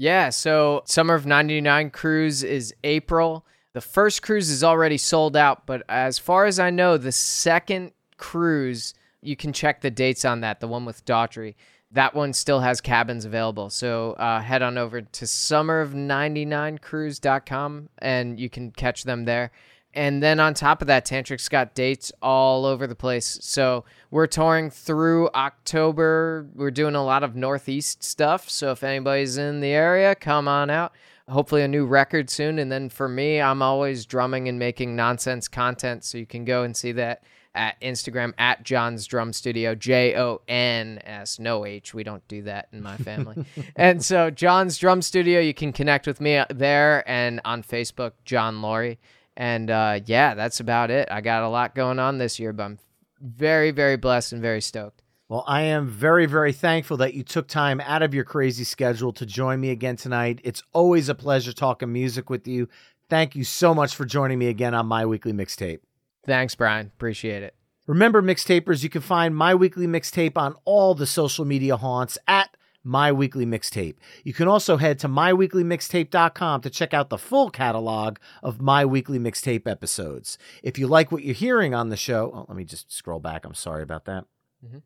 Yeah, 0.00 0.30
so 0.30 0.82
Summer 0.84 1.14
of 1.14 1.26
99 1.26 1.90
cruise 1.90 2.44
is 2.44 2.72
April. 2.84 3.44
The 3.72 3.80
first 3.80 4.22
cruise 4.22 4.48
is 4.48 4.62
already 4.62 4.96
sold 4.96 5.36
out, 5.36 5.66
but 5.66 5.82
as 5.88 6.20
far 6.20 6.46
as 6.46 6.60
I 6.60 6.70
know, 6.70 6.96
the 6.96 7.10
second 7.10 7.90
cruise, 8.16 8.94
you 9.20 9.34
can 9.34 9.52
check 9.52 9.80
the 9.80 9.90
dates 9.90 10.24
on 10.24 10.42
that, 10.42 10.60
the 10.60 10.68
one 10.68 10.84
with 10.84 11.04
Daughtry. 11.04 11.56
That 11.90 12.14
one 12.14 12.32
still 12.32 12.60
has 12.60 12.80
cabins 12.80 13.24
available. 13.24 13.70
So 13.70 14.12
uh, 14.12 14.40
head 14.40 14.62
on 14.62 14.78
over 14.78 15.00
to 15.00 15.24
summerof99cruise.com 15.24 17.88
and 17.98 18.38
you 18.38 18.48
can 18.48 18.70
catch 18.70 19.02
them 19.02 19.24
there. 19.24 19.50
And 19.94 20.22
then 20.22 20.38
on 20.38 20.54
top 20.54 20.80
of 20.80 20.86
that, 20.88 21.04
Tantric's 21.04 21.48
got 21.48 21.74
dates 21.74 22.12
all 22.22 22.66
over 22.66 22.86
the 22.86 22.94
place. 22.94 23.38
So 23.42 23.84
we're 24.10 24.26
touring 24.26 24.70
through 24.70 25.30
October. 25.34 26.46
We're 26.54 26.70
doing 26.70 26.94
a 26.94 27.04
lot 27.04 27.22
of 27.22 27.34
Northeast 27.34 28.02
stuff. 28.02 28.48
So 28.50 28.70
if 28.70 28.84
anybody's 28.84 29.38
in 29.38 29.60
the 29.60 29.70
area, 29.70 30.14
come 30.14 30.46
on 30.46 30.70
out. 30.70 30.92
Hopefully, 31.28 31.62
a 31.62 31.68
new 31.68 31.84
record 31.84 32.30
soon. 32.30 32.58
And 32.58 32.72
then 32.72 32.88
for 32.88 33.08
me, 33.08 33.40
I'm 33.40 33.60
always 33.60 34.06
drumming 34.06 34.48
and 34.48 34.58
making 34.58 34.96
nonsense 34.96 35.46
content. 35.48 36.04
So 36.04 36.16
you 36.16 36.26
can 36.26 36.44
go 36.44 36.62
and 36.62 36.76
see 36.76 36.92
that 36.92 37.22
at 37.54 37.80
Instagram 37.80 38.32
at 38.38 38.62
Jon's 38.62 39.04
Drum 39.06 39.32
Studio, 39.32 39.74
J 39.74 40.16
O 40.16 40.40
N 40.48 41.00
S, 41.04 41.38
no 41.38 41.66
H. 41.66 41.92
We 41.92 42.04
don't 42.04 42.26
do 42.28 42.42
that 42.42 42.68
in 42.72 42.82
my 42.82 42.96
family. 42.98 43.44
and 43.76 44.02
so, 44.02 44.30
Jon's 44.30 44.78
Drum 44.78 45.02
Studio, 45.02 45.40
you 45.40 45.52
can 45.52 45.72
connect 45.72 46.06
with 46.06 46.20
me 46.20 46.42
there 46.50 47.08
and 47.08 47.40
on 47.44 47.62
Facebook, 47.62 48.12
Jon 48.24 48.56
Loree. 48.56 48.98
And 49.38 49.70
uh, 49.70 50.00
yeah, 50.04 50.34
that's 50.34 50.58
about 50.58 50.90
it. 50.90 51.08
I 51.12 51.20
got 51.20 51.44
a 51.44 51.48
lot 51.48 51.76
going 51.76 52.00
on 52.00 52.18
this 52.18 52.40
year, 52.40 52.52
but 52.52 52.64
I'm 52.64 52.78
very, 53.20 53.70
very 53.70 53.96
blessed 53.96 54.32
and 54.32 54.42
very 54.42 54.60
stoked. 54.60 55.00
Well, 55.28 55.44
I 55.46 55.62
am 55.62 55.86
very, 55.86 56.26
very 56.26 56.52
thankful 56.52 56.96
that 56.96 57.14
you 57.14 57.22
took 57.22 57.46
time 57.46 57.80
out 57.82 58.02
of 58.02 58.12
your 58.12 58.24
crazy 58.24 58.64
schedule 58.64 59.12
to 59.12 59.24
join 59.24 59.60
me 59.60 59.70
again 59.70 59.94
tonight. 59.94 60.40
It's 60.42 60.62
always 60.72 61.08
a 61.08 61.14
pleasure 61.14 61.52
talking 61.52 61.92
music 61.92 62.28
with 62.28 62.48
you. 62.48 62.68
Thank 63.08 63.36
you 63.36 63.44
so 63.44 63.74
much 63.74 63.94
for 63.94 64.04
joining 64.04 64.40
me 64.40 64.48
again 64.48 64.74
on 64.74 64.86
My 64.86 65.06
Weekly 65.06 65.32
Mixtape. 65.32 65.80
Thanks, 66.26 66.56
Brian. 66.56 66.86
Appreciate 66.88 67.42
it. 67.44 67.54
Remember, 67.86 68.20
mixtapers, 68.20 68.82
you 68.82 68.90
can 68.90 69.02
find 69.02 69.36
My 69.36 69.54
Weekly 69.54 69.86
Mixtape 69.86 70.36
on 70.36 70.56
all 70.64 70.94
the 70.94 71.06
social 71.06 71.44
media 71.44 71.76
haunts 71.76 72.18
at 72.26 72.47
My 72.84 73.12
Weekly 73.12 73.44
Mixtape. 73.44 73.96
You 74.24 74.32
can 74.32 74.48
also 74.48 74.76
head 74.76 74.98
to 75.00 75.08
myweeklymixtape.com 75.08 76.60
to 76.62 76.70
check 76.70 76.94
out 76.94 77.10
the 77.10 77.18
full 77.18 77.50
catalog 77.50 78.18
of 78.42 78.60
My 78.60 78.84
Weekly 78.84 79.18
Mixtape 79.18 79.66
episodes. 79.66 80.38
If 80.62 80.78
you 80.78 80.86
like 80.86 81.12
what 81.12 81.24
you're 81.24 81.34
hearing 81.34 81.74
on 81.74 81.88
the 81.88 81.96
show, 81.96 82.30
oh, 82.34 82.46
let 82.48 82.56
me 82.56 82.64
just 82.64 82.92
scroll 82.92 83.20
back. 83.20 83.44
I'm 83.44 83.54
sorry 83.54 83.82
about 83.82 84.04
that. 84.06 84.24
Mm-hmm. 84.64 84.78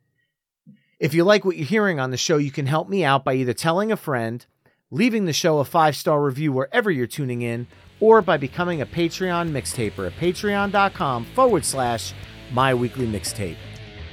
If 0.99 1.15
you 1.15 1.25
like 1.25 1.45
what 1.45 1.57
you're 1.57 1.67
hearing 1.67 1.99
on 1.99 2.11
the 2.11 2.17
show, 2.17 2.37
you 2.37 2.51
can 2.51 2.67
help 2.67 2.89
me 2.89 3.05
out 3.05 3.25
by 3.25 3.35
either 3.35 3.53
telling 3.53 3.91
a 3.91 3.97
friend, 3.97 4.47
leaving 4.91 5.25
the 5.25 5.33
show 5.33 5.59
a 5.59 5.65
five 5.65 5.97
star 5.97 6.23
review 6.23 6.53
wherever 6.53 6.91
you're 6.91 7.07
tuning 7.07 7.43
in, 7.43 7.67
or 7.99 8.23
by 8.23 8.37
becoming 8.37 8.81
a 8.81 8.87
Patreon 8.87 9.51
mixtaper 9.51 10.07
at 10.07 10.13
patreon.com 10.15 11.25
forward 11.35 11.65
slash 11.65 12.15
my 12.53 12.73
weekly 12.73 13.07
mixtape. 13.07 13.57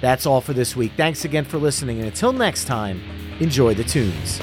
That's 0.02 0.26
all 0.26 0.42
for 0.42 0.54
this 0.54 0.76
week. 0.76 0.94
Thanks 0.96 1.26
again 1.26 1.46
for 1.46 1.58
listening, 1.58 1.98
and 1.98 2.08
until 2.08 2.34
next 2.34 2.66
time, 2.66 3.02
enjoy 3.40 3.74
the 3.74 3.84
tunes. 3.84 4.40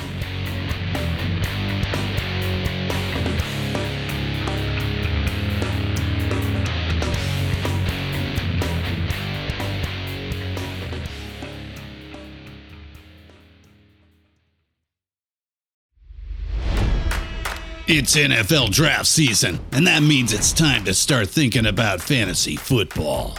It's 17.88 18.16
NFL 18.16 18.72
draft 18.72 19.06
season, 19.06 19.60
and 19.70 19.86
that 19.86 20.02
means 20.02 20.32
it's 20.32 20.52
time 20.52 20.84
to 20.86 20.92
start 20.92 21.28
thinking 21.28 21.66
about 21.66 22.00
fantasy 22.00 22.56
football. 22.56 23.38